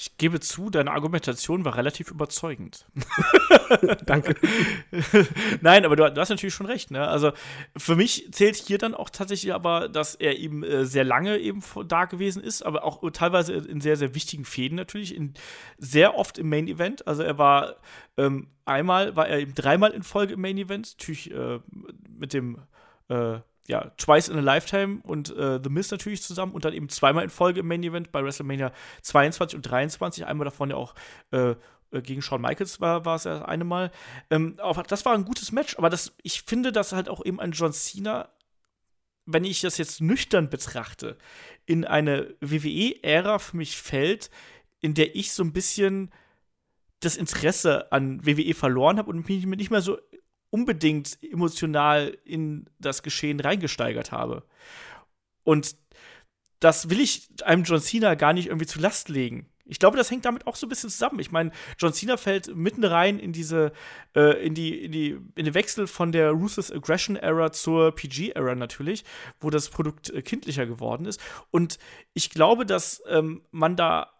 [0.00, 2.86] Ich gebe zu, deine Argumentation war relativ überzeugend.
[4.06, 4.36] Danke.
[5.60, 6.92] Nein, aber du, du, hast natürlich schon recht.
[6.92, 7.04] Ne?
[7.04, 7.32] Also
[7.76, 11.64] für mich zählt hier dann auch tatsächlich aber, dass er eben äh, sehr lange eben
[11.88, 15.34] da gewesen ist, aber auch teilweise in sehr, sehr wichtigen Fäden natürlich, in,
[15.78, 17.04] sehr oft im Main Event.
[17.08, 17.74] Also er war
[18.16, 21.58] ähm, einmal, war er eben dreimal in Folge im Main Event, natürlich äh,
[22.08, 22.60] mit dem
[23.08, 26.88] äh, ja, Twice in a Lifetime und äh, The Miz natürlich zusammen und dann eben
[26.88, 30.26] zweimal in Folge im Main Event bei WrestleMania 22 und 23.
[30.26, 30.94] Einmal davon ja auch
[31.32, 31.54] äh,
[31.90, 33.90] äh, gegen Shawn Michaels war, war es ja eine Mal.
[34.30, 34.56] Ähm,
[34.88, 37.72] das war ein gutes Match, aber das, ich finde, dass halt auch eben ein John
[37.72, 38.30] Cena,
[39.26, 41.18] wenn ich das jetzt nüchtern betrachte,
[41.66, 44.30] in eine WWE-Ära für mich fällt,
[44.80, 46.10] in der ich so ein bisschen
[47.00, 49.98] das Interesse an WWE verloren habe und mich nicht mehr so
[50.50, 54.44] unbedingt emotional in das Geschehen reingesteigert habe.
[55.44, 55.76] Und
[56.60, 59.48] das will ich einem John Cena gar nicht irgendwie zu Last legen.
[59.70, 61.20] Ich glaube, das hängt damit auch so ein bisschen zusammen.
[61.20, 63.72] Ich meine, John Cena fällt mitten rein in diese,
[64.16, 68.30] äh, in die, in die, in den Wechsel von der Ruthless Aggression Era zur PG
[68.30, 69.04] Era natürlich,
[69.40, 71.20] wo das Produkt äh, kindlicher geworden ist.
[71.50, 71.78] Und
[72.14, 74.10] ich glaube, dass ähm, man da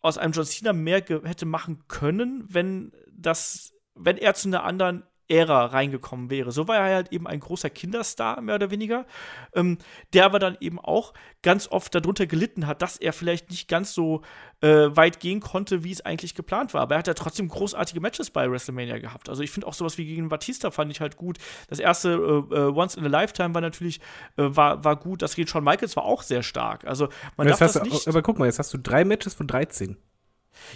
[0.00, 5.04] aus einem John Cena mehr hätte machen können, wenn das, wenn er zu einer anderen
[5.28, 6.52] Ära reingekommen wäre.
[6.52, 9.06] So war er halt eben ein großer Kinderstar, mehr oder weniger,
[9.54, 9.78] ähm,
[10.14, 11.12] der aber dann eben auch
[11.42, 14.22] ganz oft darunter gelitten hat, dass er vielleicht nicht ganz so
[14.60, 16.80] äh, weit gehen konnte, wie es eigentlich geplant war.
[16.80, 19.28] Aber er hat ja trotzdem großartige Matches bei WrestleMania gehabt.
[19.28, 21.38] Also ich finde auch sowas wie gegen Batista fand ich halt gut.
[21.68, 22.10] Das erste
[22.50, 24.00] äh, äh Once in a Lifetime war natürlich
[24.36, 25.22] äh, war, war gut.
[25.22, 26.86] Das gegen Shawn Michaels war auch sehr stark.
[26.86, 28.08] Also man darf das nicht.
[28.08, 29.96] Aber guck mal, jetzt hast du drei Matches von 13.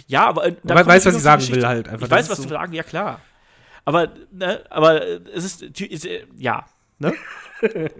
[0.07, 1.89] Ja, aber äh, da weißt, was ich sagen will halt.
[1.89, 3.19] Einfach, ich weiß, was so du sagen, ja klar.
[3.85, 6.07] Aber, ne, aber es ist, ist
[6.37, 6.65] ja,
[6.99, 7.13] ne?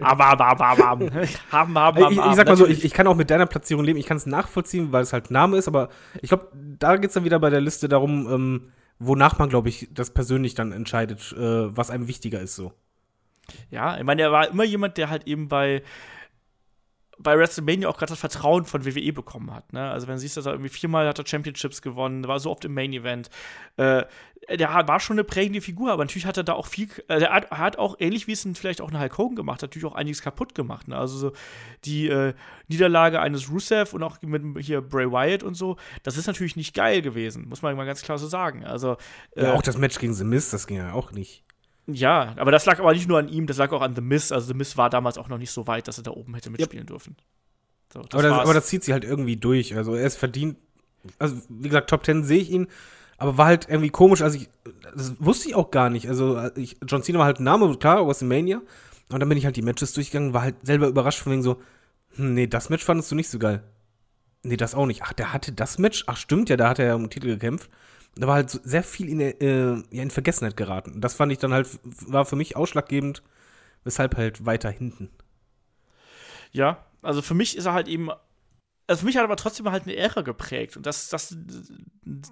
[0.00, 1.10] aber, aber, aber, aber, haben,
[1.50, 3.98] haben, haben, ich, ich sag mal so, ich, ich, kann auch mit deiner Platzierung leben.
[3.98, 5.88] Ich kann es nachvollziehen, weil es halt Name ist, aber
[6.20, 9.68] ich glaube, da geht es dann wieder bei der Liste darum, ähm, wonach man, glaube
[9.68, 12.72] ich, das persönlich dann entscheidet, äh, was einem wichtiger ist so.
[13.70, 15.82] Ja, ich meine, er war immer jemand, der halt eben bei
[17.18, 19.72] bei WrestleMania auch gerade das Vertrauen von WWE bekommen hat.
[19.72, 19.90] Ne?
[19.90, 22.64] Also wenn du siehst, dass er irgendwie viermal hat er Championships gewonnen, war so oft
[22.64, 23.30] im Main Event.
[23.76, 24.04] Äh,
[24.50, 27.32] der war schon eine prägende Figur, aber natürlich hat er da auch viel, äh, er
[27.32, 29.94] hat, hat, auch ähnlich wie es vielleicht auch eine Hulk Hogan gemacht hat, natürlich auch
[29.94, 30.88] einiges kaputt gemacht.
[30.88, 30.96] Ne?
[30.96, 31.32] Also so
[31.84, 32.34] die äh,
[32.68, 36.74] Niederlage eines Rusev und auch mit hier Bray Wyatt und so, das ist natürlich nicht
[36.74, 38.64] geil gewesen, muss man mal ganz klar so sagen.
[38.64, 38.96] Also
[39.36, 41.44] ja, auch das Match gegen The Mist, das ging ja auch nicht.
[41.86, 44.32] Ja, aber das lag aber nicht nur an ihm, das lag auch an The Miz.
[44.32, 46.50] Also The Miz war damals auch noch nicht so weit, dass er da oben hätte
[46.50, 46.88] mitspielen yep.
[46.88, 47.16] dürfen.
[47.92, 49.76] So, das aber, das, aber, das, zieht sich halt irgendwie durch.
[49.76, 50.56] Also er ist verdient.
[51.18, 52.68] Also wie gesagt, Top Ten sehe ich ihn,
[53.18, 54.22] aber war halt irgendwie komisch.
[54.22, 54.48] Also ich,
[54.96, 56.08] das wusste ich auch gar nicht.
[56.08, 58.62] Also ich, John Cena war halt ein Name, klar, WrestleMania.
[59.10, 61.60] Und dann bin ich halt die Matches durchgegangen, war halt selber überrascht von wegen so,
[62.16, 63.62] hm, nee, das Match fandest du nicht so geil.
[64.42, 65.02] Nee, das auch nicht.
[65.02, 66.04] Ach, der hatte das Match?
[66.06, 67.68] Ach, stimmt, ja, da hat er ja um den Titel gekämpft
[68.16, 71.00] da war halt sehr viel in, äh, ja, in Vergessenheit geraten.
[71.00, 73.22] Das fand ich dann halt, war für mich ausschlaggebend,
[73.82, 75.10] weshalb halt weiter hinten.
[76.52, 78.10] Ja, also für mich ist er halt eben,
[78.86, 81.36] also für mich hat er aber trotzdem halt eine Ära geprägt und das, das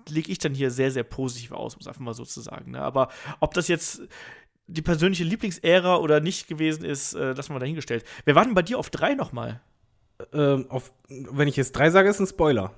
[0.08, 2.72] lege ich dann hier sehr, sehr positiv aus, um es einfach mal so zu sagen.
[2.72, 2.80] Ne?
[2.80, 3.08] Aber
[3.40, 4.02] ob das jetzt
[4.68, 8.04] die persönliche Lieblingsära oder nicht gewesen ist, äh, das mal dahingestellt.
[8.24, 9.60] Wer war denn bei dir auf drei nochmal?
[10.32, 12.72] Ähm, auf, wenn ich jetzt drei sage, ist ein Spoiler.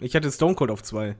[0.00, 1.16] Ich hatte Stone Cold auf zwei.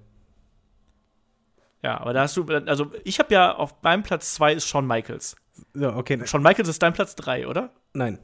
[1.82, 4.86] Ja, aber da hast du, also ich habe ja auf meinem Platz 2 ist Shawn
[4.86, 5.36] Michaels.
[5.74, 6.20] Ja, okay.
[6.26, 7.70] Shawn Michaels ist dein Platz 3, oder?
[7.92, 8.18] Nein.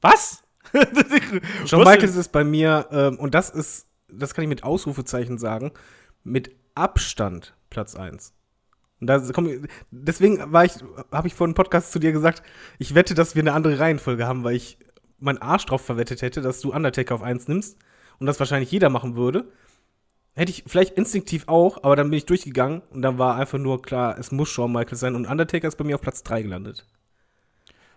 [0.00, 0.42] Was?
[1.66, 5.72] Shawn Michaels ist bei mir, ähm, und das ist, das kann ich mit Ausrufezeichen sagen,
[6.22, 8.34] mit Abstand Platz 1.
[9.00, 10.72] Und da komm, deswegen war ich,
[11.10, 12.42] habe ich vor einem Podcast zu dir gesagt,
[12.78, 14.78] ich wette, dass wir eine andere Reihenfolge haben, weil ich
[15.18, 17.78] meinen Arsch drauf verwettet hätte, dass du Undertaker auf 1 nimmst
[18.18, 19.50] und das wahrscheinlich jeder machen würde.
[20.36, 23.82] Hätte ich vielleicht instinktiv auch, aber dann bin ich durchgegangen und dann war einfach nur
[23.82, 26.86] klar, es muss Shawn Michaels sein und Undertaker ist bei mir auf Platz 3 gelandet.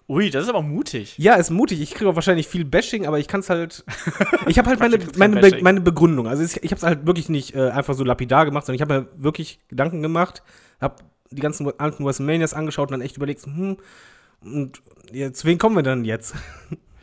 [0.10, 1.18] Ui, das ist aber mutig.
[1.18, 1.82] Ja, ist mutig.
[1.82, 3.84] Ich kriege auch wahrscheinlich viel Bashing, aber ich kann es halt.
[4.48, 6.28] ich habe halt meine, meine, Be meine Begründung.
[6.28, 8.82] Also ich, ich habe es halt wirklich nicht äh, einfach so lapidar gemacht, sondern ich
[8.82, 10.44] habe mir wirklich Gedanken gemacht,
[10.80, 13.78] habe die ganzen alten WrestleManias angeschaut und dann echt überlegt, hm,
[14.42, 14.82] und
[15.12, 16.36] jetzt, wen kommen wir dann jetzt?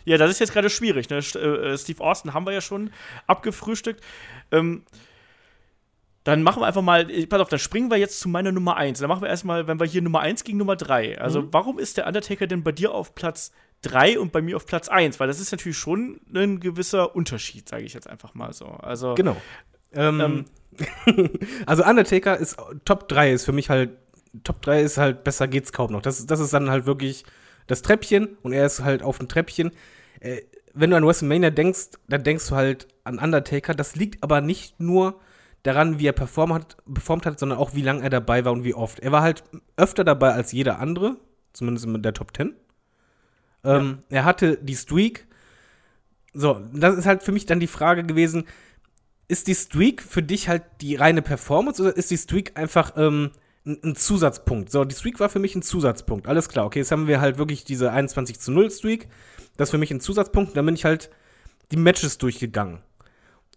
[0.07, 1.09] Ja, das ist jetzt gerade schwierig.
[1.09, 1.17] Ne?
[1.17, 2.91] Äh, Steve Austin haben wir ja schon
[3.27, 4.03] abgefrühstückt.
[4.53, 4.83] Ähm,
[6.25, 8.99] dann machen wir einfach mal, pass auf, dann springen wir jetzt zu meiner Nummer 1.
[8.99, 11.19] Dann machen wir erstmal, wenn wir hier Nummer 1 gegen Nummer 3.
[11.21, 11.49] Also, mhm.
[11.53, 13.53] warum ist der Undertaker denn bei dir auf Platz
[13.83, 15.21] 3 und bei mir auf Platz 1?
[15.21, 18.67] Weil das ist natürlich schon ein gewisser Unterschied, sage ich jetzt einfach mal so.
[18.67, 19.37] Also, genau.
[19.93, 20.45] Ähm, ähm
[21.67, 22.57] also, Undertaker ist
[22.87, 23.91] Top 3 ist für mich halt,
[24.45, 26.01] Top 3 ist halt, besser geht's kaum noch.
[26.01, 27.25] Das, das ist dann halt wirklich
[27.67, 29.73] das Treppchen und er ist halt auf dem Treppchen.
[30.21, 30.41] Äh,
[30.73, 33.75] wenn du an WrestleMania denkst, dann denkst du halt an Undertaker.
[33.75, 35.21] Das liegt aber nicht nur
[35.65, 38.63] daran, wie er performt hat, performt hat, sondern auch, wie lange er dabei war und
[38.63, 39.01] wie oft.
[39.01, 39.43] Er war halt
[39.77, 41.17] öfter dabei als jeder andere,
[41.53, 42.55] zumindest in der Top 10.
[43.65, 44.19] Ähm, ja.
[44.19, 45.27] Er hatte die Streak.
[46.35, 48.45] So, das ist halt für mich dann die Frage gewesen,
[49.27, 53.31] ist die Streak für dich halt die reine Performance oder ist die Streak einfach ähm,
[53.65, 54.71] ein, ein, Zusatzpunkt?
[54.71, 56.27] So, die Streak war für mich ein Zusatzpunkt.
[56.27, 59.09] Alles klar, okay, jetzt haben wir halt wirklich diese 21 zu 0 Streak.
[59.57, 60.55] Das ist für mich ein Zusatzpunkt.
[60.57, 61.11] Dann bin ich halt
[61.73, 62.81] die Matches durchgegangen.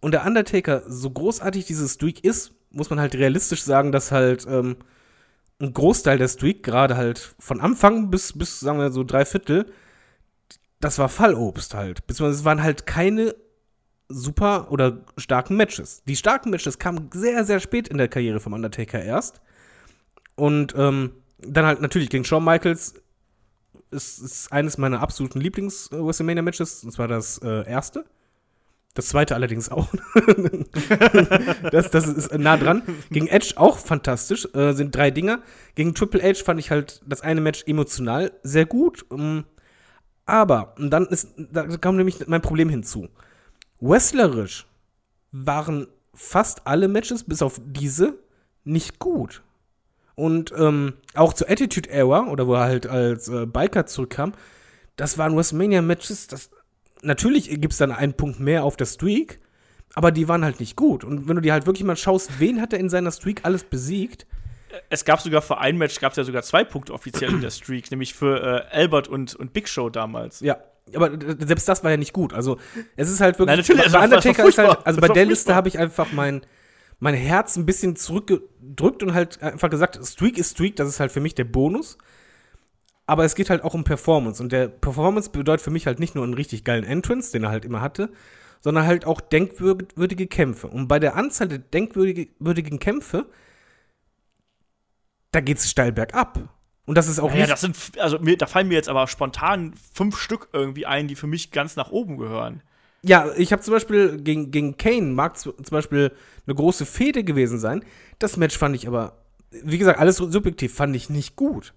[0.01, 4.45] Und der Undertaker, so großartig dieses Streak ist, muss man halt realistisch sagen, dass halt
[4.47, 4.77] ähm,
[5.59, 9.71] ein Großteil der Streak, gerade halt von Anfang bis, bis, sagen wir so, drei Viertel,
[10.79, 12.05] das war Fallobst halt.
[12.05, 13.35] Beziehungsweise es waren halt keine
[14.09, 16.03] super oder starken Matches.
[16.07, 19.41] Die starken Matches kamen sehr, sehr spät in der Karriere vom Undertaker erst.
[20.35, 22.93] Und ähm, dann halt natürlich gegen Shawn Michaels
[23.89, 28.05] ist, ist eines meiner absoluten Lieblings-WrestleMania-Matches, und zwar das äh, erste.
[28.97, 29.89] Das zweite allerdings auch.
[31.71, 32.81] das, das ist nah dran.
[33.11, 34.47] Gegen Edge auch fantastisch.
[34.55, 35.43] Äh, sind drei Dinger.
[35.75, 39.05] Gegen Triple H fand ich halt das eine Match emotional sehr gut.
[39.09, 39.43] Um, ähm,
[40.25, 43.07] aber, und dann ist, da kam nämlich mein Problem hinzu.
[43.79, 44.65] Wrestlerisch
[45.31, 45.85] waren
[46.15, 48.15] fast alle Matches, bis auf diese,
[48.63, 49.43] nicht gut.
[50.15, 54.33] Und ähm, auch zur Attitude Era, oder wo er halt als äh, Biker zurückkam,
[54.95, 56.49] das waren WrestleMania-Matches, das
[57.01, 59.39] natürlich gibt es dann einen Punkt mehr auf der Streak,
[59.93, 61.03] aber die waren halt nicht gut.
[61.03, 63.63] Und wenn du dir halt wirklich mal schaust, wen hat er in seiner Streak alles
[63.63, 64.27] besiegt?
[64.89, 67.49] Es gab sogar für ein Match, gab es ja sogar zwei Punkte offiziell in der
[67.51, 70.41] Streak, nämlich für äh, Albert und, und Big Show damals.
[70.41, 70.57] Ja,
[70.93, 72.33] aber selbst das war ja nicht gut.
[72.33, 72.57] Also,
[72.95, 73.57] es ist halt wirklich.
[73.57, 76.41] Nein, natürlich, bei Undertaker ist halt, also bei der Liste habe ich einfach mein,
[76.99, 81.11] mein Herz ein bisschen zurückgedrückt und halt einfach gesagt, Streak ist Streak, das ist halt
[81.11, 81.97] für mich der Bonus
[83.07, 84.43] aber es geht halt auch um Performance.
[84.43, 87.49] Und der Performance bedeutet für mich halt nicht nur einen richtig geilen Entrance, den er
[87.49, 88.11] halt immer hatte,
[88.59, 90.67] sondern halt auch denkwürdige Kämpfe.
[90.67, 93.25] Und bei der Anzahl der denkwürdigen Kämpfe,
[95.31, 96.49] da geht es steil bergab.
[96.85, 97.51] Und das ist auch naja, nicht.
[97.51, 101.15] das sind, also mir, da fallen mir jetzt aber spontan fünf Stück irgendwie ein, die
[101.15, 102.61] für mich ganz nach oben gehören.
[103.03, 106.11] Ja, ich habe zum Beispiel gegen, gegen Kane mag zum Beispiel
[106.45, 107.85] eine große Fehde gewesen sein.
[108.19, 109.17] Das Match fand ich aber,
[109.51, 111.73] wie gesagt, alles subjektiv, fand ich nicht gut.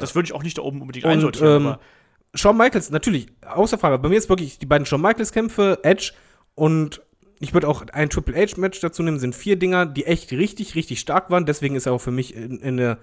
[0.00, 1.66] Das würde ich auch nicht da oben unbedingt und, einsortieren.
[1.66, 1.76] Ähm,
[2.34, 3.98] Shawn Michaels, natürlich, außer Frage.
[3.98, 6.12] Bei mir ist wirklich die beiden Shawn Michaels-Kämpfe, Edge
[6.54, 7.02] und
[7.40, 11.00] ich würde auch ein Triple H-Match dazu nehmen, sind vier Dinger, die echt richtig, richtig
[11.00, 11.46] stark waren.
[11.46, 12.98] Deswegen ist er auch für mich in, in der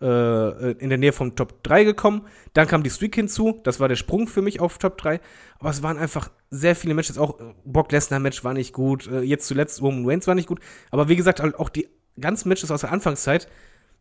[0.00, 2.26] äh, in der Nähe vom Top 3 gekommen.
[2.52, 5.20] Dann kam die Streak hinzu, das war der Sprung für mich auf Top 3.
[5.58, 9.46] Aber es waren einfach sehr viele Matches, auch Brock Lesnar-Match war nicht gut, äh, jetzt
[9.46, 10.60] zuletzt Roman Reigns war nicht gut.
[10.90, 11.88] Aber wie gesagt, auch die
[12.20, 13.48] ganzen Matches aus der Anfangszeit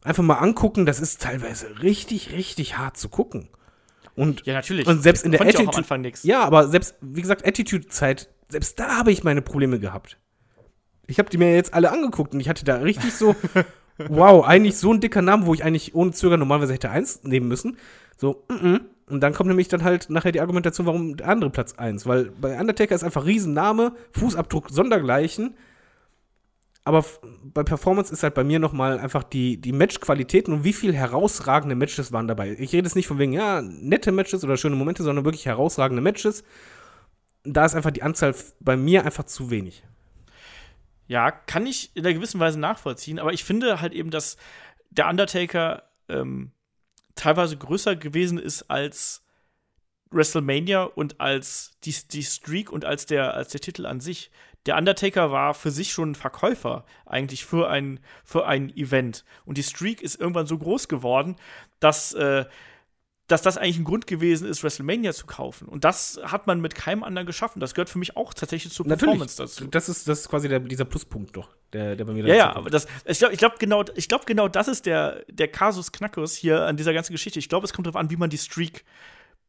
[0.05, 3.49] einfach mal angucken, das ist teilweise richtig, richtig hart zu gucken.
[4.15, 4.87] Und, ja, natürlich.
[4.87, 5.69] Und selbst in der Attitude.
[5.69, 6.23] am Anfang nix.
[6.23, 10.17] Ja, aber selbst, wie gesagt, Attitude-Zeit, selbst da habe ich meine Probleme gehabt.
[11.07, 13.35] Ich habe die mir jetzt alle angeguckt und ich hatte da richtig so,
[13.97, 17.47] wow, eigentlich so ein dicker Name, wo ich eigentlich ohne Zögern normalerweise hätte eins nehmen
[17.47, 17.77] müssen.
[18.15, 18.81] So, mm -mm.
[19.07, 22.31] Und dann kommt nämlich dann halt nachher die Argumentation, warum der andere Platz eins, Weil
[22.41, 25.55] bei Undertaker ist einfach Riesenname, Fußabdruck sondergleichen
[26.86, 27.03] aber
[27.43, 31.75] bei Performance ist halt bei mir nochmal einfach die, die Matchqualitäten und wie viel herausragende
[31.75, 32.51] Matches waren dabei.
[32.59, 36.03] Ich rede jetzt nicht von wegen, ja, nette Matches oder schöne Momente, sondern wirklich herausragende
[36.03, 36.43] Matches.
[37.43, 39.83] Da ist einfach die Anzahl bei mir einfach zu wenig.
[41.07, 44.38] Ja, kann ich in einer gewissen Weise nachvollziehen, aber ich finde halt eben, dass
[44.91, 46.51] der Undertaker ähm,
[47.15, 49.24] teilweise größer gewesen ist als
[50.16, 54.32] WrestleMania und als die, die Streak und als der, als der Titel an sich
[54.66, 59.24] der Undertaker war für sich schon ein Verkäufer eigentlich für ein, für ein Event.
[59.45, 61.36] Und die Streak ist irgendwann so groß geworden,
[61.80, 62.45] dass, äh,
[63.28, 65.68] dass das eigentlich ein Grund gewesen ist, WrestleMania zu kaufen.
[65.68, 67.59] Und das hat man mit keinem anderen geschaffen.
[67.59, 69.66] Das gehört für mich auch tatsächlich zur Performance dazu.
[69.66, 72.55] Das ist, das ist quasi der, dieser Pluspunkt doch, der, der bei mir Ja, ja,
[72.55, 76.36] aber das, ich glaube, ich glaub, genau, glaub, genau das ist der, der Kasus Knackus
[76.36, 77.38] hier an dieser ganzen Geschichte.
[77.38, 78.84] Ich glaube, es kommt darauf an, wie man die Streak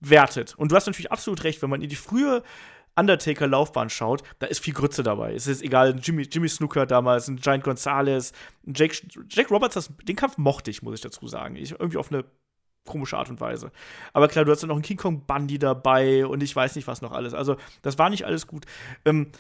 [0.01, 0.55] wertet.
[0.57, 2.43] Und du hast natürlich absolut recht, wenn man in die frühe
[2.99, 5.35] Undertaker-Laufbahn schaut, da ist viel Grütze dabei.
[5.35, 8.33] Es ist egal, Jimmy, Jimmy Snooker damals, ein Giant Gonzalez,
[8.67, 8.97] ein Jake,
[9.29, 11.57] Jake Roberts, das, den Kampf mochte ich, muss ich dazu sagen.
[11.57, 12.25] Ich, irgendwie auf eine
[12.87, 13.71] komische Art und Weise.
[14.13, 16.87] Aber klar, du hast dann noch einen King Kong Bundy dabei und ich weiß nicht,
[16.87, 17.35] was noch alles.
[17.35, 18.65] Also, das war nicht alles gut.
[19.05, 19.33] Ähm,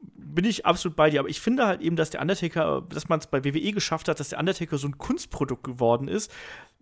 [0.00, 3.18] bin ich absolut bei dir, aber ich finde halt eben, dass der Undertaker, dass man
[3.18, 6.32] es bei WWE geschafft hat, dass der Undertaker so ein Kunstprodukt geworden ist,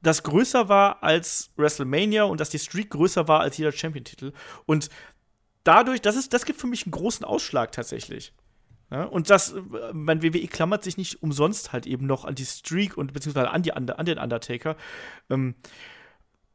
[0.02, 4.32] das größer war als WrestleMania und dass die Streak größer war als jeder Champion-Titel.
[4.66, 4.88] Und
[5.64, 8.32] dadurch, das, ist, das gibt für mich einen großen Ausschlag tatsächlich.
[8.90, 9.54] Ja, und das,
[9.92, 13.62] mein WWE klammert sich nicht umsonst halt eben noch an die Streak und beziehungsweise an,
[13.62, 14.76] die, an den Undertaker.
[15.28, 15.56] Ähm,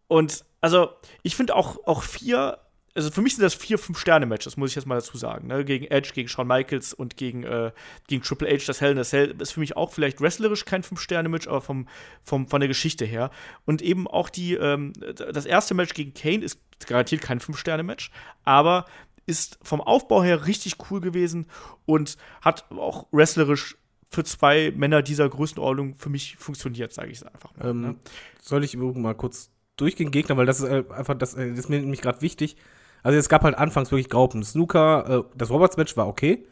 [0.07, 0.91] und also,
[1.23, 2.59] ich finde auch, auch vier,
[2.93, 5.47] also für mich sind das vier, fünf Sterne-Matches, muss ich jetzt mal dazu sagen.
[5.47, 5.63] Ne?
[5.63, 7.71] Gegen Edge, gegen Shawn Michaels und gegen, äh,
[8.07, 10.83] gegen Triple H, das Hell in a Cell ist für mich auch vielleicht wrestlerisch kein
[10.83, 11.87] Fünf-Sterne-Match, aber vom,
[12.23, 13.31] vom, von der Geschichte her.
[13.65, 18.11] Und eben auch die, ähm, das erste Match gegen Kane ist garantiert kein Fünf-Sterne-Match,
[18.43, 18.85] aber
[19.25, 21.45] ist vom Aufbau her richtig cool gewesen
[21.85, 23.77] und hat auch wrestlerisch
[24.09, 27.69] für zwei Männer dieser Größenordnung für mich funktioniert, sage ich es einfach mal.
[27.69, 27.95] Ähm, ne?
[28.41, 31.69] Soll ich mal kurz durchgehen, Gegner, weil das ist äh, einfach, das, äh, das ist
[31.69, 32.57] mir nämlich gerade wichtig.
[33.03, 34.43] Also es gab halt anfangs wirklich Graupen.
[34.43, 36.45] Snooker, äh, das Roberts-Match war okay.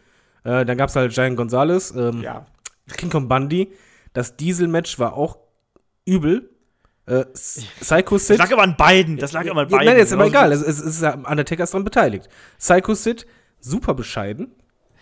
[0.43, 2.45] Äh, dann gab es halt Giant Gonzalez, ähm, ja.
[2.97, 3.71] King Kong Bundy.
[4.13, 5.37] Das Diesel-Match war auch
[6.05, 6.49] übel.
[7.05, 8.39] Äh, Psycho Sid.
[8.39, 9.17] Das lag aber an beiden.
[9.17, 9.85] Das lag aber an beiden.
[9.85, 10.51] Nein, ist aber egal.
[10.51, 12.29] Es, es, ist, Undertaker ist daran beteiligt.
[12.57, 13.25] Psycho Sid,
[13.59, 14.55] super bescheiden.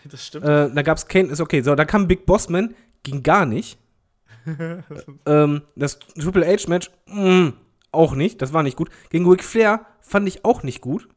[0.10, 0.46] Das stimmt.
[0.46, 1.62] Äh, da gab's Kane, ist okay.
[1.62, 3.78] So, da kam Big Bossman, ging gar nicht.
[5.26, 7.54] ähm, das Triple H Match, mh, mm,
[7.92, 8.42] auch nicht.
[8.42, 8.90] Das war nicht gut.
[9.10, 11.10] Gegen Ric Flair fand ich auch nicht gut.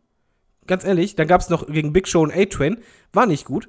[0.66, 2.78] Ganz ehrlich, dann gab es noch gegen Big Show und A-Train,
[3.12, 3.68] war nicht gut.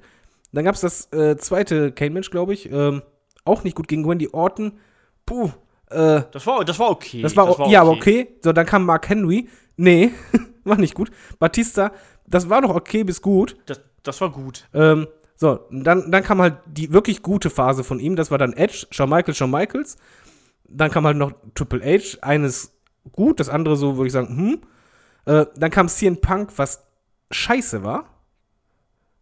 [0.53, 3.01] Dann gab es das äh, zweite Kane-Match, glaube ich, ähm,
[3.45, 4.73] auch nicht gut gegen Wendy Orton.
[5.25, 5.51] Puh,
[5.89, 7.21] äh, Das war, das war okay.
[7.21, 8.35] das war, ja, aber okay.
[8.43, 9.49] So, dann kam Mark Henry.
[9.77, 10.11] Nee,
[10.63, 11.11] war nicht gut.
[11.39, 11.91] Batista,
[12.27, 13.57] das war noch okay bis gut.
[13.65, 14.67] Das, das war gut.
[14.73, 18.15] Ähm, so, dann, dann kam halt die wirklich gute Phase von ihm.
[18.15, 19.97] Das war dann Edge, Shawn Michaels, Shawn Michaels.
[20.67, 22.19] Dann kam halt noch Triple H.
[22.21, 22.73] Eines
[23.11, 24.61] gut, das andere so, würde ich sagen, hm.
[25.25, 26.83] Äh, dann kam CM Punk, was
[27.31, 28.05] scheiße war.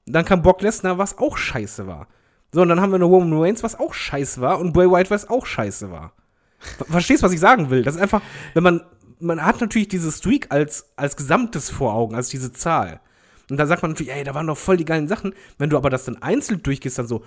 [0.06, 2.08] Dann kam Brock Lesnar, was auch scheiße war.
[2.52, 4.60] So, und dann haben wir noch Roman Reigns, was auch scheiße war.
[4.60, 6.14] Und Bray Wyatt, was auch scheiße war.
[6.60, 7.84] Ver- Verstehst, was ich sagen will?
[7.84, 8.22] Das ist einfach,
[8.54, 8.82] wenn man,
[9.20, 13.02] man hat natürlich diese Streak als, als Gesamtes vor Augen, als diese Zahl.
[13.52, 15.34] Und da sagt man natürlich, ey, da waren doch voll die geilen Sachen.
[15.58, 17.24] Wenn du aber das dann einzeln durchgehst, dann so,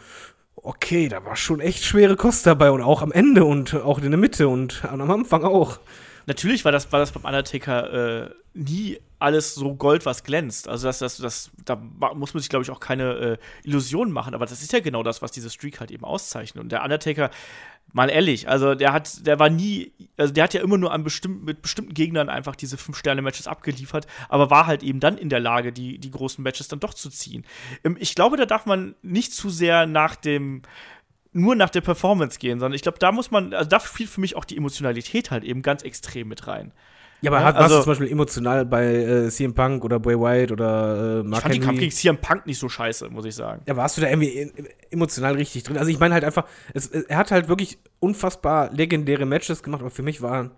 [0.57, 4.11] okay, da war schon echt schwere Kost dabei und auch am Ende und auch in
[4.11, 5.79] der Mitte und am Anfang auch.
[6.27, 10.69] Natürlich war das, war das beim Undertaker äh, nie alles so Gold, was glänzt.
[10.69, 14.35] Also das, das, das, da muss man sich, glaube ich, auch keine äh, Illusionen machen.
[14.35, 16.63] Aber das ist ja genau das, was diese Streak halt eben auszeichnet.
[16.63, 17.31] Und der Undertaker,
[17.93, 21.05] mal ehrlich, also der hat, der war nie, also der hat ja immer nur an
[21.05, 25.41] bestimmten, mit bestimmten Gegnern einfach diese Fünf-Sterne-Matches abgeliefert, aber war halt eben dann in der
[25.41, 27.45] Lage, die, die großen Matches dann doch zu ziehen.
[27.85, 30.63] Ähm, ich glaube, da darf man nicht zu sehr nach dem
[31.33, 34.21] nur nach der Performance gehen, sondern ich glaube, da muss man, also da spielt für
[34.21, 36.73] mich auch die Emotionalität halt eben ganz extrem mit rein.
[37.23, 40.01] Ja, aber Ja, hat, warst also- du zum Beispiel emotional bei äh, CM Punk oder
[40.01, 41.81] Bray Wyatt oder äh, Ich Mark fand den Kampf Henry?
[41.87, 43.63] gegen CM Punk nicht so scheiße, muss ich sagen.
[43.67, 44.51] Ja, warst du da irgendwie
[44.91, 45.79] emotional richtig drin?
[45.79, 46.45] Also ich meine halt einfach,
[46.75, 50.51] es, er hat halt wirklich unfassbar legendäre Matches gemacht, aber für mich waren.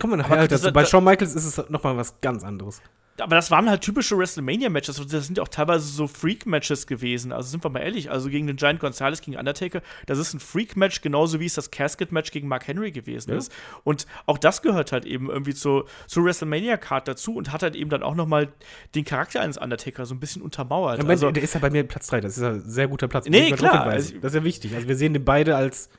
[0.00, 0.72] Kommen wir nachher Aber halt dazu.
[0.72, 2.82] Bei Shawn Michaels ist es noch mal was ganz anderes.
[3.20, 4.98] Aber das waren halt typische WrestleMania-Matches.
[5.00, 7.32] und Das sind ja auch teilweise so Freak-Matches gewesen.
[7.32, 10.40] Also sind wir mal ehrlich, also gegen den Giant Gonzalez gegen Undertaker, das ist ein
[10.40, 13.36] Freak-Match, genauso wie es das Casket-Match gegen Mark Henry gewesen Ja.
[13.38, 13.52] ist.
[13.84, 17.90] Und auch das gehört halt eben irgendwie zur, zur WrestleMania-Card dazu und hat halt eben
[17.90, 18.48] dann auch noch mal
[18.94, 20.98] den Charakter eines Undertaker so ein bisschen untermauert.
[20.98, 22.88] Ja, Moment, also, der ist ja bei mir Platz 3, das ist ja ein sehr
[22.88, 23.26] guter Platz.
[23.28, 24.74] Nee, klar, also- das ist ja wichtig.
[24.74, 25.90] Also wir sehen den beide als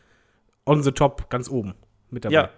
[0.65, 1.73] on the top ganz oben
[2.09, 2.33] mit dabei.
[2.33, 2.49] Ja.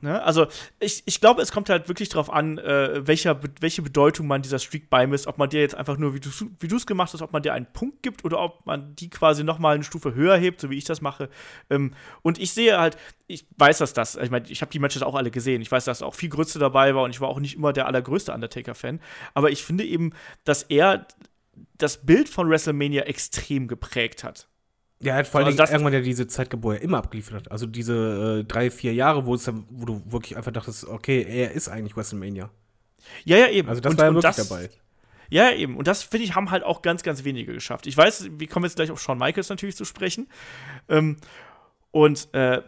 [0.00, 0.22] Ne?
[0.22, 0.46] Also,
[0.80, 4.58] ich, ich glaube, es kommt halt wirklich drauf an, äh, welcher, welche Bedeutung man dieser
[4.58, 5.26] Streak beimisst.
[5.26, 6.28] Ob man dir jetzt einfach nur, wie du
[6.60, 9.44] wie es gemacht hast, ob man dir einen Punkt gibt oder ob man die quasi
[9.44, 11.30] noch mal eine Stufe höher hebt, so wie ich das mache.
[11.70, 12.96] Ähm, und ich sehe halt,
[13.26, 15.62] ich weiß, dass das, ich meine, ich habe die Matches auch alle gesehen.
[15.62, 17.86] Ich weiß, dass auch viel Größe dabei war und ich war auch nicht immer der
[17.86, 19.00] allergrößte Undertaker-Fan.
[19.32, 20.12] Aber ich finde eben,
[20.44, 21.06] dass er
[21.78, 24.48] das Bild von WrestleMania extrem geprägt hat.
[25.04, 27.34] Ja, er hat vor allem Also das- irgendwann ja diese Zeit, wo er immer abgeliefert
[27.34, 27.50] hat.
[27.52, 31.22] Also diese äh, drei, vier Jahre, wo, es dann, wo du wirklich einfach dachtest, okay,
[31.28, 32.50] er ist eigentlich WrestleMania.
[33.24, 33.68] Ja, ja, eben.
[33.68, 34.70] Also das Und- war ja wirklich das- dabei.
[35.30, 35.76] Ja, eben.
[35.76, 37.86] Und das, finde ich, haben halt auch ganz, ganz wenige geschafft.
[37.86, 40.28] Ich weiß, wir kommen jetzt gleich auf Shawn Michaels natürlich zu sprechen.
[40.88, 41.16] Ähm,
[41.90, 42.60] und äh,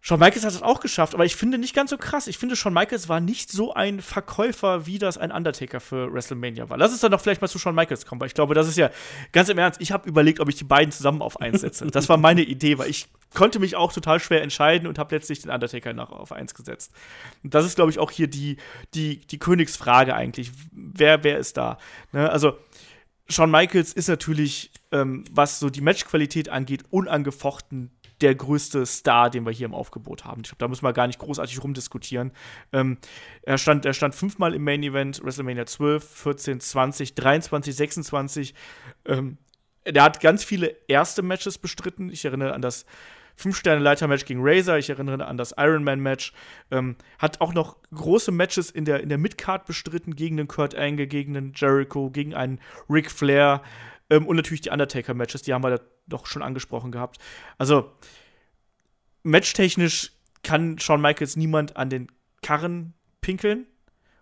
[0.00, 2.28] Shawn Michaels hat es auch geschafft, aber ich finde nicht ganz so krass.
[2.28, 6.70] Ich finde, Shawn Michaels war nicht so ein Verkäufer, wie das ein Undertaker für WrestleMania
[6.70, 6.78] war.
[6.78, 8.78] Lass uns dann doch vielleicht mal zu Shawn Michaels kommen, weil ich glaube, das ist
[8.78, 8.90] ja
[9.32, 9.80] ganz im Ernst.
[9.80, 11.86] Ich habe überlegt, ob ich die beiden zusammen auf eins setze.
[11.88, 15.40] Das war meine Idee, weil ich konnte mich auch total schwer entscheiden und habe letztlich
[15.40, 16.92] den Undertaker noch auf eins gesetzt.
[17.42, 18.56] Und das ist, glaube ich, auch hier die,
[18.94, 20.52] die, die Königsfrage eigentlich.
[20.70, 21.76] Wer, wer ist da?
[22.12, 22.30] Ne?
[22.30, 22.56] Also,
[23.28, 27.90] Shawn Michaels ist natürlich, ähm, was so die Matchqualität angeht, unangefochten
[28.20, 30.42] der größte Star, den wir hier im Aufgebot haben.
[30.42, 32.32] Ich glaube, da müssen wir gar nicht großartig rumdiskutieren.
[32.72, 32.98] Ähm,
[33.42, 38.54] er, stand, er stand fünfmal im Main Event, WrestleMania 12, 14, 20, 23, 26.
[39.06, 39.38] Ähm,
[39.86, 42.10] der hat ganz viele erste Matches bestritten.
[42.10, 42.84] Ich erinnere an das
[43.36, 46.32] Fünf-Sterne-Leiter-Match gegen Razor, ich erinnere an das Ironman-Match.
[46.72, 50.74] Ähm, hat auch noch große Matches in der, in der Midcard bestritten gegen den Kurt
[50.74, 53.62] Angle, gegen den Jericho, gegen einen Ric Flair
[54.10, 57.18] ähm, und natürlich die Undertaker-Matches, die haben wir da doch schon angesprochen gehabt.
[57.58, 57.92] Also,
[59.22, 60.12] matchtechnisch
[60.42, 62.08] kann Shawn Michaels niemand an den
[62.42, 63.66] Karren pinkeln.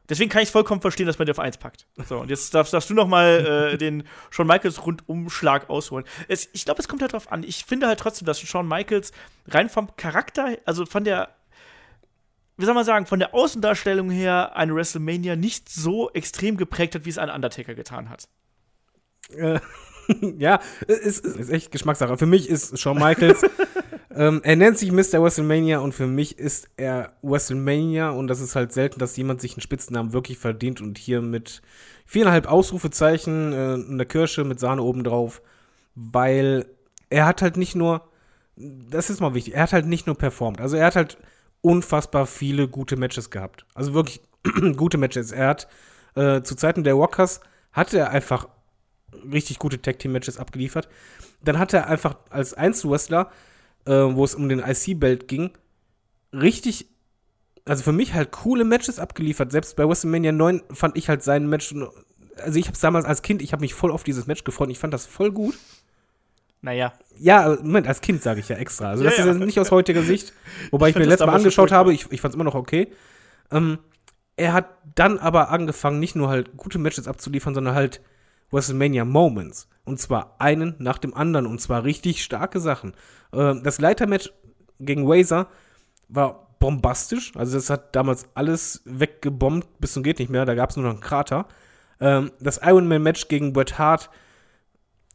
[0.08, 1.86] Deswegen kann ich vollkommen verstehen, dass man den auf eins packt.
[2.06, 6.06] So, und jetzt darfst, darfst du noch mal äh, den Shawn Michaels Rundumschlag ausholen.
[6.28, 7.42] Es, ich glaube, es kommt halt drauf an.
[7.42, 9.12] Ich finde halt trotzdem, dass Shawn Michaels
[9.48, 11.34] rein vom Charakter, also von der,
[12.56, 17.04] wie soll man sagen, von der Außendarstellung her eine WrestleMania nicht so extrem geprägt hat,
[17.04, 18.28] wie es ein Undertaker getan hat.
[19.34, 19.60] Äh,
[20.38, 22.16] ja, ist, ist echt Geschmackssache.
[22.16, 23.42] Für mich ist Shawn Michaels,
[24.14, 25.22] ähm, er nennt sich Mr.
[25.22, 29.54] WrestleMania und für mich ist er WrestleMania und das ist halt selten, dass jemand sich
[29.54, 31.62] einen Spitznamen wirklich verdient und hier mit
[32.04, 33.56] viereinhalb Ausrufezeichen, äh,
[33.90, 35.42] eine Kirsche mit Sahne obendrauf,
[35.94, 36.66] weil
[37.10, 38.02] er hat halt nicht nur,
[38.56, 41.18] das ist mal wichtig, er hat halt nicht nur performt, also er hat halt
[41.62, 43.66] unfassbar viele gute Matches gehabt.
[43.74, 44.20] Also wirklich
[44.76, 45.32] gute Matches.
[45.32, 45.68] Er hat
[46.14, 47.40] äh, zu Zeiten der Walkers
[47.72, 48.48] hatte er einfach
[49.32, 50.88] richtig gute Tag Team Matches abgeliefert.
[51.42, 53.30] Dann hat er einfach als Einzelwrestler,
[53.86, 55.50] äh, wo es um den IC-Belt ging,
[56.32, 56.86] richtig,
[57.64, 59.52] also für mich halt coole Matches abgeliefert.
[59.52, 61.74] Selbst bei WrestleMania 9 fand ich halt sein Match
[62.42, 64.70] also ich habe damals als Kind, ich habe mich voll auf dieses Match gefreut.
[64.70, 65.54] Ich fand das voll gut.
[66.60, 66.92] Naja.
[67.18, 68.90] Ja, Moment, als Kind sage ich ja extra.
[68.90, 69.32] Also das Ja, ist ja.
[69.32, 70.32] ja nicht aus heutiger Sicht,
[70.70, 71.92] wobei ich, Ich mir letztes Mal angeschaut habe.
[71.92, 72.88] Ich, ich fand es immer noch okay.
[73.50, 73.78] Ähm,
[74.36, 78.00] er hat dann aber angefangen, nicht nur halt gute Matches abzuliefern, sondern halt
[78.50, 79.68] WrestleMania Moments.
[79.84, 81.46] Und zwar einen nach dem anderen.
[81.46, 82.94] Und zwar richtig starke Sachen.
[83.32, 84.32] Ähm, das Leitermatch
[84.80, 85.48] gegen Razor
[86.08, 87.32] war bombastisch.
[87.36, 90.44] Also das hat damals alles weggebombt bis zum geht nicht mehr.
[90.44, 91.46] Da gab es nur noch einen Krater.
[92.00, 94.10] Ähm, das Iron Man Match gegen Bret Hart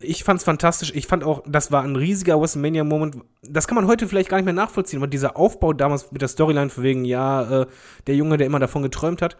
[0.04, 0.92] ich fand's fantastisch.
[0.96, 3.18] Ich fand auch, das war ein riesiger WrestleMania-Moment.
[3.44, 6.28] Das kann man heute vielleicht gar nicht mehr nachvollziehen, aber dieser Aufbau damals mit der
[6.30, 7.66] Storyline von wegen, ja, äh,
[8.08, 9.38] der Junge, der immer davon geträumt hat,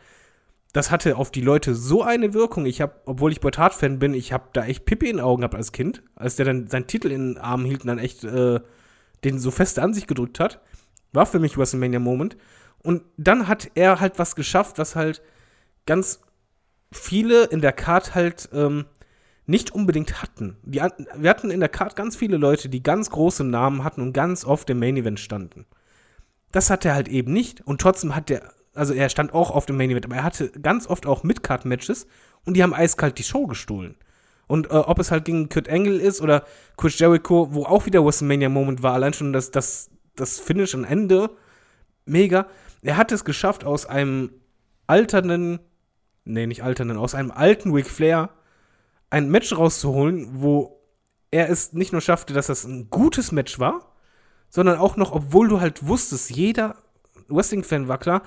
[0.74, 2.66] das hatte auf die Leute so eine Wirkung.
[2.66, 5.42] Ich habe, obwohl ich Bret Hart-Fan bin, ich habe da echt Pippi in den Augen
[5.42, 8.24] gehabt als Kind, als der dann seinen Titel in den Armen hielt und dann echt
[8.24, 8.60] äh,
[9.24, 10.62] den so fest an sich gedrückt hat.
[11.12, 12.38] War für mich WrestleMania-Moment.
[12.84, 15.22] Und dann hat er halt was geschafft, was halt
[15.86, 16.22] ganz
[16.92, 18.86] viele in der Card halt ähm,
[19.46, 20.58] nicht unbedingt hatten.
[20.64, 24.14] Die, wir hatten in der Card ganz viele Leute, die ganz große Namen hatten und
[24.14, 25.66] ganz oft im Main Event standen.
[26.52, 29.66] Das hat er halt eben nicht und trotzdem hat er, also er stand auch auf
[29.66, 32.08] dem Main Event, aber er hatte ganz oft auch Mid-Card-Matches
[32.46, 33.96] und die haben eiskalt die Show gestohlen.
[34.48, 36.46] Und äh, ob es halt gegen Kurt Angle ist oder
[36.78, 41.30] Chris Jericho, wo auch wieder WrestleMania-Moment war, allein schon das, das, das Finish am Ende,
[42.06, 42.48] mega.
[42.82, 44.32] Er hat es geschafft, aus einem
[44.88, 45.60] alternden,
[46.26, 48.30] nee, nicht alternden, aus einem alten Ric Flair
[49.10, 50.82] ein Match rauszuholen, wo
[51.32, 53.94] er es nicht nur schaffte, dass das ein gutes Match war,
[54.50, 56.76] sondern auch noch, obwohl du halt wusstest, jeder
[57.30, 58.22] Wrestling-Fan war klar,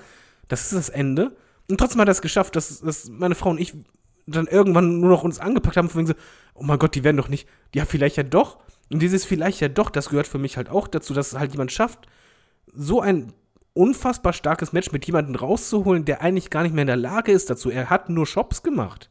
[0.47, 1.35] das ist das Ende.
[1.69, 3.73] Und trotzdem hat er es geschafft, dass, dass meine Frau und ich
[4.27, 6.13] dann irgendwann nur noch uns angepackt haben, von wegen so,
[6.53, 8.57] oh mein Gott, die werden doch nicht, ja, vielleicht ja doch.
[8.91, 11.71] Und dieses vielleicht ja doch, das gehört für mich halt auch dazu, dass halt jemand
[11.71, 12.07] schafft,
[12.73, 13.33] so ein
[13.73, 17.49] unfassbar starkes Match mit jemandem rauszuholen, der eigentlich gar nicht mehr in der Lage ist
[17.49, 17.69] dazu.
[17.69, 19.09] Er hat nur Shops gemacht.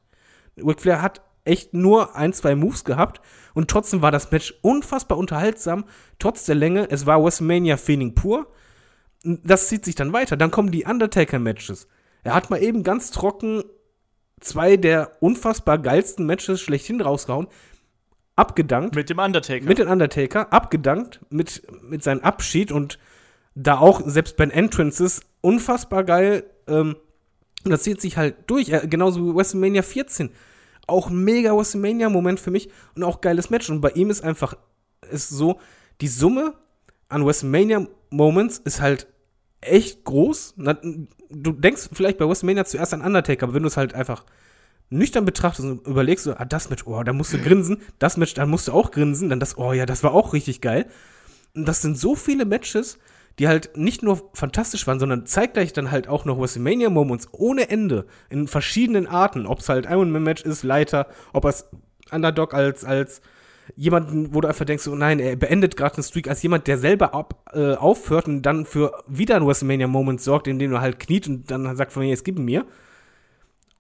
[0.57, 3.21] Ric Flair hat echt nur ein, zwei Moves gehabt
[3.53, 5.85] und trotzdem war das Match unfassbar unterhaltsam,
[6.19, 6.91] trotz der Länge.
[6.91, 8.47] Es war WrestleMania-Feeling pur.
[9.25, 10.37] Das zieht sich dann weiter.
[10.37, 11.89] Dann kommen die Undertaker-Matches.
[12.23, 13.65] Er hat mal eben ganz trocken
[14.41, 17.49] zwei der unfassbar geilsten Matches schlechthin rausgehauen.
[18.37, 19.65] Abgedankt Mit dem Undertaker.
[19.65, 22.99] mit dem Undertaker, abgedankt mit, mit seinem Abschied und
[23.55, 26.45] da auch selbst bei den Entrances unfassbar geil.
[26.67, 26.97] Ähm,
[27.65, 30.31] und das zieht sich halt durch, äh, genauso wie WrestleMania 14.
[30.87, 33.71] Auch mega WrestleMania-Moment für mich und auch geiles Match.
[33.71, 34.57] Und bei ihm ist einfach
[35.11, 35.61] ist so,
[36.01, 36.55] die Summe
[37.09, 39.07] an WrestleMania-Moments ist halt
[39.65, 40.55] echt groß.
[41.31, 44.25] Du denkst vielleicht bei WrestleMania zuerst an Undertaker, aber wenn du es halt einfach
[44.91, 48.35] nüchtern betrachtest und überlegst, so, ah, das Match, oh, da musst du grinsen, das Match,
[48.35, 50.87] da musst du auch grinsen, dann das, oh ja, das war auch richtig geil.
[51.55, 52.99] Und das sind so viele Matches,
[53.39, 58.07] die halt nicht nur fantastisch waren, sondern zeitgleich dann halt auch noch WrestleMania-Moments ohne Ende
[58.31, 59.47] in verschiedenen Arten.
[59.47, 61.69] Ob es halt Iron Man-Match ist, Leiter, ob es
[62.13, 63.23] Underdog als, als
[63.77, 66.79] jemanden, wo du einfach denkst, so nein, er beendet gerade einen Streak als jemand, der
[66.79, 71.27] selber ab, äh, aufhört und dann für wieder einen WrestleMania-Moment sorgt, indem er halt kniet
[71.29, 72.67] und dann sagt von mir, jetzt gib ihn mir.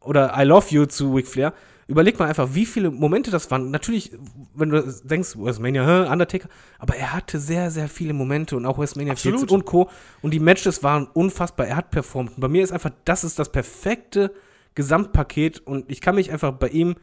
[0.00, 1.54] Oder I love you zu Ric Flair.
[1.86, 3.70] Überleg mal einfach, wie viele Momente das waren.
[3.70, 4.12] Natürlich,
[4.54, 6.48] wenn du denkst, WrestleMania, Undertaker,
[6.78, 9.40] aber er hatte sehr, sehr viele Momente und auch WrestleMania Absolut.
[9.40, 9.90] 14 und Co.
[10.22, 11.66] Und die Matches waren unfassbar.
[11.66, 12.30] Er hat performt.
[12.36, 14.32] Und bei mir ist einfach, das ist das perfekte
[14.74, 16.96] Gesamtpaket und ich kann mich einfach bei ihm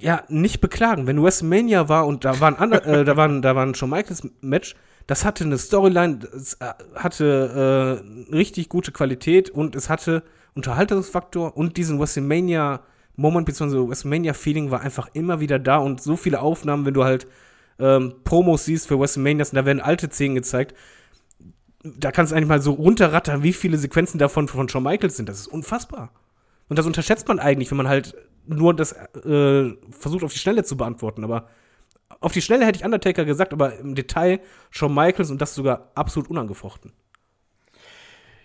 [0.00, 1.06] ja nicht beklagen.
[1.06, 4.74] Wenn WrestleMania war und da waren ander, äh, da waren da waren schon Michaels Match,
[5.06, 10.22] das hatte eine Storyline, es äh, hatte äh, richtig gute Qualität und es hatte
[10.54, 12.80] Unterhaltungsfaktor und diesen WrestleMania
[13.16, 13.88] Moment bzw.
[13.88, 17.26] WrestleMania Feeling war einfach immer wieder da und so viele Aufnahmen, wenn du halt
[17.78, 20.74] ähm, Promos siehst für WrestleManias und da werden alte Szenen gezeigt.
[21.82, 25.28] Da kannst du eigentlich mal so runterrattern, wie viele Sequenzen davon von Shawn Michaels sind.
[25.28, 26.12] Das ist unfassbar.
[26.70, 28.14] Und das unterschätzt man eigentlich, wenn man halt
[28.46, 31.24] nur das äh, versucht auf die Schnelle zu beantworten.
[31.24, 31.48] Aber
[32.20, 34.40] auf die Schnelle hätte ich Undertaker gesagt, aber im Detail
[34.70, 36.92] Shawn Michaels und das sogar absolut unangefochten.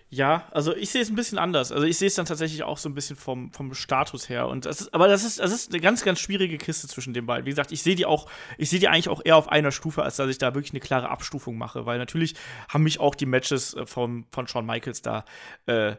[0.08, 1.70] Ja, also ich sehe es ein bisschen anders.
[1.70, 4.48] Also ich sehe es dann tatsächlich auch so ein bisschen vom, vom Status her.
[4.48, 7.26] Und das ist, aber das ist, das ist eine ganz, ganz schwierige Kiste zwischen den
[7.26, 7.46] beiden.
[7.46, 8.28] Wie gesagt, ich sehe die auch,
[8.58, 10.80] ich sehe die eigentlich auch eher auf einer Stufe, als dass ich da wirklich eine
[10.80, 11.86] klare Abstufung mache.
[11.86, 12.34] Weil natürlich
[12.68, 15.24] haben mich auch die Matches äh, vom, von Shawn Michaels da
[15.66, 15.94] äh,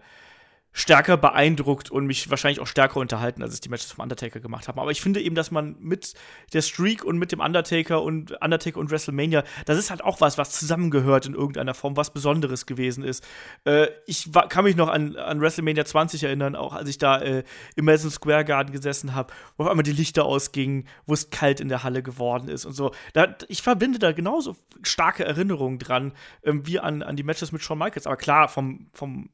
[0.77, 4.67] stärker beeindruckt und mich wahrscheinlich auch stärker unterhalten, als es die Matches vom Undertaker gemacht
[4.67, 4.79] haben.
[4.79, 6.13] Aber ich finde eben, dass man mit
[6.53, 10.37] der Streak und mit dem Undertaker und Undertaker und WrestleMania, das ist halt auch was,
[10.37, 13.25] was zusammengehört in irgendeiner Form, was Besonderes gewesen ist.
[13.65, 17.19] Äh, ich war, kann mich noch an, an WrestleMania 20 erinnern, auch als ich da
[17.21, 17.43] äh,
[17.75, 21.59] im Madison Square Garden gesessen habe, wo auf einmal die Lichter ausgingen, wo es kalt
[21.59, 22.91] in der Halle geworden ist und so.
[23.13, 26.13] Da, ich verbinde da genauso starke Erinnerungen dran,
[26.43, 28.05] ähm, wie an, an die Matches mit Shawn Michaels.
[28.05, 29.29] Aber klar, vom, vom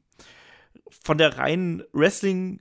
[0.88, 2.60] von der reinen Wrestling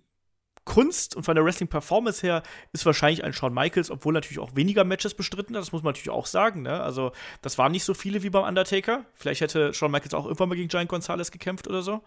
[0.65, 2.41] Kunst und von der Wrestling-Performance her
[2.71, 5.91] ist wahrscheinlich ein Shawn Michaels, obwohl natürlich auch weniger Matches bestritten hat, das muss man
[5.91, 6.61] natürlich auch sagen.
[6.61, 6.81] Ne?
[6.81, 7.11] Also,
[7.41, 9.05] das waren nicht so viele wie beim Undertaker.
[9.13, 12.01] Vielleicht hätte Shawn Michaels auch irgendwann mal gegen Giant Gonzalez gekämpft oder so.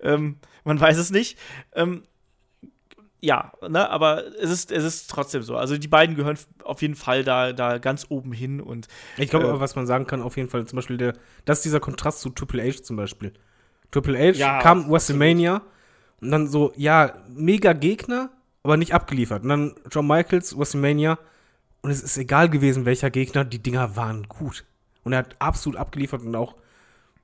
[0.00, 1.38] Ähm, man weiß es nicht.
[1.72, 2.02] Ähm,
[3.20, 5.56] ja, ne, aber es ist, es ist trotzdem so.
[5.56, 8.88] Also die beiden gehören auf jeden Fall da, da ganz oben hin und.
[9.16, 11.14] Ich glaube, äh, was man sagen kann, auf jeden Fall, zum Beispiel der,
[11.44, 13.32] das ist dieser Kontrast zu Triple H zum Beispiel.
[13.90, 15.62] Triple H ja, kam WrestleMania
[16.20, 18.30] und dann so, ja, mega Gegner,
[18.62, 19.42] aber nicht abgeliefert.
[19.42, 21.18] Und dann John Michaels, WrestleMania
[21.82, 24.64] und es ist egal gewesen, welcher Gegner, die Dinger waren gut.
[25.02, 26.56] Und er hat absolut abgeliefert und auch,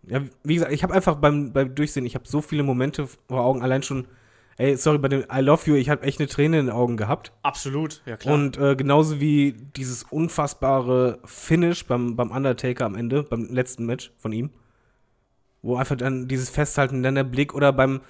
[0.06, 3.40] ja, wie gesagt, ich habe einfach beim, beim Durchsehen, ich habe so viele Momente vor
[3.40, 4.06] Augen, allein schon
[4.60, 6.98] ey, sorry, bei dem I Love You, ich habe echt eine Träne in den Augen
[6.98, 7.32] gehabt.
[7.42, 8.34] Absolut, ja klar.
[8.34, 14.12] Und äh, genauso wie dieses unfassbare Finish beim, beim Undertaker am Ende, beim letzten Match
[14.18, 14.50] von ihm.
[15.62, 18.00] Wo einfach dann dieses Festhalten, dann der Blick oder beim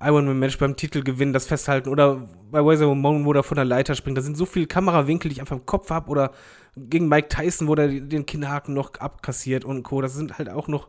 [0.00, 3.66] Iron Man Match, beim Titelgewinn, das Festhalten oder bei Razor Ramon, wo er von der
[3.66, 4.16] Leiter springt.
[4.16, 6.32] Da sind so viele Kamerawinkel, die ich einfach im Kopf habe oder
[6.76, 10.00] gegen Mike Tyson, wo der den Kinnhaken noch abkassiert und Co.
[10.00, 10.88] Das sind halt auch noch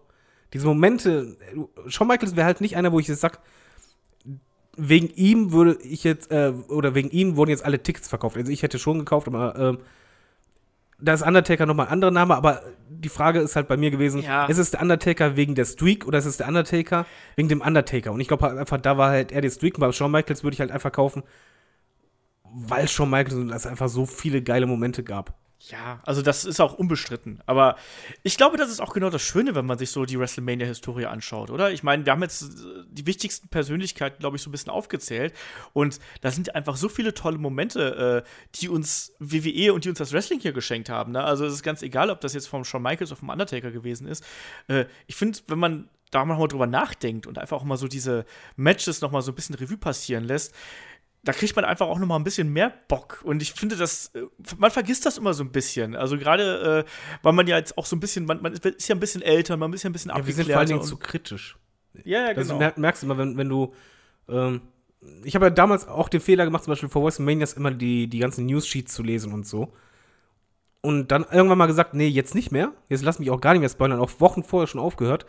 [0.53, 1.37] diese Momente.
[1.87, 3.39] Shawn Michaels wäre halt nicht einer, wo ich jetzt sag,
[4.77, 8.37] wegen ihm würde ich jetzt, äh, oder wegen ihm wurden jetzt alle Tickets verkauft.
[8.37, 9.77] Also ich hätte schon gekauft, aber äh,
[11.01, 14.21] da ist Undertaker nochmal ein anderer Name, aber die Frage ist halt bei mir gewesen,
[14.21, 14.45] ja.
[14.45, 17.05] ist es der Undertaker wegen der Streak oder ist es der Undertaker
[17.35, 18.11] wegen dem Undertaker?
[18.11, 20.53] Und ich glaube halt einfach, da war halt er der Streak, bei Shawn Michaels würde
[20.53, 21.23] ich halt einfach kaufen,
[22.43, 25.33] weil Shawn Michaels es einfach so viele geile Momente gab.
[25.69, 27.39] Ja, also das ist auch unbestritten.
[27.45, 27.75] Aber
[28.23, 31.51] ich glaube, das ist auch genau das Schöne, wenn man sich so die WrestleMania-Historie anschaut,
[31.51, 31.71] oder?
[31.71, 32.47] Ich meine, wir haben jetzt äh,
[32.89, 35.33] die wichtigsten Persönlichkeiten, glaube ich, so ein bisschen aufgezählt.
[35.73, 39.99] Und da sind einfach so viele tolle Momente, äh, die uns WWE und die uns
[39.99, 41.11] das Wrestling hier geschenkt haben.
[41.11, 41.23] Ne?
[41.23, 44.07] Also es ist ganz egal, ob das jetzt vom Shawn Michaels oder vom Undertaker gewesen
[44.07, 44.25] ist.
[44.67, 48.25] Äh, ich finde, wenn man da mal drüber nachdenkt und einfach auch mal so diese
[48.57, 50.53] Matches noch mal so ein bisschen Revue passieren lässt,
[51.23, 53.21] da kriegt man einfach auch noch mal ein bisschen mehr Bock.
[53.23, 54.23] Und ich finde, das, äh,
[54.57, 55.95] man vergisst das immer so ein bisschen.
[55.95, 56.91] Also gerade, äh,
[57.21, 59.55] weil man ja jetzt auch so ein bisschen, man, man, ist ja ein bisschen älter,
[59.57, 61.57] man ist ja ein bisschen ja, Wir sind vor allen Dingen zu kritisch.
[62.03, 62.57] Ja, ja, genau.
[62.57, 63.73] Das merkst du immer, wenn, wenn du,
[64.29, 64.61] ähm,
[65.23, 68.19] ich habe ja damals auch den Fehler gemacht, zum Beispiel vor WrestleManias immer die, die
[68.19, 69.73] ganzen News-Sheets zu lesen und so.
[70.81, 72.73] Und dann irgendwann mal gesagt, nee, jetzt nicht mehr.
[72.89, 75.27] Jetzt lass mich auch gar nicht mehr spoilern, auch Wochen vorher schon aufgehört.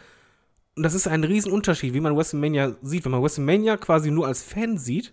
[0.74, 3.04] Und das ist ein Riesenunterschied, wie man WrestleMania sieht.
[3.04, 5.12] Wenn man WrestleMania quasi nur als Fan sieht,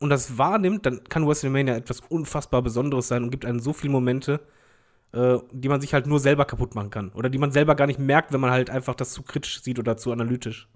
[0.00, 3.92] und das wahrnimmt, dann kann WrestleMania etwas unfassbar Besonderes sein und gibt einem so viele
[3.92, 4.40] Momente,
[5.12, 7.10] äh, die man sich halt nur selber kaputt machen kann.
[7.10, 9.78] Oder die man selber gar nicht merkt, wenn man halt einfach das zu kritisch sieht
[9.78, 10.68] oder zu analytisch.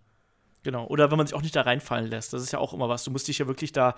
[0.63, 0.87] Genau.
[0.87, 2.33] Oder wenn man sich auch nicht da reinfallen lässt.
[2.35, 3.05] Das ist ja auch immer was.
[3.05, 3.95] Du musst dich ja wirklich da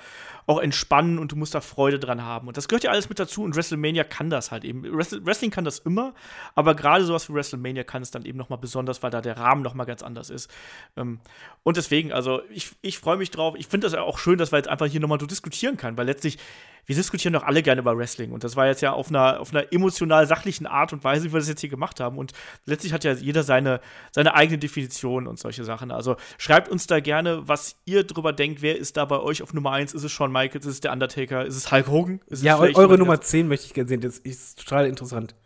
[0.47, 2.47] auch entspannen und du musst da Freude dran haben.
[2.47, 3.43] Und das gehört ja alles mit dazu.
[3.43, 4.85] Und WrestleMania kann das halt eben.
[4.85, 6.15] Wrestling kann das immer,
[6.55, 9.39] aber gerade sowas wie WrestleMania kann es dann eben noch mal besonders, weil da der
[9.39, 10.51] Rahmen noch mal ganz anders ist.
[10.97, 11.19] Ähm,
[11.65, 13.55] und deswegen, also ich, ich freue mich drauf.
[13.59, 15.77] Ich finde das ja auch schön, dass wir jetzt einfach hier noch mal so diskutieren
[15.77, 16.39] können, weil letztlich
[16.87, 18.33] wir diskutieren doch alle gerne über Wrestling.
[18.33, 21.33] Und das war jetzt ja auf einer, auf einer emotional sachlichen Art und Weise, wie
[21.33, 22.19] wir das jetzt hier gemacht haben.
[22.19, 22.33] Und
[22.65, 23.81] letztlich hat ja jeder seine,
[24.11, 25.93] seine eigene Definition und solche Sachen.
[25.93, 28.63] Also schreibt uns da gerne, was ihr drüber denkt.
[28.63, 29.95] Wer ist da bei euch auf Nummer 1?
[29.95, 30.67] Ist es Shawn Michaels?
[30.67, 31.45] Ist es der Undertaker?
[31.45, 32.21] Ist es Hulk Hogan?
[32.27, 34.01] Ist ja, eure Nummer 10 möchte ich gerne sehen.
[34.01, 35.37] Das ist total interessant.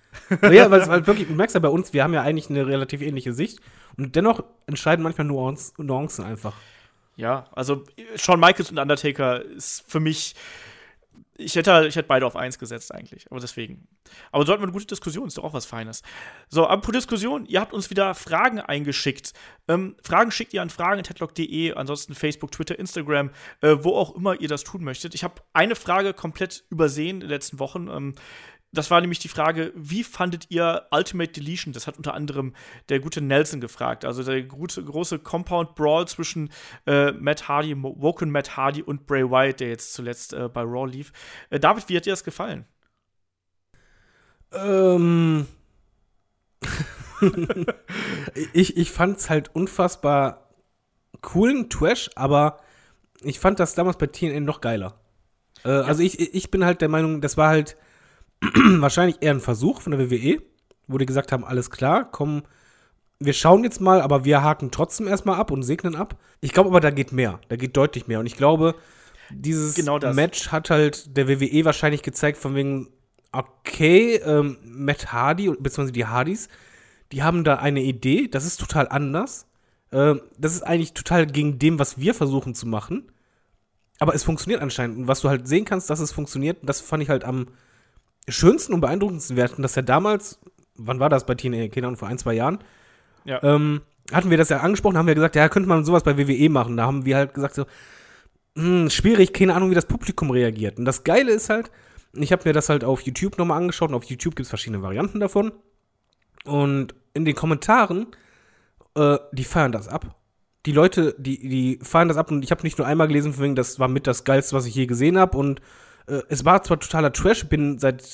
[0.42, 2.66] ja, weil es halt wirklich, du merkst ja bei uns, wir haben ja eigentlich eine
[2.66, 3.60] relativ ähnliche Sicht.
[3.98, 6.54] Und dennoch entscheiden manchmal Nuancen, Nuancen einfach.
[7.16, 7.84] Ja, also
[8.16, 10.34] Shawn Michaels und Undertaker ist für mich
[11.38, 13.86] ich hätte, ich hätte beide auf eins gesetzt eigentlich, aber deswegen.
[14.32, 16.02] Aber sollten wir eine gute Diskussion, ist doch auch was Feines.
[16.48, 19.32] So, apropos Diskussion, ihr habt uns wieder Fragen eingeschickt.
[19.68, 23.30] Ähm, Fragen schickt ihr an fragen.headlock.de, ansonsten Facebook, Twitter, Instagram,
[23.60, 25.14] äh, wo auch immer ihr das tun möchtet.
[25.14, 27.88] Ich habe eine Frage komplett übersehen in den letzten Wochen.
[27.88, 28.14] Ähm,
[28.72, 31.72] das war nämlich die Frage, wie fandet ihr Ultimate Deletion?
[31.72, 32.54] Das hat unter anderem
[32.88, 34.04] der gute Nelson gefragt.
[34.04, 36.50] Also der gute, große Compound Brawl zwischen
[36.86, 40.90] äh, Matt Hardy, Woken Matt Hardy und Bray Wyatt, der jetzt zuletzt äh, bei Raw
[40.90, 41.12] lief.
[41.50, 42.66] Äh, David, wie hat dir das gefallen?
[44.52, 45.46] Ähm.
[48.52, 50.50] ich ich fand es halt unfassbar
[51.22, 52.60] coolen Trash, aber
[53.22, 55.00] ich fand das damals bei TNN noch geiler.
[55.64, 55.68] Äh.
[55.68, 57.76] Also ich, ich bin halt der Meinung, das war halt
[58.80, 60.42] wahrscheinlich eher ein Versuch von der WWE,
[60.86, 62.42] wo die gesagt haben, alles klar, komm,
[63.18, 66.16] wir schauen jetzt mal, aber wir haken trotzdem erstmal ab und segnen ab.
[66.40, 68.20] Ich glaube aber, da geht mehr, da geht deutlich mehr.
[68.20, 68.74] Und ich glaube,
[69.30, 72.88] dieses genau Match hat halt der WWE wahrscheinlich gezeigt, von wegen,
[73.32, 76.48] okay, ähm, Matt Hardy, beziehungsweise die Hardys,
[77.12, 79.46] die haben da eine Idee, das ist total anders.
[79.92, 83.10] Ähm, das ist eigentlich total gegen dem, was wir versuchen zu machen.
[83.98, 84.98] Aber es funktioniert anscheinend.
[84.98, 87.46] Und was du halt sehen kannst, dass es funktioniert, das fand ich halt am
[88.28, 90.40] schönsten und beeindruckendsten Werten, dass er damals,
[90.74, 92.58] wann war das bei TNA, keine Ahnung, vor ein, zwei Jahren,
[93.24, 93.42] ja.
[93.42, 93.82] ähm,
[94.12, 96.76] hatten wir das ja angesprochen, haben wir gesagt, ja, könnte man sowas bei WWE machen.
[96.76, 97.66] Da haben wir halt gesagt, so,
[98.56, 100.78] hm, schwierig, keine Ahnung, wie das Publikum reagiert.
[100.78, 101.70] Und das Geile ist halt,
[102.12, 104.82] ich habe mir das halt auf YouTube nochmal angeschaut und auf YouTube gibt es verschiedene
[104.82, 105.52] Varianten davon.
[106.44, 108.06] Und in den Kommentaren,
[108.94, 110.16] äh, die feiern das ab.
[110.64, 113.44] Die Leute, die, die feiern das ab und ich habe nicht nur einmal gelesen, von
[113.44, 115.36] wegen, das war mit das Geilste, was ich je gesehen habe.
[115.36, 115.60] Und
[116.06, 118.04] äh, es war zwar totaler Trash, ich bin seit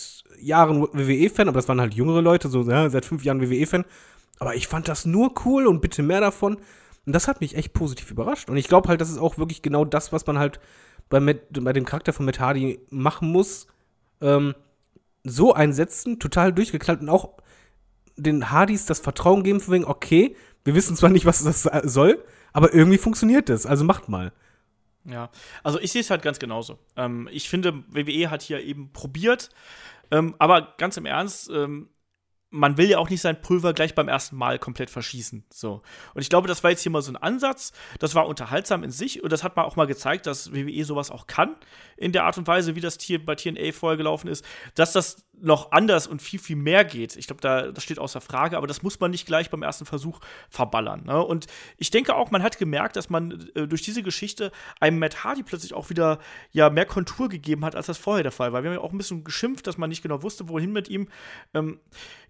[0.40, 3.85] Jahren WWE-Fan, aber das waren halt jüngere Leute, so ja, seit fünf Jahren WWE-Fan.
[4.39, 6.56] Aber ich fand das nur cool und bitte mehr davon.
[7.06, 8.51] Und das hat mich echt positiv überrascht.
[8.51, 10.60] Und ich glaube halt, das ist auch wirklich genau das, was man halt
[11.09, 13.66] bei, Matt, bei dem Charakter von Matt Hardy machen muss.
[14.20, 14.55] Ähm,
[15.24, 17.36] so einsetzen, total durchgeknallt und auch
[18.16, 22.23] den Hardys das Vertrauen geben, von wegen, okay, wir wissen zwar nicht, was das soll,
[22.52, 24.32] aber irgendwie funktioniert das, also macht mal.
[25.04, 25.30] Ja,
[25.62, 26.78] also ich sehe es halt ganz genauso.
[26.96, 29.50] Ähm, ich finde, WWE hat hier eben probiert,
[30.10, 31.88] ähm, aber ganz im Ernst, ähm,
[32.52, 35.44] man will ja auch nicht sein Pulver gleich beim ersten Mal komplett verschießen.
[35.50, 35.82] So.
[36.12, 37.72] Und ich glaube, das war jetzt hier mal so ein Ansatz.
[37.98, 41.10] Das war unterhaltsam in sich und das hat man auch mal gezeigt, dass WWE sowas
[41.10, 41.56] auch kann,
[41.96, 44.44] in der Art und Weise, wie das hier bei TNA vorher gelaufen ist.
[44.74, 47.16] Dass das noch anders und viel, viel mehr geht.
[47.16, 49.85] Ich glaube, da das steht außer Frage, aber das muss man nicht gleich beim ersten
[49.85, 51.05] Versuch verballern.
[51.05, 51.23] Ne?
[51.23, 51.47] Und
[51.77, 55.43] ich denke auch, man hat gemerkt, dass man äh, durch diese Geschichte einem Matt Hardy
[55.43, 56.19] plötzlich auch wieder
[56.52, 58.62] ja mehr Kontur gegeben hat, als das vorher der Fall war.
[58.62, 61.09] Wir haben ja auch ein bisschen geschimpft, dass man nicht genau wusste, wohin mit ihm.
[61.55, 61.81] Ähm,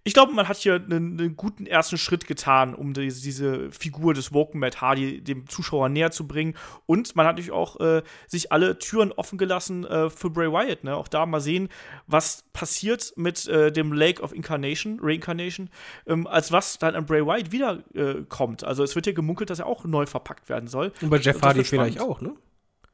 [0.05, 4.13] ich glaube, man hat hier einen, einen, guten ersten Schritt getan, um die, diese Figur
[4.13, 6.55] des Woken Matt Hardy dem Zuschauer näher zu bringen.
[6.85, 10.83] Und man hat natürlich auch äh, sich alle Türen offen gelassen äh, für Bray Wyatt.
[10.83, 10.95] Ne?
[10.95, 11.69] Auch da mal sehen,
[12.05, 15.69] was passiert mit äh, dem Lake of Incarnation, Reincarnation,
[16.07, 18.63] ähm, als was dann an Bray Wyatt wiederkommt.
[18.63, 20.91] Äh, also es wird hier gemunkelt, dass er auch neu verpackt werden soll.
[21.01, 22.35] Und bei Jeff Hardy vielleicht auch, ne?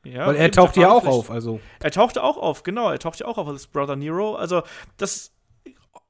[0.06, 1.60] Ja, Weil er taucht ja auch auf, also.
[1.82, 2.90] Er tauchte auch auf, genau.
[2.90, 4.36] Er taucht ja auch auf als Brother Nero.
[4.36, 4.64] Also
[4.96, 5.34] das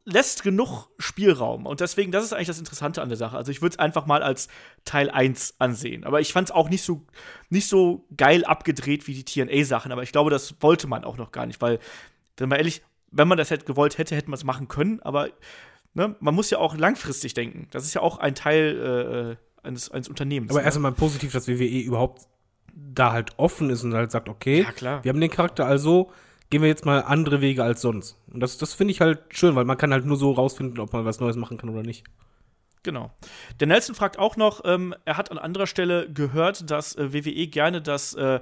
[0.06, 1.66] lässt genug Spielraum.
[1.66, 3.38] Und deswegen, das ist eigentlich das Interessante an der Sache.
[3.38, 4.48] Also ich würde es einfach mal als
[4.86, 6.04] Teil 1 ansehen.
[6.04, 7.06] Aber ich fand es auch nicht so,
[7.50, 9.92] nicht so geil abgedreht wie die TNA-Sachen.
[9.92, 11.80] Aber ich glaube, das wollte man auch noch gar nicht, weil,
[12.38, 12.82] wenn man ehrlich,
[13.12, 15.30] wenn man das hätte gewollt hätte, hätte man es machen können, aber
[15.94, 17.68] ne, man muss ja auch langfristig denken.
[17.72, 20.52] Das ist ja auch ein Teil äh, eines, eines Unternehmens.
[20.52, 20.66] Aber ne?
[20.66, 22.28] erstmal positiv, dass WWE überhaupt
[22.76, 26.12] da halt offen ist und halt sagt, okay, ja, wir haben den Charakter, also
[26.50, 28.18] gehen wir jetzt mal andere Wege als sonst.
[28.32, 30.94] Und das, das finde ich halt schön, weil man kann halt nur so rausfinden, ob
[30.94, 32.06] man was Neues machen kann oder nicht.
[32.84, 33.12] Genau.
[33.60, 37.48] Der Nelson fragt auch noch, ähm, er hat an anderer Stelle gehört, dass äh, WWE
[37.48, 38.40] gerne das äh,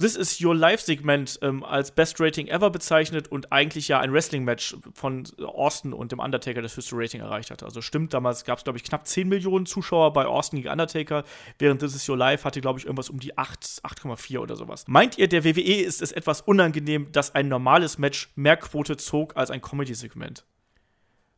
[0.00, 4.76] This is Your Life-Segment ähm, als Best Rating ever bezeichnet und eigentlich ja ein Wrestling-Match
[4.94, 7.64] von Austin und dem Undertaker das höchste Rating erreicht hatte.
[7.64, 11.24] Also stimmt, damals gab es, glaube ich, knapp 10 Millionen Zuschauer bei Austin gegen Undertaker,
[11.58, 14.84] während This is Your Life hatte, glaube ich, irgendwas um die 8, 8,4 oder sowas.
[14.86, 19.36] Meint ihr, der WWE ist es etwas unangenehm, dass ein normales Match mehr Quote zog
[19.36, 20.44] als ein Comedy-Segment?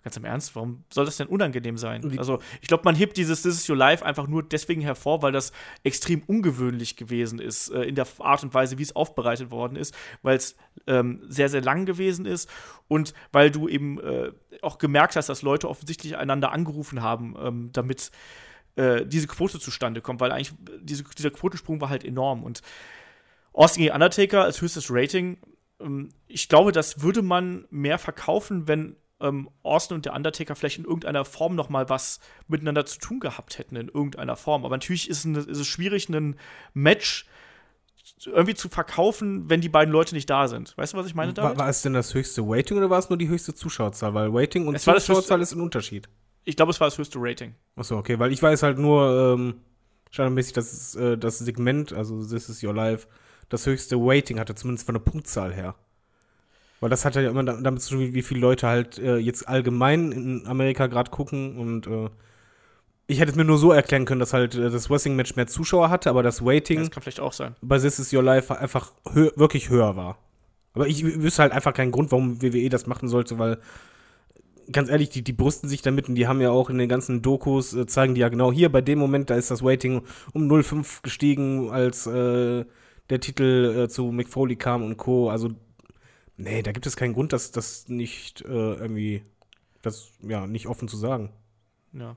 [0.02, 2.18] Ganz im Ernst, warum soll das denn unangenehm sein?
[2.18, 5.32] Also, ich glaube, man hebt dieses This is Your Life einfach nur deswegen hervor, weil
[5.32, 5.52] das
[5.84, 9.94] extrem ungewöhnlich gewesen ist äh, in der Art und Weise, wie es aufbereitet worden ist,
[10.22, 10.56] weil es
[10.86, 12.48] ähm, sehr, sehr lang gewesen ist
[12.88, 14.32] und weil du eben äh,
[14.62, 18.10] auch gemerkt hast, dass Leute offensichtlich einander angerufen haben, ähm, damit
[18.76, 22.62] äh, diese Quote zustande kommt, weil eigentlich diese, dieser Quotensprung war halt enorm und
[23.52, 25.36] Austin gegen Undertaker als höchstes Rating
[25.80, 30.78] ähm, ich glaube, das würde man mehr verkaufen, wenn ähm, Austin und der Undertaker vielleicht
[30.78, 34.64] in irgendeiner Form noch mal was miteinander zu tun gehabt hätten, in irgendeiner Form.
[34.64, 36.36] Aber natürlich ist, ein, ist es schwierig, ein
[36.74, 37.26] Match
[38.26, 40.76] irgendwie zu verkaufen, wenn die beiden Leute nicht da sind.
[40.76, 41.58] Weißt du, was ich meine damit?
[41.58, 44.14] War, war es denn das höchste Waiting oder war es nur die höchste Zuschauerzahl?
[44.14, 46.08] Weil Waiting und Zuschauerzahl ist ein Unterschied.
[46.44, 47.54] Ich glaube, es war das höchste Rating.
[47.76, 49.60] Achso, okay, weil ich weiß halt nur ähm,
[50.10, 53.06] standardmäßig, dass äh, das Segment, also This is Your Life,
[53.48, 55.74] das höchste Waiting hatte, zumindest von der Punktzahl her.
[56.80, 60.12] Weil das hat ja immer damit zu tun, wie viele Leute halt äh, jetzt allgemein
[60.12, 62.08] in Amerika gerade gucken und äh,
[63.06, 65.90] ich hätte es mir nur so erklären können, dass halt äh, das Wrestling-Match mehr Zuschauer
[65.90, 67.54] hatte, aber das Waiting ja, das kann vielleicht auch sein.
[67.60, 70.18] bei This Is Your Life einfach hö wirklich höher war.
[70.72, 73.58] Aber ich wüsste halt einfach keinen Grund, warum WWE das machen sollte, weil
[74.72, 77.22] ganz ehrlich, die, die brüsten sich damit und die haben ja auch in den ganzen
[77.22, 80.02] Dokus, äh, zeigen die ja genau hier, bei dem Moment, da ist das Waiting
[80.32, 82.64] um 0,5 gestiegen, als äh,
[83.10, 85.30] der Titel äh, zu McFoley kam und Co.
[85.30, 85.50] Also
[86.40, 89.22] Nee, da gibt es keinen Grund, das, das nicht äh, irgendwie,
[89.82, 91.30] das ja, nicht offen zu sagen.
[91.92, 92.16] Ja.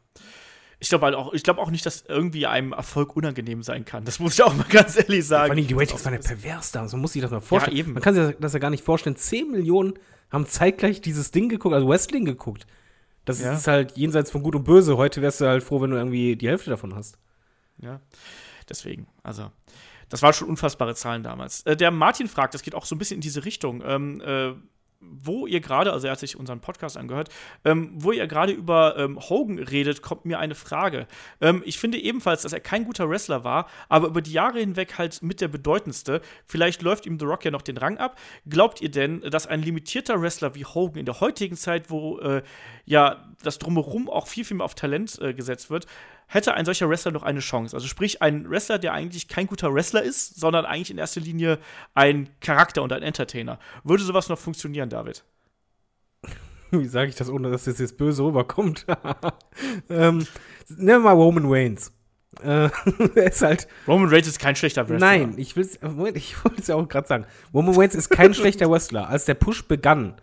[0.80, 4.06] Ich glaube halt auch, ich glaube auch nicht, dass irgendwie einem Erfolg unangenehm sein kann.
[4.06, 5.44] Das muss ich auch mal ganz ehrlich sagen.
[5.44, 7.76] Ja, vor allem die Ratings waren ja pervers da, so muss ich das mal vorstellen.
[7.76, 7.94] Ja, eben.
[7.94, 9.16] Man kann sich das ja gar nicht vorstellen.
[9.16, 9.94] 10 Millionen
[10.32, 12.66] haben zeitgleich dieses Ding geguckt, also Wrestling geguckt.
[13.26, 13.54] Das ja.
[13.54, 14.98] ist halt jenseits von Gut und Böse.
[14.98, 17.18] Heute wärst du halt froh, wenn du irgendwie die Hälfte davon hast.
[17.78, 18.02] Ja.
[18.70, 19.52] Deswegen, also.
[20.14, 21.64] Das waren schon unfassbare Zahlen damals.
[21.64, 23.82] Äh, der Martin fragt, das geht auch so ein bisschen in diese Richtung.
[23.84, 24.54] Ähm, äh,
[25.02, 27.30] wo ihr gerade, also er hat sich unseren Podcast angehört,
[27.66, 31.08] ähm, wo ihr gerade über ähm, Hogan redet, kommt mir eine Frage.
[31.42, 35.00] Ähm, ich finde ebenfalls, dass er kein guter Wrestler war, aber über die Jahre hinweg
[35.00, 36.22] halt mit der bedeutendste.
[36.46, 38.20] Vielleicht läuft ihm The Rock ja noch den Rang ab.
[38.48, 42.44] Glaubt ihr denn, dass ein limitierter Wrestler wie Hogan in der heutigen Zeit, wo äh,
[42.86, 45.86] ja das Drumherum auch viel, viel mehr auf Talent äh, gesetzt wird,
[46.28, 47.76] hätte ein solcher Wrestler noch eine Chance?
[47.76, 51.60] Also sprich, ein Wrestler, der eigentlich kein guter Wrestler ist, sondern eigentlich in erster Linie
[51.94, 53.60] ein Charakter und ein Entertainer.
[53.84, 55.24] Würde sowas noch funktionieren, David?
[56.72, 58.86] Wie sage ich das, ohne dass das jetzt böse rüberkommt?
[59.90, 60.26] ähm,
[60.70, 61.92] nehmen wir mal Roman Reigns.
[62.42, 62.70] Äh,
[63.16, 63.68] er ist halt.
[63.88, 65.08] Roman Reigns ist kein schlechter Wrestler.
[65.08, 65.70] Nein, ich will
[66.16, 67.26] ich wollte es ja auch gerade sagen.
[67.54, 69.08] Roman Reigns ist kein schlechter Wrestler.
[69.08, 70.16] Als der Push begann,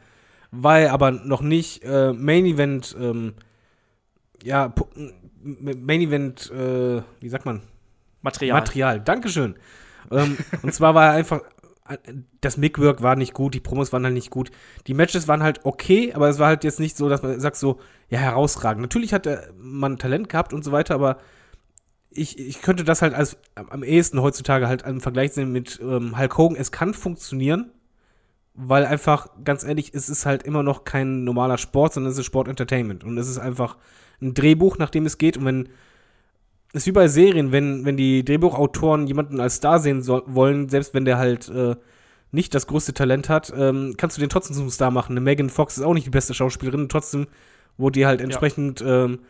[0.52, 3.34] er aber noch nicht äh, Main Event, ähm,
[4.42, 4.74] ja,
[5.42, 7.62] Main Event, äh, wie sagt man?
[8.22, 8.58] Material.
[8.58, 9.56] Material, Dankeschön.
[10.10, 11.40] ähm, und zwar war einfach,
[12.40, 14.50] das Mickwork war nicht gut, die Promos waren halt nicht gut.
[14.86, 17.56] Die Matches waren halt okay, aber es war halt jetzt nicht so, dass man sagt
[17.56, 18.82] so, ja, herausragend.
[18.82, 21.18] Natürlich hat er man Talent gehabt und so weiter, aber
[22.10, 26.18] ich, ich könnte das halt als am ehesten heutzutage halt im Vergleich sehen mit ähm,
[26.18, 26.56] Hulk Hogan.
[26.56, 27.70] Es kann funktionieren,
[28.54, 32.26] weil einfach, ganz ehrlich, es ist halt immer noch kein normaler Sport, sondern es ist
[32.26, 33.04] Sport-Entertainment.
[33.04, 33.76] Und es ist einfach
[34.20, 35.36] ein Drehbuch, nach dem es geht.
[35.36, 35.68] Und wenn,
[36.72, 40.68] es ist wie bei Serien, wenn, wenn die Drehbuchautoren jemanden als Star sehen so, wollen,
[40.68, 41.76] selbst wenn der halt äh,
[42.32, 45.12] nicht das größte Talent hat, ähm, kannst du den trotzdem zum Star machen.
[45.12, 47.26] Eine Megan Fox ist auch nicht die beste Schauspielerin, trotzdem
[47.76, 49.04] wurde die halt entsprechend ja.
[49.04, 49.20] ähm,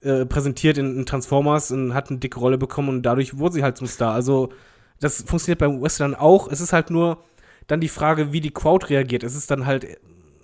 [0.00, 3.62] äh, präsentiert in, in, Transformers und hat eine dicke Rolle bekommen und dadurch wurde sie
[3.62, 4.14] halt zum Star.
[4.14, 4.50] Also
[5.00, 6.48] das funktioniert beim Western auch.
[6.48, 7.18] Es ist halt nur
[7.66, 9.22] dann die Frage, wie die Crowd reagiert.
[9.22, 9.86] Es ist dann halt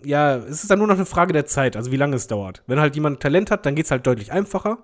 [0.04, 2.62] ja, es ist dann nur noch eine Frage der Zeit, also wie lange es dauert.
[2.66, 4.78] Wenn halt jemand Talent hat, dann geht es halt deutlich einfacher,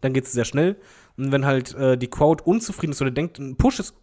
[0.00, 0.76] dann geht es sehr schnell.
[1.16, 3.94] Und wenn halt äh, die Crowd unzufrieden ist oder denkt, ein Push ist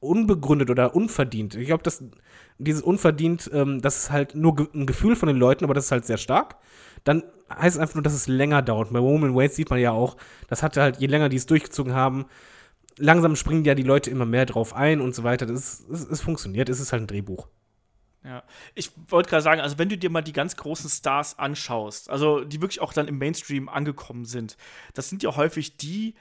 [0.00, 1.54] unbegründet oder unverdient.
[1.54, 2.04] Ich glaube, dass
[2.58, 5.86] dieses unverdient, ähm, das ist halt nur ge ein Gefühl von den Leuten, aber das
[5.86, 6.56] ist halt sehr stark.
[7.04, 8.92] Dann heißt es einfach nur, dass es länger dauert.
[8.92, 10.16] Bei Roman Waits sieht man ja auch,
[10.48, 12.26] das hatte halt, je länger die es durchgezogen haben,
[12.98, 15.46] langsam springen ja die Leute immer mehr drauf ein und so weiter.
[15.46, 17.48] Das, ist, es, es funktioniert, es ist halt ein Drehbuch.
[18.24, 18.42] Ja,
[18.74, 22.44] ich wollte gerade sagen, also wenn du dir mal die ganz großen Stars anschaust, also
[22.44, 24.56] die wirklich auch dann im Mainstream angekommen sind,
[24.92, 26.14] das sind ja häufig die,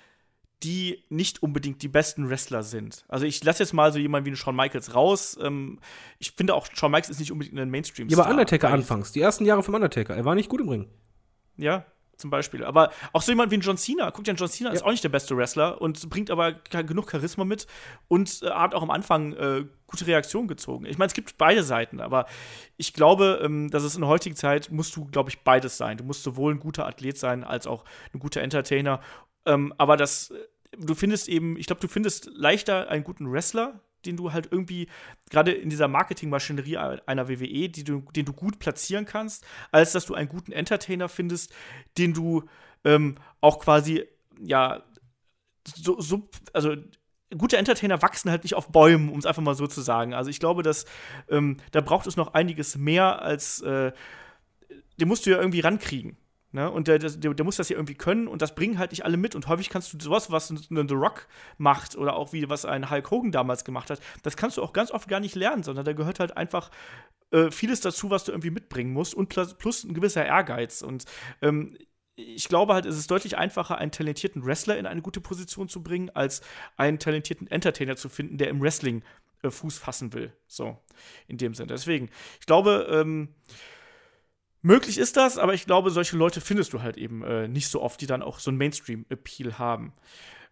[0.64, 3.04] die nicht unbedingt die besten Wrestler sind.
[3.08, 5.38] Also ich lasse jetzt mal so jemanden wie Shawn Michaels raus.
[5.42, 5.80] Ähm,
[6.20, 8.18] ich finde auch, Shawn Michaels ist nicht unbedingt ein Mainstream-Star.
[8.18, 10.88] Ja, aber Undertaker anfangs, die ersten Jahre vom Undertaker, er war nicht gut im Ring.
[11.58, 11.86] Ja,
[12.18, 12.64] zum Beispiel.
[12.64, 14.12] Aber auch so jemand wie ein John Cena.
[14.12, 14.76] Guck dir an, John Cena ja.
[14.76, 17.68] ist auch nicht der beste Wrestler und bringt aber genug Charisma mit
[18.08, 20.86] und äh, hat auch am Anfang äh, gute Reaktionen gezogen.
[20.86, 22.26] Ich meine, es gibt beide Seiten, aber
[22.76, 25.98] ich glaube, ähm, dass es in der heutigen Zeit musst du, glaube ich, beides sein.
[25.98, 29.00] Du musst sowohl ein guter Athlet sein als auch ein guter Entertainer.
[29.46, 30.36] Ähm, aber das, äh,
[30.78, 34.88] du findest eben, ich glaube, du findest leichter einen guten Wrestler, den du halt irgendwie
[35.30, 40.16] gerade in dieser Marketingmaschinerie einer WWE, du, den du gut platzieren kannst, als dass du
[40.16, 41.54] einen guten Entertainer findest,
[41.98, 42.44] den du
[42.84, 44.06] ähm, auch quasi,
[44.40, 44.84] ja,
[45.66, 46.76] so, so, also
[47.38, 50.14] gute Entertainer wachsen halt nicht auf Bäumen, um es einfach mal so zu sagen.
[50.14, 50.86] Also ich glaube, dass
[51.30, 53.92] ähm, da braucht es noch einiges mehr als äh,
[55.00, 56.18] den musst du ja irgendwie rankriegen.
[56.58, 56.72] Ne?
[56.72, 59.16] Und der, der, der, muss das ja irgendwie können und das bringen halt nicht alle
[59.16, 59.36] mit.
[59.36, 60.58] Und häufig kannst du sowas, was ein
[60.88, 61.28] The Rock
[61.60, 64.74] macht oder auch wie was ein Hulk Hogan damals gemacht hat, das kannst du auch
[64.74, 66.72] ganz oft gar nicht lernen, sondern da gehört halt einfach
[67.30, 70.82] äh, vieles dazu, was du irgendwie mitbringen musst und plus, plus ein gewisser Ehrgeiz.
[70.82, 71.06] Und
[71.44, 71.78] ähm,
[72.16, 75.84] ich glaube halt, es ist deutlich einfacher, einen talentierten Wrestler in eine gute Position zu
[75.84, 76.42] bringen, als
[76.76, 79.04] einen talentierten Entertainer zu finden, der im Wrestling
[79.44, 80.34] äh, Fuß fassen will.
[80.48, 80.76] So,
[81.28, 81.68] in dem Sinne.
[81.68, 82.10] Deswegen,
[82.40, 83.36] ich glaube, ähm,
[84.68, 87.82] Möglich ist das, aber ich glaube, solche Leute findest du halt eben äh, nicht so
[87.82, 89.94] oft, die dann auch so einen Mainstream-Appeal haben.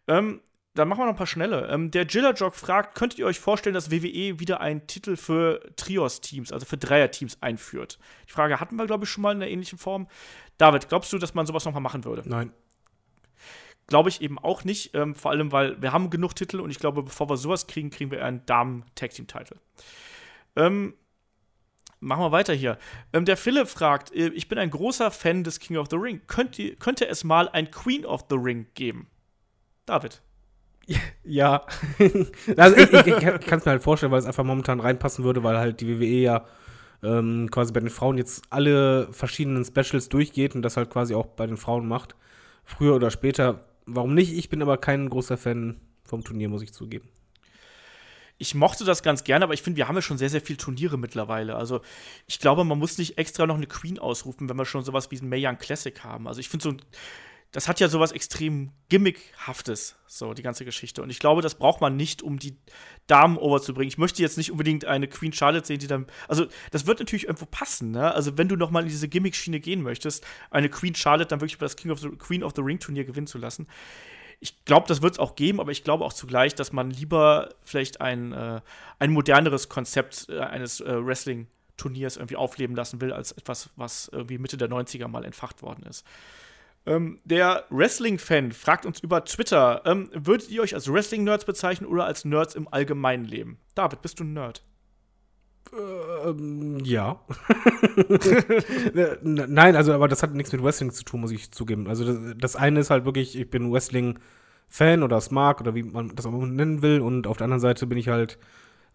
[0.08, 0.40] Ähm,
[0.74, 1.68] dann machen wir noch ein paar schnelle.
[1.68, 6.54] Ähm, der Jillerjog fragt: Könntet ihr euch vorstellen, dass WWE wieder einen Titel für Trios-Teams,
[6.54, 8.00] also für Dreier-Teams einführt?
[8.30, 10.08] Die Frage hatten wir, glaube ich, schon mal in einer ähnlichen Form.
[10.58, 12.24] David, glaubst du, dass man sowas nochmal machen würde?
[12.26, 12.54] Nein.
[13.88, 14.96] Glaube ich eben auch nicht.
[14.96, 17.90] Ähm, vor allem, weil wir haben genug Titel und ich glaube, bevor wir sowas kriegen,
[17.90, 19.58] kriegen wir einen Damen-Tag-Team-Titel.
[20.56, 20.94] Ähm,
[22.06, 22.77] Machen wir weiter hier.
[23.14, 26.22] Ähm, der Philipp fragt: äh, Ich bin ein großer Fan des King of the Ring.
[26.27, 29.07] Könnte, könnte es mal ein Queen of the Ring geben?
[29.86, 30.22] David.
[31.23, 31.65] Ja.
[32.57, 35.41] also ich, ich, ich kann es mir halt vorstellen, weil es einfach momentan reinpassen würde,
[35.41, 36.45] weil halt die WWE ja
[37.02, 41.26] ähm, quasi bei den Frauen jetzt alle verschiedenen Specials durchgeht und das halt quasi auch
[41.26, 42.15] bei den Frauen macht.
[42.64, 43.61] Früher oder später.
[43.88, 44.38] Warum nicht?
[44.38, 47.10] Ich bin aber kein großer Fan vom Turnier, muss ich zugeben
[48.38, 50.57] ich mochte das ganz gerne, aber ich finde, wir haben ja schon sehr, sehr viele
[50.57, 51.56] Turniere mittlerweile.
[51.56, 51.82] Also
[52.28, 55.18] ich glaube, man muss nicht extra noch eine Queen ausrufen, wenn wir schon sowas wie
[55.18, 56.28] ein Mae Young Classic haben.
[56.28, 56.82] Also ich finde so ein
[57.56, 61.02] das hat ja sowas extrem Gimmickhaftes, so die ganze Geschichte.
[61.02, 62.57] Und ich glaube, das braucht man nicht, um die
[63.07, 63.88] Damen overzubringen.
[63.88, 66.06] Ich möchte jetzt nicht unbedingt eine Queen Charlotte sehen, die dann.
[66.28, 68.14] Also, das wird natürlich irgendwo passen, ne?
[68.14, 71.57] Also, wenn du noch mal in diese Gimmick-Schiene gehen möchtest, eine Queen Charlotte dann wirklich
[71.57, 73.68] bei das King of the, Queen of the Ring Turnier gewinnen zu lassen.
[74.40, 77.49] Ich glaube, das wird es auch geben, aber ich glaube auch zugleich, dass man lieber
[77.64, 78.62] vielleicht ein, äh,
[78.99, 84.38] ein moderneres Konzept äh, eines äh, Wrestling-Turniers irgendwie aufleben lassen will, als etwas, was irgendwie
[84.38, 86.06] Mitte der 90er mal entfacht worden ist.
[86.86, 92.06] Ähm, der Wrestling-Fan fragt uns über Twitter: ähm, Würdet ihr euch als Wrestling-Nerds bezeichnen oder
[92.06, 93.57] als Nerds im allgemeinen Leben?
[93.74, 94.64] David, bist du ein Nerd?
[95.74, 97.20] Ähm, ja.
[99.24, 101.88] Nein, also, aber das hat nichts mit Wrestling zu tun, muss ich zugeben.
[101.88, 106.16] Also, das, das eine ist halt wirklich, ich bin Wrestling-Fan oder Smart oder wie man
[106.16, 107.02] das auch nennen will.
[107.02, 108.38] Und auf der anderen Seite bin ich halt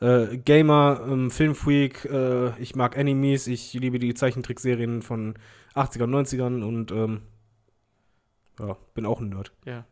[0.01, 5.35] äh, Gamer, ähm, Filmfreak, äh, ich mag Animes, ich liebe die Zeichentrickserien von
[5.75, 7.23] 80ern, 90ern und ähm,
[8.59, 9.53] ja, bin auch ein Nerd.
[9.65, 9.85] Ja.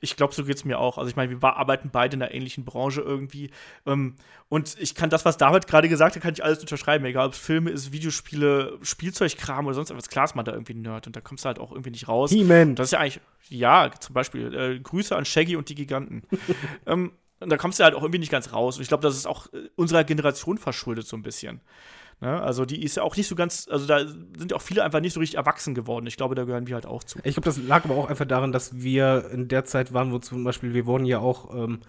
[0.00, 0.98] Ich glaube, so geht es mir auch.
[0.98, 3.50] Also ich meine, wir arbeiten beide in einer ähnlichen Branche irgendwie.
[3.86, 4.16] Ähm,
[4.48, 7.04] und ich kann das, was David gerade gesagt hat, kann ich alles unterschreiben.
[7.04, 10.08] Egal, ob es Filme ist, Videospiele, Spielzeugkram oder sonst was.
[10.08, 12.08] Klar ist man da irgendwie ein Nerd und da kommst du halt auch irgendwie nicht
[12.08, 12.30] raus.
[12.30, 12.74] He-Man.
[12.74, 16.22] Das ist ja eigentlich, ja, zum Beispiel, äh, Grüße an Shaggy und die Giganten.
[16.86, 18.76] ähm, und da kommst du halt auch irgendwie nicht ganz raus.
[18.76, 21.60] Und ich glaube, das ist auch äh, unserer Generation verschuldet so ein bisschen.
[22.20, 22.40] Ne?
[22.42, 25.14] Also die ist ja auch nicht so ganz, also da sind auch viele einfach nicht
[25.14, 26.06] so richtig erwachsen geworden.
[26.06, 27.18] Ich glaube, da gehören wir halt auch zu.
[27.24, 30.18] Ich glaube, das lag aber auch einfach daran, dass wir in der Zeit waren, wo
[30.18, 31.80] zum Beispiel, wir wurden ja auch ähm,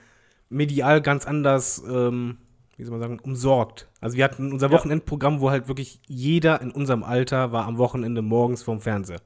[0.50, 2.38] medial ganz anders, ähm,
[2.78, 3.90] wie soll man sagen, umsorgt.
[4.00, 8.22] Also wir hatten unser Wochenendprogramm, wo halt wirklich jeder in unserem Alter war am Wochenende
[8.22, 9.22] morgens vorm Fernseher.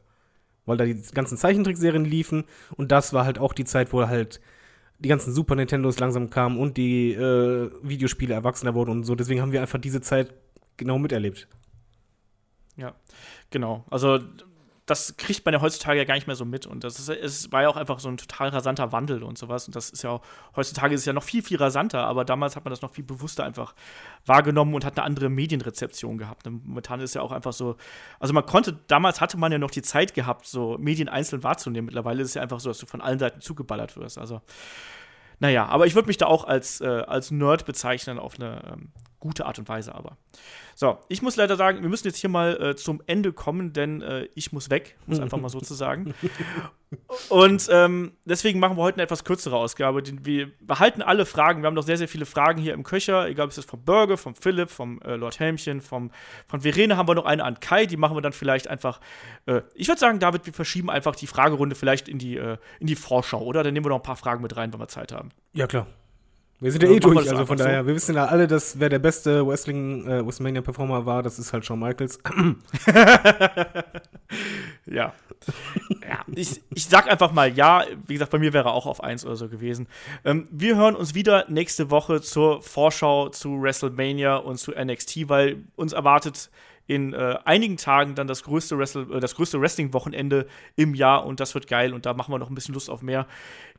[0.66, 2.46] Weil da die ganzen Zeichentrickserien liefen
[2.76, 4.42] und das war halt auch die Zeit, wo halt
[4.98, 9.14] die ganzen Super Nintendos langsam kamen und die äh, Videospiele erwachsener wurden und so.
[9.14, 10.34] Deswegen haben wir einfach diese Zeit
[10.78, 11.48] genau miterlebt.
[12.78, 12.94] Ja,
[13.50, 13.86] genau.
[13.90, 14.20] Also
[14.86, 16.68] das kriegt man ja heutzutage ja gar nicht mehr so mit.
[16.68, 19.66] Und das ist, es war ja auch einfach so ein total rasanter Wandel und sowas.
[19.66, 20.22] Und das ist ja auch,
[20.56, 23.04] heutzutage ist es ja noch viel, viel rasanter, aber damals hat man das noch viel
[23.04, 23.74] bewusster einfach
[24.28, 26.46] wahrgenommen und hat eine andere Medienrezeption gehabt.
[26.46, 27.78] Und momentan ist ja auch einfach so,
[28.20, 31.88] also man konnte, damals hatte man ja noch die Zeit gehabt, so Medien einzeln wahrzunehmen.
[31.88, 34.20] Mittlerweile ist es ja einfach so, dass du von allen Seiten zugeballert wirst.
[34.20, 34.42] Also,
[35.40, 38.92] naja, aber ich würde mich da auch als, äh, als Nerd bezeichnen auf eine ähm,
[39.20, 40.18] gute Art und Weise aber.
[40.76, 44.02] So, ich muss leider sagen, wir müssen jetzt hier mal äh, zum Ende kommen, denn
[44.02, 46.14] äh, ich muss weg, muss einfach mal so zu sagen.
[47.30, 50.04] Und ähm, deswegen machen wir heute eine etwas kürzere Ausgabe.
[50.24, 51.62] Wir behalten alle Fragen.
[51.62, 53.84] Wir haben noch sehr, sehr viele Fragen hier im Köcher, egal ob es ist vom
[53.84, 56.12] Burger, vom Philipp, vom äh, Lord Helmchen, vom,
[56.48, 57.86] von Verene haben wir noch eine an Kai.
[57.86, 59.00] Die machen wir dann vielleicht einfach.
[59.46, 62.88] Äh, ich würde sagen, David, wir verschieben einfach die Fragerunde vielleicht in die, äh, in
[62.88, 63.64] die Vorschau, oder?
[63.64, 65.30] Dann nehmen wir noch ein paar Fragen mit rein, wenn wir Zeit haben.
[65.54, 65.88] Ja, klar.
[66.62, 67.88] Wir sind ja eh durch, also von daher, so.
[67.88, 71.52] wir wissen ja alle, dass wer der beste Wrestling äh, WrestleMania Performer war, das ist
[71.52, 72.18] halt Shawn Michaels.
[74.86, 75.14] ja.
[76.02, 76.24] Ja.
[76.34, 79.36] Ich, ich sag einfach mal ja, wie gesagt, bei mir wäre auch auf 1 oder
[79.36, 79.88] so gewesen.
[80.24, 85.64] Ähm, wir hören uns wieder nächste Woche zur Vorschau zu WrestleMania und zu NXT, weil
[85.76, 86.50] uns erwartet
[86.88, 91.40] in äh, einigen Tagen dann das größte, Wrestle, äh, das größte Wrestling-Wochenende im Jahr und
[91.40, 93.28] das wird geil und da machen wir noch ein bisschen Lust auf mehr.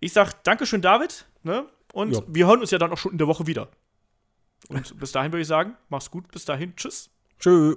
[0.00, 1.26] Ich sag Dankeschön, David.
[1.42, 1.66] Ne?
[1.92, 2.22] Und ja.
[2.26, 3.68] wir hören uns ja dann auch schon in der Woche wieder.
[4.68, 6.30] Und bis dahin würde ich sagen, mach's gut.
[6.32, 6.74] Bis dahin.
[6.76, 7.10] Tschüss.
[7.38, 7.76] Tschö.